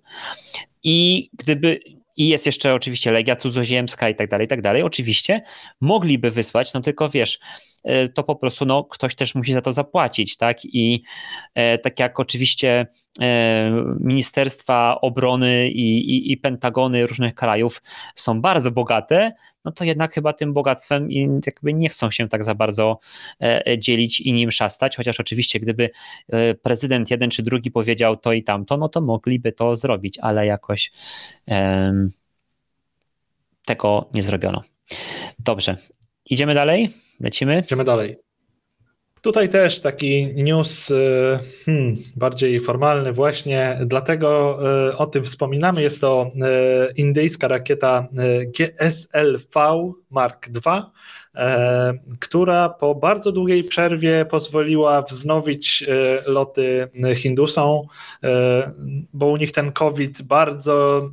[0.85, 1.81] I gdyby
[2.16, 4.83] i jest jeszcze oczywiście Legia Cudzoziemska i tak dalej, i tak dalej.
[4.83, 5.43] Oczywiście
[5.81, 7.76] mogliby wysłać, no tylko wiesz, E,
[8.14, 10.64] to po prostu no, ktoś też musi za to zapłacić, tak?
[10.64, 11.02] I
[11.54, 12.86] e, tak jak oczywiście
[13.20, 17.82] e, ministerstwa obrony i, i, i pentagony różnych krajów
[18.14, 19.32] są bardzo bogate,
[19.64, 21.08] no to jednak chyba tym bogactwem
[21.46, 22.98] jakby nie chcą się tak za bardzo
[23.78, 25.90] dzielić i nim szastać, chociaż oczywiście gdyby
[26.62, 30.92] prezydent jeden czy drugi powiedział to i tamto, no to mogliby to zrobić, ale jakoś
[33.64, 34.62] tego nie zrobiono.
[35.38, 35.76] Dobrze,
[36.24, 37.06] idziemy dalej.
[37.20, 37.60] Lecimy?
[37.60, 38.16] Idziemy dalej.
[39.26, 44.59] Tutaj też taki news y, hmm, bardziej formalny właśnie, dlatego
[44.90, 45.82] y, o tym wspominamy.
[45.82, 46.30] Jest to
[46.90, 48.09] y, indyjska rakieta
[48.59, 50.82] GSLV Mark II,
[52.20, 55.84] która po bardzo długiej przerwie pozwoliła wznowić
[56.26, 57.82] loty Hindusom,
[59.12, 61.10] bo u nich ten COVID bardzo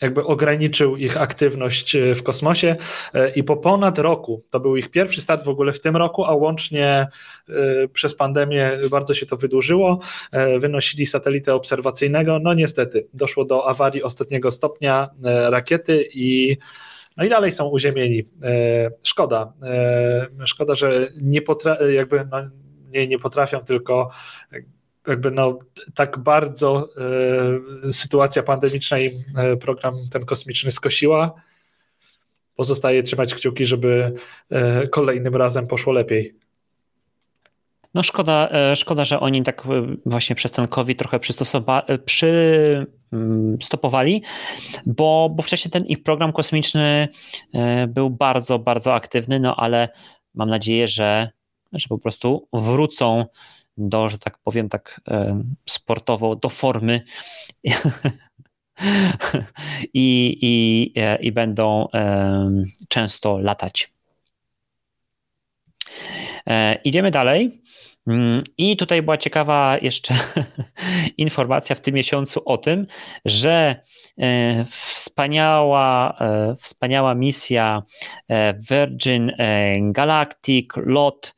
[0.00, 2.76] jakby ograniczył ich aktywność e, w kosmosie
[3.14, 6.24] e, i po ponad roku, to był ich pierwszy start w ogóle w tym roku,
[6.24, 7.06] a łącznie
[7.48, 10.00] e, przez pandemię bardzo się to wydłużyło,
[10.58, 15.10] wynosili satelitę obserwacyjnego, no niestety doszło do awarii ostatniego stopnia
[15.48, 16.56] rakiety i
[17.16, 18.28] no i dalej są uziemieni.
[19.02, 19.52] Szkoda.
[20.44, 22.38] Szkoda, że nie, potra- jakby no,
[22.90, 24.10] nie, nie potrafią, tylko
[25.06, 25.58] jakby no,
[25.94, 26.88] tak bardzo
[27.88, 31.34] e, sytuacja pandemiczna i e, program ten kosmiczny skosiła.
[32.56, 34.12] Pozostaje trzymać kciuki, żeby
[34.50, 36.34] e, kolejnym razem poszło lepiej.
[37.94, 39.62] No szkoda, szkoda, że oni tak
[40.06, 41.20] właśnie przez ten COVID trochę
[42.04, 44.22] przystopowali, mm,
[44.86, 47.08] bo, bo wcześniej ten ich program kosmiczny
[47.88, 49.88] był bardzo, bardzo aktywny, no ale
[50.34, 51.30] mam nadzieję, że,
[51.72, 53.24] że po prostu wrócą
[53.76, 57.00] do, że tak powiem, tak e, sportowo, do formy
[59.94, 62.50] i, i, e, i będą e,
[62.88, 63.96] często latać.
[66.84, 67.62] Idziemy dalej.
[68.06, 70.14] Mm, I tutaj była ciekawa jeszcze
[71.18, 72.86] informacja w tym miesiącu o tym,
[73.24, 73.82] że
[74.70, 76.18] wspaniała,
[76.58, 77.82] wspaniała misja
[78.70, 79.32] Virgin
[79.92, 81.36] Galactic LOT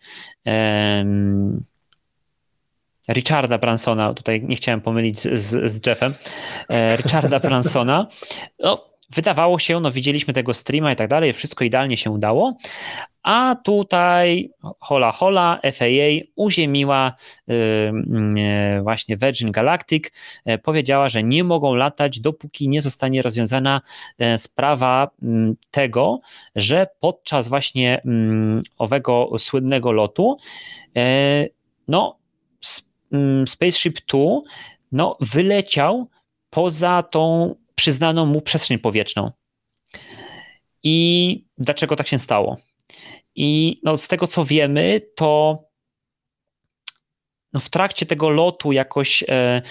[3.08, 6.14] Richarda Bransona, tutaj nie chciałem pomylić z, z Jeffem,
[6.68, 8.06] e, Richarda Bransona,
[8.58, 12.56] no, wydawało się, no widzieliśmy tego streama i tak dalej, wszystko idealnie się udało,
[13.22, 17.12] a tutaj hola hola, FAA uziemiła
[17.48, 20.10] y, y, właśnie Virgin Galactic,
[20.50, 23.80] y, powiedziała, że nie mogą latać, dopóki nie zostanie rozwiązana
[24.36, 26.20] sprawa mm, tego,
[26.56, 30.36] że podczas właśnie mm, owego słynnego lotu
[31.88, 32.17] no Mm,
[33.46, 34.42] Spaceship Two
[34.92, 36.08] no, wyleciał
[36.50, 39.30] poza tą przyznaną mu przestrzeń powietrzną.
[40.82, 42.56] I dlaczego tak się stało?
[43.34, 45.58] I no, z tego co wiemy, to
[47.52, 49.62] no, w trakcie tego lotu jakoś e,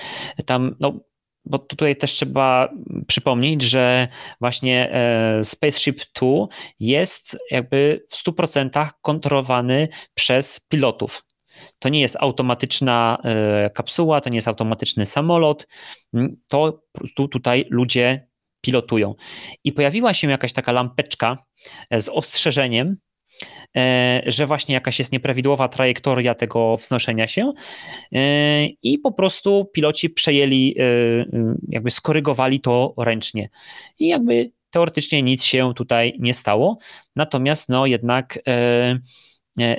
[0.45, 0.99] tam, no,
[1.45, 2.69] bo tutaj też trzeba
[3.07, 4.07] przypomnieć, że
[4.39, 6.49] właśnie e, Spaceship Two
[6.79, 11.26] jest jakby w 100% kontrolowany przez pilotów.
[11.79, 15.67] To nie jest automatyczna e, kapsuła, to nie jest automatyczny samolot,
[16.47, 18.27] to po prostu tutaj ludzie
[18.61, 19.15] pilotują.
[19.63, 21.37] I pojawiła się jakaś taka lampeczka
[21.91, 22.97] z ostrzeżeniem,
[23.77, 27.51] E, że właśnie jakaś jest nieprawidłowa trajektoria tego wznoszenia się
[28.15, 30.83] e, i po prostu piloci przejęli, e,
[31.69, 33.49] jakby skorygowali to ręcznie.
[33.99, 36.77] I jakby teoretycznie nic się tutaj nie stało,
[37.15, 38.39] natomiast no jednak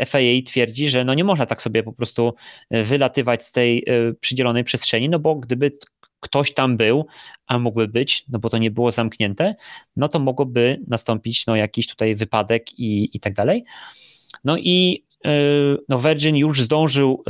[0.07, 2.35] FAA twierdzi, że no nie można tak sobie po prostu
[2.71, 3.87] wylatywać z tej
[4.21, 5.73] przydzielonej przestrzeni, no bo gdyby
[6.21, 7.07] ktoś tam był,
[7.47, 9.55] a mógłby być, no bo to nie było zamknięte,
[9.97, 13.65] no to mogłoby nastąpić no, jakiś tutaj wypadek i, i tak dalej.
[14.45, 15.05] No i
[15.89, 17.25] no Virgin już zdążył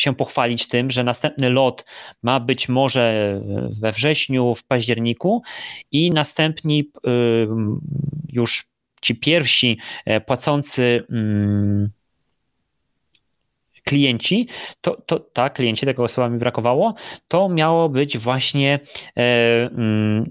[0.00, 1.84] się pochwalić tym, że następny lot
[2.22, 3.40] ma być może
[3.80, 5.42] we wrześniu, w październiku
[5.92, 6.90] i następni
[8.32, 8.68] już
[9.00, 11.90] ci pierwsi e, płacący mm,
[13.88, 14.48] klienci,
[14.80, 16.94] to, to tak, klienci, tego słowa mi brakowało,
[17.28, 18.80] to miało być właśnie
[19.16, 19.20] e,
[19.66, 20.30] mm,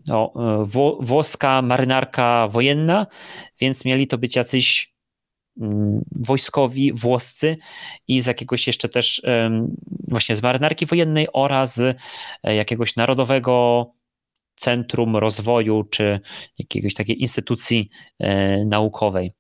[0.64, 3.08] wo, włoska marynarka wojenna,
[3.60, 4.94] więc mieli to być jacyś
[5.62, 7.58] mm, wojskowi włoscy
[8.08, 9.22] i z jakiegoś jeszcze też
[10.08, 11.96] właśnie z marynarki wojennej oraz e,
[12.56, 13.86] jakiegoś narodowego
[14.58, 16.20] centrum rozwoju czy
[16.60, 17.90] jakiegoś takiej instytucji
[18.20, 19.34] e, naukowej.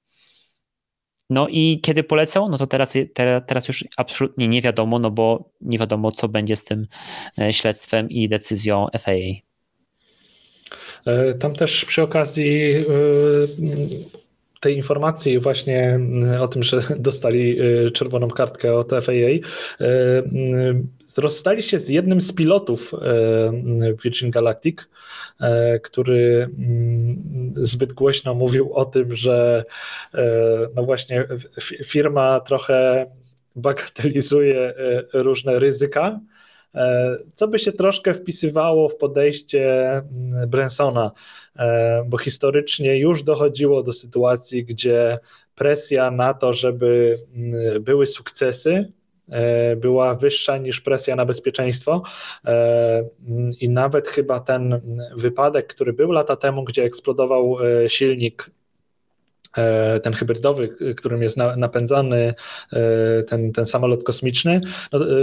[1.30, 2.94] No i kiedy polecą, no to teraz,
[3.48, 6.88] teraz już absolutnie nie wiadomo, no bo nie wiadomo, co będzie z tym
[7.40, 9.12] e, śledztwem i decyzją FAA.
[11.06, 12.86] E, tam też przy okazji
[14.62, 16.00] tej informacji właśnie
[16.40, 17.58] o tym, że dostali
[17.94, 19.48] czerwoną kartkę od FAA,
[21.18, 22.94] rozstali się z jednym z pilotów
[24.04, 24.78] Virgin Galactic,
[25.40, 29.64] E, który mm, zbyt głośno mówił o tym, że
[30.14, 30.28] e,
[30.76, 31.28] no właśnie
[31.86, 33.06] firma trochę
[33.56, 34.74] bagatelizuje e,
[35.14, 36.20] różne ryzyka,
[37.36, 41.12] co by się troszkę wpisywało w podejście mm, Bransona,
[42.06, 45.20] bo historycznie już dochodziło do sytuacji, gdzie
[45.56, 49.07] presja na to, żeby mm, były sukcesy, E,
[49.78, 52.04] była wyższa niż presja na bezpieczeństwo.
[52.46, 53.04] E,
[53.60, 54.82] i nawet chyba ten
[55.16, 58.52] wypadek, który był lata temu, gdzie eksplodował e, silnik
[60.04, 62.34] ten hybrydowy, którym jest napędzany
[63.28, 65.14] ten, ten samolot kosmiczny, no, E,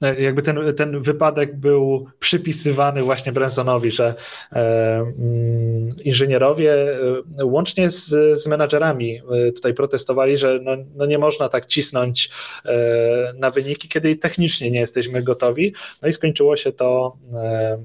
[0.00, 4.14] jakby ten, ten wypadek był przypisywany właśnie Bransonowi, że
[4.52, 6.98] e, mm, inżynierowie
[7.38, 8.08] e, łącznie z,
[8.42, 12.30] z menadżerami e, tutaj protestowali, że no, no nie można tak cisnąć
[12.64, 15.72] e, na wyniki, kiedy technicznie nie jesteśmy gotowi.
[16.02, 17.78] No i skończyło się to e,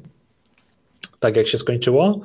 [1.20, 2.22] tak, jak się skończyło.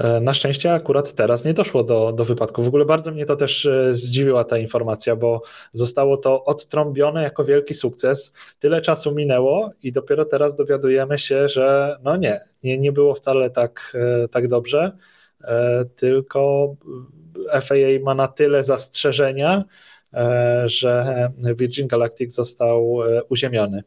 [0.00, 2.62] E, na szczęście akurat teraz nie doszło do, do wypadku.
[2.62, 7.44] W ogóle bardzo mnie to też e, zdziwiła ta informacja, bo zostało to odtrąbione jako
[7.44, 8.32] wielki sukces.
[8.58, 13.50] Tyle czasu minęło i dopiero teraz dowiadujemy się, że no nie, nie, nie było wcale
[13.50, 14.92] tak, e, tak dobrze,
[15.96, 16.74] tylko
[17.62, 19.64] FAA ma na tyle zastrzeżenia,
[20.64, 22.98] że Virgin Galactic został
[23.28, 23.82] uziemiony.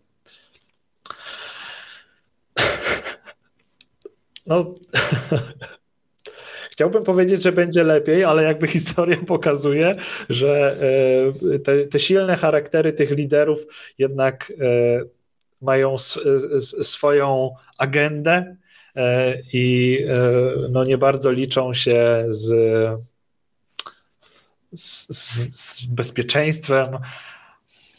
[4.45, 4.76] No,
[6.73, 9.95] Chciałbym powiedzieć, że będzie lepiej, ale jakby historia pokazuje,
[10.29, 10.77] że
[11.53, 13.59] e, te, te silne charaktery tych liderów
[13.97, 14.63] jednak e,
[15.61, 15.97] mają
[16.81, 18.55] swoją agendę
[18.95, 19.99] e, i
[20.69, 22.49] no nie bardzo liczą się z,
[24.71, 25.07] z,
[25.53, 26.97] z bezpieczeństwem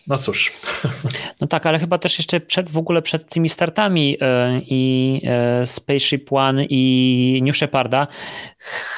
[0.06, 0.52] no cóż.
[1.40, 5.66] No tak, ale chyba też jeszcze przed w ogóle przed tymi startami e, i e,
[5.66, 8.06] Spaceship One i New Sheparda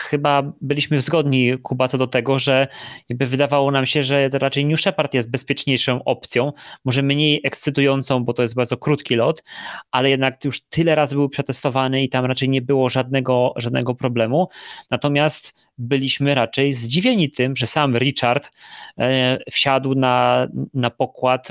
[0.08, 2.68] chyba byliśmy zgodni, Kuba, co do tego, że
[3.08, 6.52] jakby wydawało nam się, że raczej New Shepard jest bezpieczniejszą opcją,
[6.84, 9.44] może mniej ekscytującą, bo to jest bardzo krótki lot,
[9.90, 14.48] ale jednak już tyle razy był przetestowany i tam raczej nie było żadnego, żadnego problemu.
[14.90, 18.50] Natomiast byliśmy raczej zdziwieni tym, że sam Richard
[18.98, 21.48] e, wsiadł na, na pokład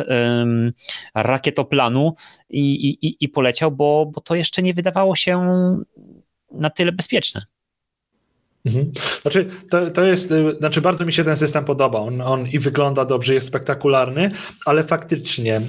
[1.15, 2.15] rakietoplanu
[2.49, 5.45] i, i, i poleciał, bo, bo to jeszcze nie wydawało się
[6.51, 7.45] na tyle bezpieczne.
[8.65, 8.91] Mhm.
[9.21, 11.99] Znaczy, to, to jest, y, znaczy bardzo mi się ten system podoba.
[11.99, 14.31] On, on i wygląda dobrze, jest spektakularny,
[14.65, 15.61] ale faktycznie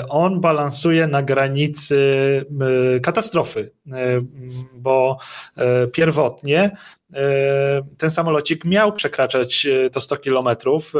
[0.00, 1.96] y, on balansuje na granicy
[2.96, 3.70] y, katastrofy,
[4.74, 5.18] bo
[5.92, 6.76] pierwotnie
[7.98, 10.92] ten samolocik miał przekraczać to 100 kilometrów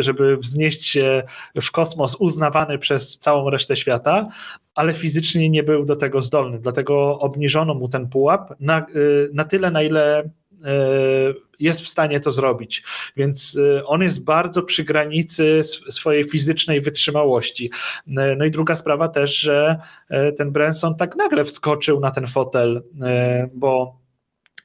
[0.00, 1.22] żeby wznieść się
[1.62, 4.28] w kosmos uznawany przez całą resztę świata,
[4.80, 6.58] ale fizycznie nie był do tego zdolny.
[6.58, 10.30] Dlatego obniżono mu ten pułap na, y, na tyle, na ile
[11.58, 12.82] jest w stanie to zrobić.
[13.16, 17.70] Więc on jest bardzo przy granicy swojej fizycznej wytrzymałości.
[18.06, 19.76] No i druga sprawa też, że
[20.36, 22.82] ten Branson tak nagle wskoczył na ten fotel,
[23.54, 23.99] bo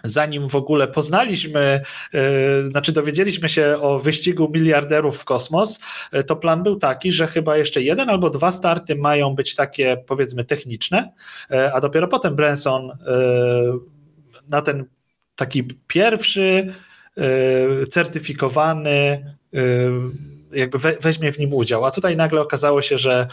[0.10, 1.82] zanim w ogóle poznaliśmy,
[2.14, 5.80] e, znaczy dowiedzieliśmy się o wyścigu miliarderów w kosmos,
[6.11, 9.98] e, to plan był taki, że chyba jeszcze jeden albo dwa starty mają być takie
[10.07, 11.11] powiedzmy techniczne,
[11.52, 12.91] e, a dopiero potem Branson
[14.48, 14.86] na ten
[15.36, 16.73] taki pierwszy
[17.90, 19.26] certyfikowany
[20.52, 21.86] jakby weźmie w nim udział.
[21.86, 23.27] A tutaj nagle okazało się, że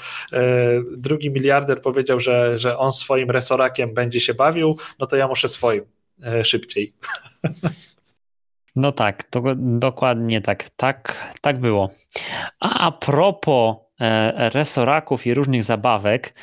[0.97, 5.49] drugi miliarder powiedział, że, że on swoim resorakiem będzie się bawił, no to ja muszę
[5.49, 5.85] swoim.
[6.23, 6.93] E, szybciej.
[8.77, 10.71] No tak, to, dokładnie tak.
[10.77, 11.33] tak.
[11.41, 11.91] Tak było.
[12.61, 16.35] A, a propos e, resoraków i różnych zabawek,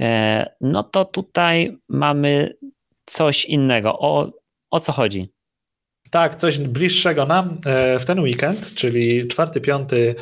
[0.00, 2.56] e, no to tutaj mamy
[3.04, 3.98] coś innego.
[3.98, 4.32] O,
[4.70, 5.32] o co chodzi?
[6.10, 7.60] Tak, coś bliższego nam
[8.00, 10.14] w ten weekend, czyli 4-5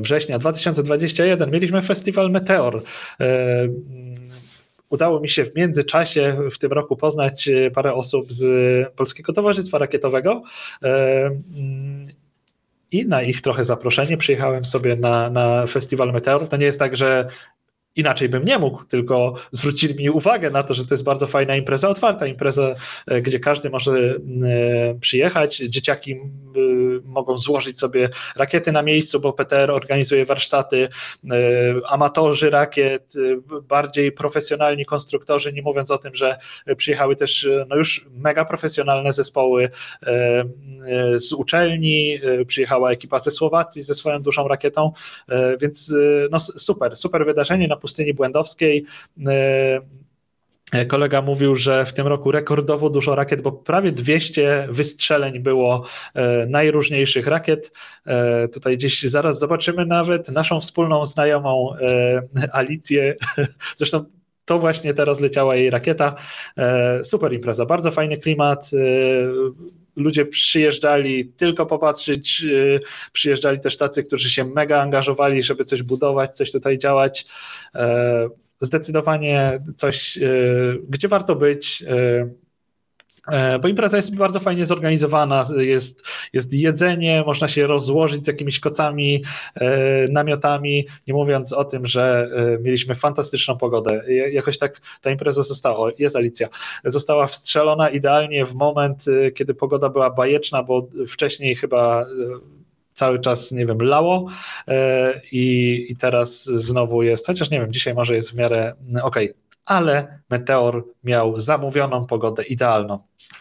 [0.00, 2.82] września 2021, mieliśmy festiwal Meteor
[4.94, 8.42] udało mi się w międzyczasie w tym roku poznać e, parę osób z
[8.92, 10.42] Polskiego Towarzystwa Rakietowego.
[10.82, 12.06] E, mm,
[12.90, 16.48] I na ich trochę zaproszenie przyjechałem sobie na, na festiwal Meteor.
[16.48, 17.28] To nie jest tak, że
[17.96, 21.56] inaczej bym nie mógł, tylko zwrócili mi uwagę na to, że to jest bardzo fajna
[21.56, 22.74] impreza, otwarta impreza,
[23.06, 24.18] e, gdzie każdy może e,
[25.00, 25.56] przyjechać.
[25.56, 26.18] Dzieciaki e,
[27.04, 30.88] mogą złożyć sobie rakiety na miejscu, bo PTR organizuje warsztaty.
[31.88, 33.12] Amatorzy rakiet,
[33.62, 36.38] bardziej profesjonalni konstruktorzy, nie mówiąc o tym, że
[36.76, 39.70] przyjechały też no już mega profesjonalne zespoły
[41.16, 44.92] z uczelni, przyjechała ekipa ze Słowacji ze swoją dużą rakietą,
[45.60, 45.92] więc
[46.30, 48.84] no super, super wydarzenie na pustyni błędowskiej.
[50.72, 55.84] E, kolega mówił, że w tym roku rekordowo dużo rakiet, bo prawie 200 wystrzeleń było
[56.14, 57.72] e, najróżniejszych rakiet.
[58.06, 61.70] E, tutaj gdzieś zaraz zobaczymy nawet naszą wspólną znajomą
[62.52, 63.14] Alicję.
[63.78, 64.04] Zresztą
[64.44, 66.14] to właśnie teraz leciała jej rakieta.
[67.02, 68.70] Super impreza, bardzo fajny klimat
[69.96, 72.80] ludzie przyjeżdżali tylko popatrzeć, y,
[73.12, 77.26] przyjeżdżali też tacy, którzy się mega angażowali, żeby coś budować, coś tutaj działać.
[77.74, 78.28] E,
[78.60, 82.43] zdecydowanie coś, y, gdzie warto być y,
[83.62, 86.02] bo impreza jest bardzo fajnie zorganizowana, jest,
[86.32, 89.22] jest jedzenie, można się rozłożyć z jakimiś kocami,
[89.54, 94.02] e, namiotami, nie mówiąc o tym, że e, mieliśmy fantastyczną pogodę.
[94.32, 96.48] Jakoś tak ta impreza została, jest Alicja,
[96.84, 102.06] została wstrzelona idealnie w moment, kiedy pogoda była bajeczna, bo wcześniej chyba
[102.94, 104.26] cały czas, nie wiem, lało
[105.32, 109.30] i, i teraz znowu jest, chociaż nie wiem, dzisiaj może jest w miarę okej.
[109.30, 112.98] Okay ale Meteor miał zamówioną pogodę idealną.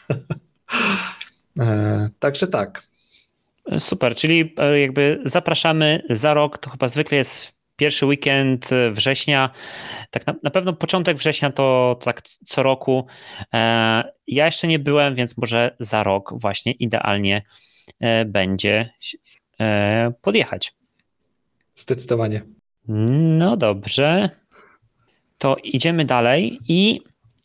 [1.60, 2.84] E, także tak.
[3.78, 9.50] Super, czyli e, jakby zapraszamy za rok, to chyba zwykle jest pierwszy weekend września,
[10.12, 13.08] tak na, na pewno początek września to, to, tak co roku.
[13.54, 13.58] E,
[14.28, 17.42] ja jeszcze nie byłem, więc może za rok właśnie idealnie
[18.26, 18.90] będzie
[20.22, 20.74] podjechać.
[21.76, 22.42] Zdecydowanie.
[22.88, 24.30] No dobrze
[25.44, 27.02] to idziemy dalej i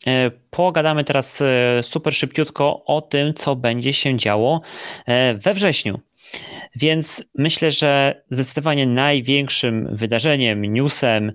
[0.07, 4.61] e, pogadamy teraz e, super szybciutko o tym, co będzie się działo
[5.05, 5.99] e, we wrześniu.
[6.75, 11.31] Więc myślę, że zdecydowanie największym wydarzeniem, newsem,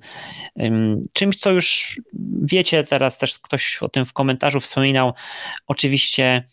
[1.13, 2.01] czymś, co już
[2.43, 5.13] wiecie, teraz też ktoś o tym w komentarzu wspominał,
[5.67, 6.45] oczywiście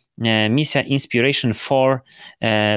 [0.49, 1.99] misja Inspiration 4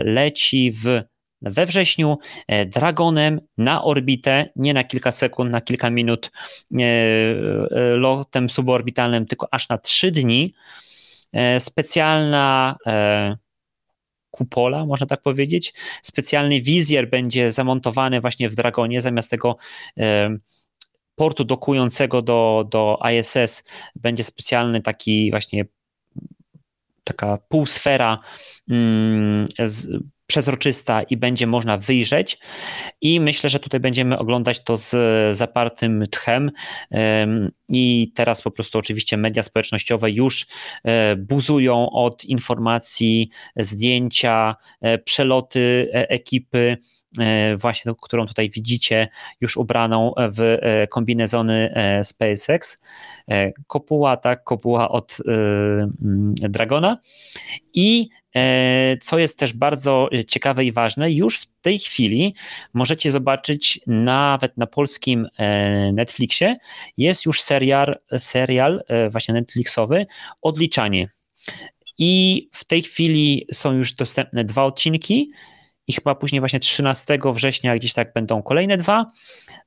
[0.05, 1.03] leci w
[1.45, 2.19] we wrześniu
[2.49, 6.31] e, Dragonem na orbitę, nie na kilka sekund, na kilka minut
[6.73, 10.55] e, e, lotem suborbitalnym, tylko aż na trzy dni.
[11.59, 12.77] Specjalna
[14.31, 15.75] kupola, można tak powiedzieć.
[16.03, 19.57] Specjalny wizjer będzie zamontowany właśnie w Dragonie, zamiast tego
[21.15, 23.65] portu dokującego do, do ISS
[23.95, 25.65] będzie specjalny taki właśnie
[27.05, 28.19] taka półsfera
[28.71, 29.47] mm,
[30.35, 32.39] przezroczysta i będzie można wyjrzeć.
[33.01, 34.97] I myślę, że tutaj będziemy oglądać to z
[35.37, 36.51] zapartym tchem.
[37.69, 40.47] I teraz po prostu oczywiście media społecznościowe już
[40.85, 46.77] e, buzują od informacji, zdjęcia, e, przeloty e, ekipy
[47.57, 49.09] właśnie, którą tutaj widzicie,
[49.41, 50.59] już ubraną w
[50.91, 52.83] kombinezony SpaceX.
[53.67, 55.19] Kopuła, tak, kopuła od
[56.41, 56.99] Dragona.
[57.75, 58.09] I
[59.01, 62.35] co jest też bardzo e, ciekawe i ważne, już w tej chwili
[62.73, 66.57] możecie zobaczyć nawet na polskim e, Netflixie
[66.97, 70.07] jest już serial, serial właśnie Netflixowy
[70.43, 71.09] Odliczanie.
[71.99, 75.31] I w tej chwili są już dostępne dwa odcinki
[75.87, 79.11] i chyba później właśnie 13 września gdzieś tak będą kolejne dwa.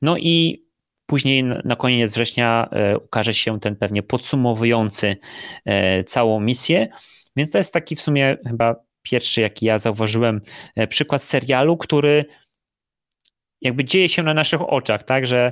[0.01, 0.65] No i
[1.05, 5.17] później na koniec września e, ukaże się ten pewnie podsumowujący
[5.65, 6.87] e, całą misję.
[7.37, 10.41] Więc to jest taki w sumie chyba pierwszy, jaki ja zauważyłem,
[10.75, 12.25] e, przykład serialu, który
[13.61, 15.51] jakby dzieje się na naszych oczach, tak, że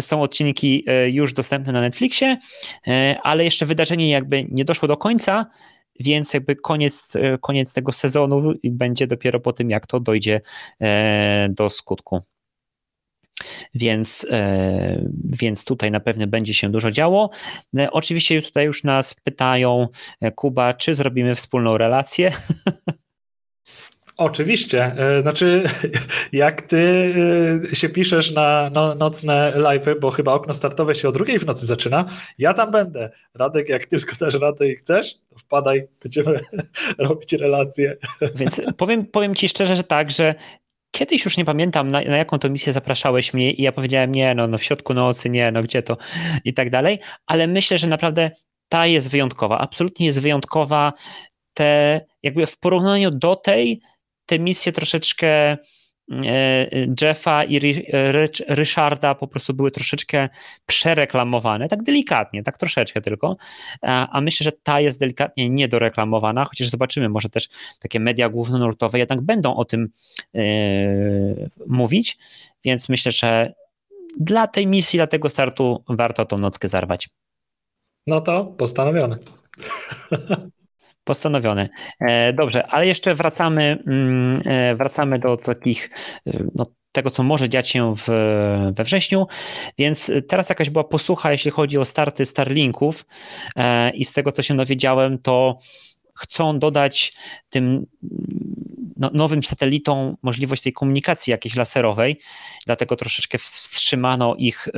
[0.00, 2.36] są odcinki już dostępne na Netflixie,
[3.22, 5.46] ale jeszcze wydarzenie jakby nie doszło do końca,
[6.00, 10.40] więc jakby koniec, e, koniec tego sezonu będzie dopiero po tym, jak to dojdzie
[10.80, 12.22] e, do skutku.
[13.74, 15.04] Więc, e,
[15.40, 17.30] więc tutaj na pewno będzie się dużo działo.
[17.90, 19.88] Oczywiście tutaj już nas pytają,
[20.34, 22.32] Kuba, czy zrobimy wspólną relację?
[24.20, 24.94] Oczywiście.
[25.22, 25.62] Znaczy,
[26.32, 27.14] jak ty
[27.72, 31.66] się piszesz na no, nocne live'y, bo chyba okno startowe się o drugiej w nocy
[31.66, 33.10] zaczyna, ja tam będę.
[33.34, 36.40] Radek, jak tylko też radę i chcesz, wpadaj, będziemy
[36.98, 37.96] robić relacje.
[38.34, 40.34] Więc powiem, powiem ci szczerze, że tak, że
[40.90, 44.34] kiedyś już nie pamiętam, na, na, jaką to misję zapraszałeś mnie i ja powiedziałem, nie,
[44.34, 45.96] no, no w środku nocy, nie, no gdzie to?
[46.44, 48.30] I tak dalej, ale myślę, że naprawdę
[48.68, 50.92] ta jest wyjątkowa, absolutnie jest wyjątkowa,
[51.54, 53.80] te jakby w porównaniu do tej,
[54.26, 55.56] te misje troszeczkę
[57.00, 57.60] Jeffa i
[58.48, 60.28] Ryszarda po prostu były troszeczkę
[60.66, 63.36] przereklamowane, tak delikatnie, tak troszeczkę tylko,
[63.82, 69.20] a myślę, że ta jest delikatnie niedoreklamowana, chociaż zobaczymy, może też takie media głównonurtowe jednak
[69.20, 69.88] będą o tym
[70.34, 72.18] yy, mówić,
[72.64, 73.52] więc myślę, że
[74.20, 77.08] dla tej misji, dla tego startu warto tą nockę zarwać.
[78.06, 79.18] No to postanowione.
[81.10, 81.68] Postanowione.
[82.00, 85.90] E, dobrze, ale jeszcze wracamy, mm, e, wracamy do takich,
[86.26, 88.06] e, no, tego, co może dziać się w,
[88.76, 89.26] we wrześniu.
[89.78, 93.06] Więc teraz jakaś była posłucha, jeśli chodzi o starty Starlinków
[93.94, 95.58] i z tego, co się dowiedziałem, to
[96.14, 97.12] chcą dodać
[97.48, 97.86] tym
[98.96, 102.20] no, nowym satelitom możliwość tej komunikacji jakiejś laserowej,
[102.66, 104.68] dlatego troszeczkę wstrzymano ich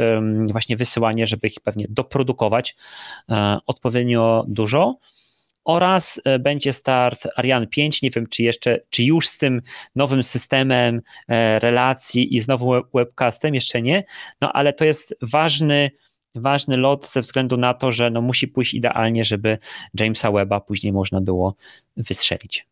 [0.52, 2.76] właśnie wysyłanie, żeby ich pewnie doprodukować
[3.66, 4.98] odpowiednio dużo
[5.64, 8.02] oraz e, będzie start Ariane 5.
[8.02, 9.62] Nie wiem, czy jeszcze, czy już z tym
[9.94, 14.04] nowym systemem e, relacji i z nowym webcastem, jeszcze nie,
[14.40, 15.90] no ale to jest ważny,
[16.34, 19.58] ważny lot ze względu na to, że no musi pójść idealnie, żeby
[20.00, 21.56] Jamesa Webba później można było
[21.96, 22.66] wystrzelić.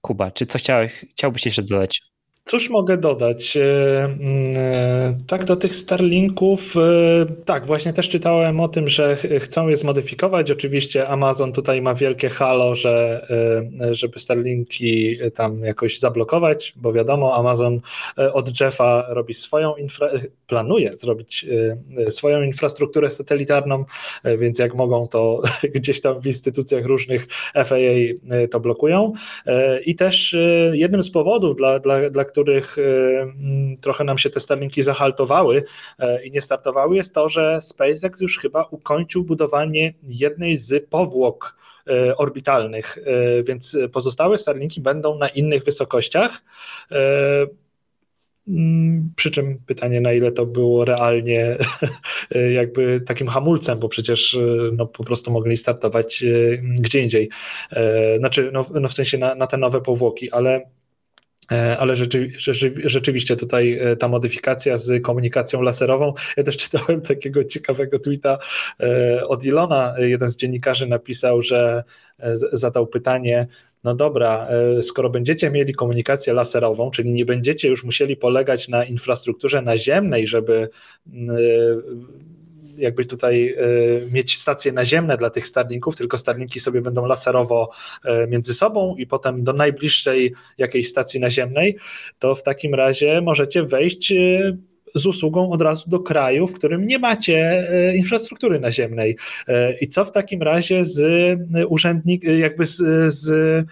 [0.00, 2.13] Kuba, czy coś chciałbyś, chciałbyś jeszcze dodać?
[2.46, 3.56] Cóż mogę dodać?
[3.56, 9.16] E, mm, e, tak, do tych Starlinków, e, tak, właśnie też czytałem o tym, że
[9.40, 10.50] chcą je zmodyfikować.
[10.50, 13.26] Oczywiście Amazon tutaj ma wielkie halo, że,
[13.90, 17.80] żeby Starlinki tam jakoś zablokować, bo wiadomo, Amazon
[18.32, 20.08] od Jeffa robi swoją infra,
[20.46, 21.46] planuje zrobić
[22.08, 23.84] swoją infrastrukturę satelitarną,
[24.38, 25.42] więc jak mogą, to
[25.74, 29.12] gdzieś tam w instytucjach różnych FAA to blokują.
[29.86, 30.36] I też
[30.72, 32.82] jednym z powodów, dla, dla, dla których y,
[33.22, 35.64] mm, trochę nam się te Starlinki zahaltowały
[35.98, 41.56] e, i nie startowały, jest to, że SpaceX już chyba ukończył budowanie jednej z powłok
[41.88, 46.42] e, orbitalnych, e, więc pozostałe Starlinki będą na innych wysokościach.
[48.48, 51.58] Mm, przy czym pytanie, na ile to było realnie
[52.60, 54.38] jakby takim hamulcem, bo przecież
[54.72, 56.24] no, po prostu mogli startować
[56.62, 57.28] gdzie indziej.
[58.18, 60.66] Znaczy, no, no w sensie na, na te nowe powłoki, ale
[61.78, 66.14] ale rzeczy, rzeczy, rzeczywiście tutaj e, ta modyfikacja z komunikacją laserową.
[66.36, 68.38] Ja też czytałem takiego ciekawego tweeta
[68.80, 69.94] e, od Ilona.
[69.98, 71.84] Jeden z dziennikarzy napisał, że
[72.52, 73.46] zadał pytanie.
[73.84, 74.48] No dobra,
[74.82, 80.68] skoro będziecie mieli komunikację laserową, czyli nie będziecie już musieli polegać na infrastrukturze naziemnej, żeby
[82.76, 83.56] jakby tutaj e,
[84.12, 87.70] mieć stacje naziemne dla tych Starlinków, tylko Starlinki sobie będą laserowo
[88.04, 91.76] e, między sobą i potem do najbliższej jakiejś stacji naziemnej,
[92.18, 94.56] to w takim razie możecie wejść e,
[94.94, 99.16] z usługą od razu do kraju, w którym nie macie infrastruktury naziemnej.
[99.80, 101.00] I co w takim razie z
[101.68, 102.76] urzędnik, jakby z,
[103.14, 103.66] z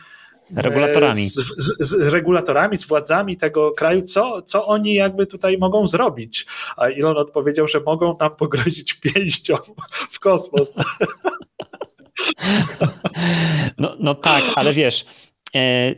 [0.57, 1.29] regulatorami.
[1.29, 6.47] Z, z, z, regulatorami, z władzami tego kraju, co, co oni jakby tutaj mogą zrobić.
[6.77, 9.57] A Elon odpowiedział, że mogą nam pogrozić pięścią
[10.11, 10.69] w kosmos.
[13.79, 15.07] No, no tak, ale wiesz,
[15.55, 15.95] e,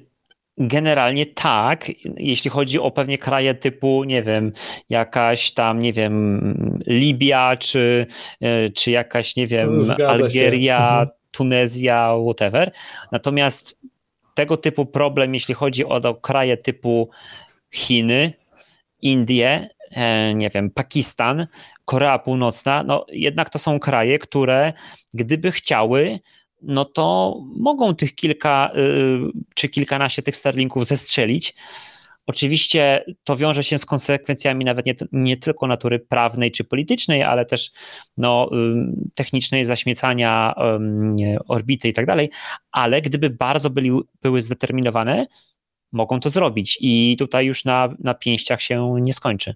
[0.59, 4.52] generalnie tak, jeśli chodzi o pewnie kraje typu, nie wiem,
[4.89, 8.06] jakaś tam, nie wiem, Libia, czy,
[8.40, 11.09] e, czy jakaś, nie wiem, Zgadza Algieria, mhm.
[11.31, 12.72] Tunezja, whatever.
[13.12, 13.78] Natomiast
[14.35, 17.11] tego typu problem, jeśli chodzi o kraje typu
[17.74, 18.32] Chiny,
[19.02, 21.47] Indie, e, nie wiem, Pakistan,
[21.85, 24.73] Korea Północna, no jednak to są kraje, które
[25.15, 26.20] gdyby chciały,
[26.62, 29.19] no to mogą tych kilka y,
[29.55, 31.55] czy kilkanaście tych Starlinków zestrzelić.
[32.26, 37.46] Oczywiście to wiąże się z konsekwencjami nawet nie, nie, tylko natury prawnej czy politycznej, ale
[37.46, 37.70] też
[38.16, 38.51] no,
[39.14, 40.55] technicznej zaśmiecania
[41.48, 42.30] orbity i tak dalej,
[42.72, 43.90] ale gdyby bardzo byli,
[44.22, 45.26] były zdeterminowane,
[45.92, 49.55] mogą to zrobić i tutaj już na, na pięściach się nie skończy.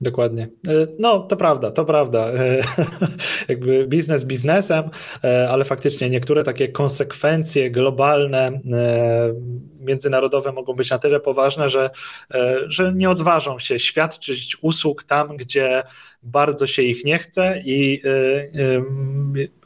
[0.00, 0.48] Dokładnie.
[0.68, 2.32] E, no, to prawda, to prawda.
[2.32, 2.62] E,
[3.48, 4.90] jakby biznes biznesem,
[5.24, 8.60] e, ale faktycznie niektóre takie konsekwencje globalne,
[9.80, 11.90] międzynarodowe mogą być na tyle poważne, że,
[12.68, 15.82] że nie odważą się świadczyć usług tam, gdzie
[16.22, 18.02] bardzo się ich nie chce i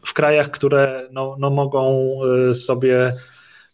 [0.07, 2.11] w krajach, które no, no mogą
[2.55, 3.13] sobie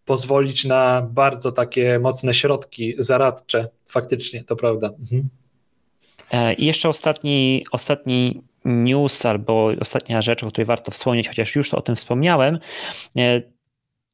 [0.04, 3.68] pozwolić na bardzo takie mocne środki zaradcze.
[3.88, 4.86] Faktycznie, to prawda.
[4.86, 5.28] Mhm.
[6.30, 11.70] E, I jeszcze ostatni, ostatni news albo ostatnia rzecz, o której warto wspomnieć, chociaż już
[11.70, 12.58] to o tym wspomniałem.
[13.16, 13.42] E,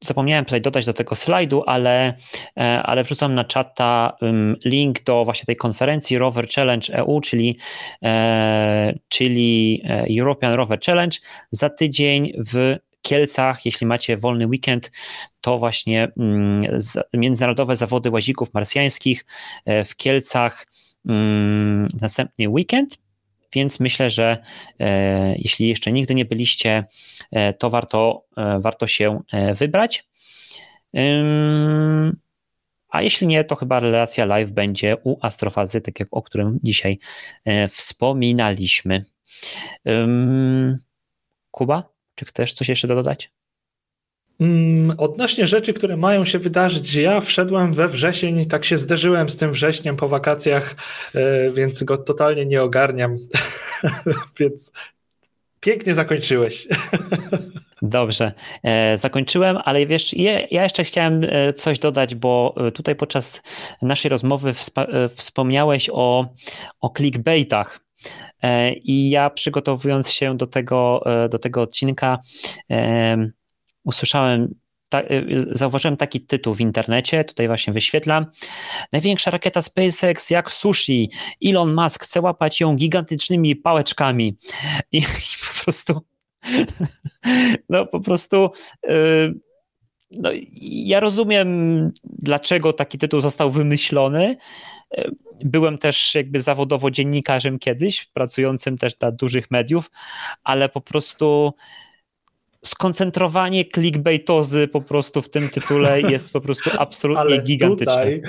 [0.03, 2.13] zapomniałem tutaj dodać do tego slajdu, ale,
[2.57, 4.17] e, ale wrzucam na czata
[4.65, 7.57] link do właśnie tej konferencji Rover Challenge EU, czyli,
[9.09, 9.81] czyli
[10.19, 11.17] European Rover Challenge.
[11.51, 14.91] Za tydzień w Kielcach, jeśli macie wolny weekend,
[15.41, 16.79] to właśnie mm,
[17.13, 19.25] międzynarodowe zawody łazików marsjańskich
[19.65, 20.65] w Kielcach
[22.01, 22.97] następny weekend,
[23.53, 24.37] więc myślę, że
[24.79, 26.83] e, jeśli jeszcze nigdy nie byliście,
[27.31, 29.19] e, to warto, e, warto się
[29.55, 30.07] wybrać.
[32.89, 36.99] A jeśli nie, to chyba relacja live będzie u Astrofazy, tak jak o którym dzisiaj
[37.69, 39.05] wspominaliśmy.
[41.51, 43.31] Kuba, czy chcesz coś jeszcze dodać?
[44.39, 49.37] Mm, odnośnie rzeczy, które mają się wydarzyć, ja wszedłem we wrzesień, tak się zderzyłem z
[49.37, 50.75] tym wrześniem po wakacjach,
[51.15, 53.15] e, więc go totalnie nie ogarniam.
[54.39, 54.71] więc
[55.59, 56.67] pięknie zakończyłeś.
[57.81, 58.31] Dobrze,
[58.63, 63.41] e, zakończyłem, ale wiesz, ja jeszcze chciałem e, coś dodać, bo tutaj podczas
[63.81, 64.53] naszej rozmowy
[65.15, 66.25] wspomniałeś o,
[66.81, 67.79] o clickbaitach.
[68.75, 72.19] I ja przygotowując się do tego, do tego odcinka,
[73.83, 74.55] usłyszałem,
[74.89, 78.25] ta, y, zauważyłem taki tytuł w internecie, tutaj właśnie wyświetlam.
[78.91, 81.09] Największa rakieta SpaceX jak sushi.
[81.45, 84.37] Elon Musk chce łapać ją gigantycznymi pałeczkami.
[84.91, 85.03] I, i
[85.57, 86.01] po prostu
[87.69, 88.51] no po prostu
[88.87, 89.33] yy,
[90.11, 90.29] no,
[90.61, 94.37] ja rozumiem, dlaczego taki tytuł został wymyślony.
[94.97, 95.11] Y,
[95.45, 99.91] byłem też jakby zawodowo dziennikarzem kiedyś, pracującym też dla dużych mediów,
[100.43, 101.53] ale po prostu
[102.65, 107.93] skoncentrowanie clickbaitozy po prostu w tym tytule jest po prostu absolutnie Ale gigantyczne.
[107.93, 108.21] Tutaj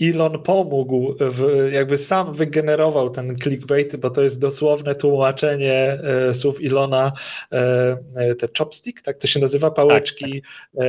[0.00, 5.98] Elon pomógł, w, jakby sam wygenerował ten clickbait, bo to jest dosłowne tłumaczenie
[6.28, 7.12] e, słów Ilona,
[7.52, 10.86] e, e, te chopstick, tak to się nazywa, pałeczki, tak,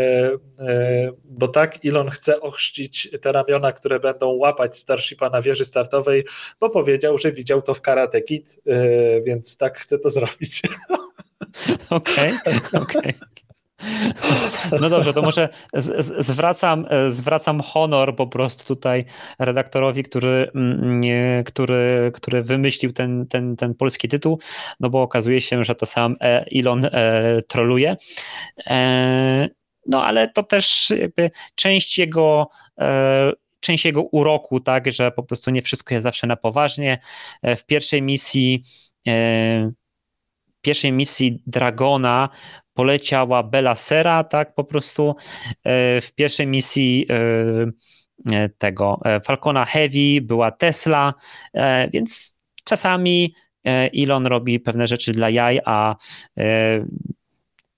[0.57, 0.67] tak.
[0.67, 6.25] E, bo tak Elon chce ochrzcić te ramiona, które będą łapać Starshipa na wieży startowej,
[6.59, 10.61] bo powiedział, że widział to w Karate Kid, e, więc tak chce to zrobić.
[11.89, 12.33] Okej,
[12.73, 13.13] okej.
[14.81, 15.49] No dobrze, to może
[16.19, 19.05] zwracam, zwracam honor po prostu tutaj
[19.39, 24.39] redaktorowi, który, mm, który, który wymyślił ten, ten, ten polski tytuł,
[24.79, 27.95] no bo okazuje się, że to sam e, Elon e, troluje.
[28.67, 29.49] E,
[29.85, 32.49] no ale to też jakby część jego
[33.59, 36.99] część jego uroku, tak, że po prostu nie wszystko jest zawsze na poważnie.
[37.43, 38.63] W pierwszej misji
[40.61, 42.29] pierwszej misji Dragona
[42.79, 45.15] poleciała Bela Sera, tak po prostu
[45.63, 51.13] e, w pierwszej misji e, e, tego Falcona Heavy była Tesla,
[51.93, 53.33] więc czasami
[54.03, 55.95] Elon robi pewne rzeczy dla jaj, a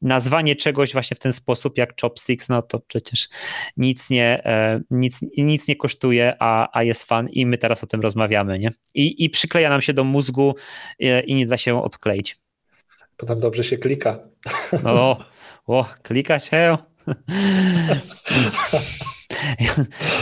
[0.02, 3.30] nazwanie czegoś właśnie w ten sposób jak chopsticks, no to przecież
[3.78, 4.44] nic nie,
[4.92, 8.72] nic, nic nie kosztuje, a, a jest fan i my teraz o tym rozmawiamy, nie?
[8.96, 10.56] I, I przykleja nam się do mózgu
[11.26, 12.42] i nie da się odkleić.
[13.22, 14.20] Bo tam dobrze się klika.
[14.84, 15.18] No,
[15.68, 16.78] o, klika się.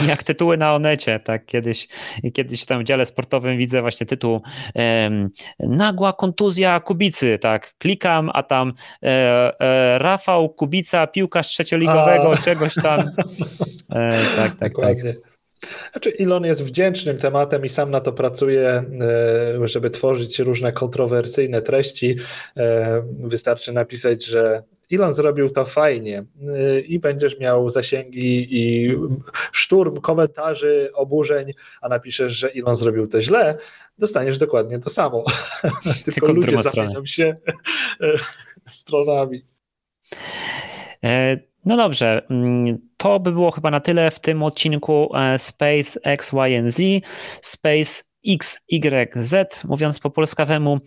[0.08, 1.88] Jak tytuły na Onecie, tak kiedyś,
[2.34, 4.42] kiedyś tam w dziale sportowym widzę właśnie tytuł
[4.76, 8.74] um, Nagła kontuzja Kubicy, tak, klikam, a tam
[9.04, 9.08] e,
[9.60, 12.38] e, Rafał Kubica, piłkarz trzecioligowego, a.
[12.38, 13.12] czegoś tam.
[13.90, 15.14] E, tak, tak, Dokładnie.
[15.14, 15.29] tak.
[15.92, 18.84] Znaczy, Elon jest wdzięcznym tematem i sam na to pracuje,
[19.62, 22.16] e, żeby tworzyć różne kontrowersyjne treści.
[22.58, 28.96] E, wystarczy napisać, że Elon zrobił to fajnie e, i będziesz miał zasięgi i
[29.52, 33.58] szturm komentarzy, oburzeń, a napiszesz, że Elon zrobił to źle,
[33.98, 35.24] dostaniesz dokładnie to samo.
[36.06, 37.36] Tylko, Tylko ludzie zamienią się
[38.70, 39.46] stronami.
[41.70, 46.72] No dobrze, mm, to by było chyba na tyle w tym odcinku Space X, Y,
[46.72, 47.06] Z.
[47.42, 50.80] Space X, Y, Z, mówiąc po polskawemu.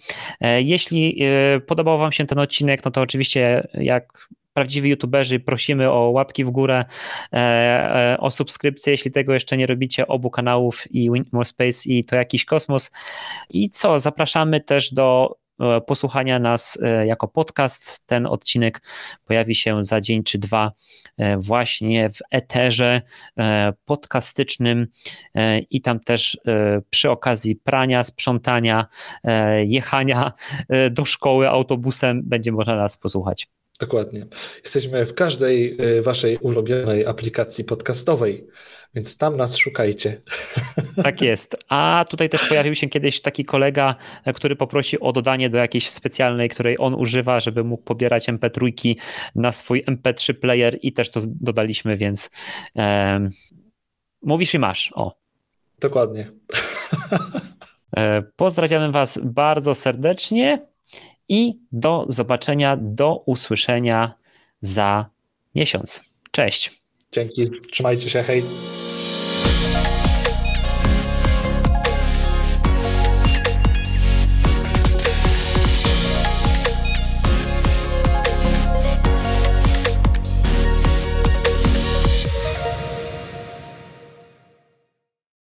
[0.58, 1.22] Jeśli
[1.66, 6.50] podobał Wam się ten odcinek, no to oczywiście jak prawdziwi youtuberzy, prosimy o łapki w
[6.50, 6.84] górę,
[7.32, 12.04] e, e, o subskrypcję, jeśli tego jeszcze nie robicie, obu kanałów i More Space i
[12.04, 12.90] to jakiś kosmos.
[13.50, 15.41] I co, zapraszamy też do e,
[15.86, 18.06] posłuchania nas jako podcast.
[18.06, 18.82] Ten odcinek
[19.24, 20.72] pojawi się za dzień czy dwa
[21.38, 23.02] właśnie w eterze
[23.84, 24.86] podcastycznym
[25.70, 26.38] i tam też
[26.90, 28.86] przy okazji prania, sprzątania,
[29.64, 30.32] jechania
[30.90, 33.48] do szkoły autobusem będzie można nas posłuchać.
[33.82, 34.26] Dokładnie.
[34.62, 38.46] Jesteśmy w każdej y, waszej ulubionej aplikacji podcastowej,
[38.94, 40.20] więc tam nas szukajcie.
[41.04, 41.56] Tak jest.
[41.68, 43.94] A tutaj też pojawił się kiedyś taki kolega,
[44.34, 48.94] który poprosi o dodanie do jakiejś specjalnej, której on używa, żeby mógł pobierać MP3
[49.34, 52.30] na swój MP3 player i też to dodaliśmy, więc
[52.76, 53.28] e,
[54.22, 54.92] mówisz i masz.
[54.94, 55.16] O.
[55.80, 56.32] Dokładnie.
[57.96, 60.71] E, pozdrawiamy Was bardzo serdecznie
[61.28, 64.14] i do zobaczenia, do usłyszenia
[64.60, 65.06] za
[65.54, 66.02] miesiąc.
[66.30, 66.82] Cześć.
[67.12, 68.42] Dzięki, trzymajcie się, hej.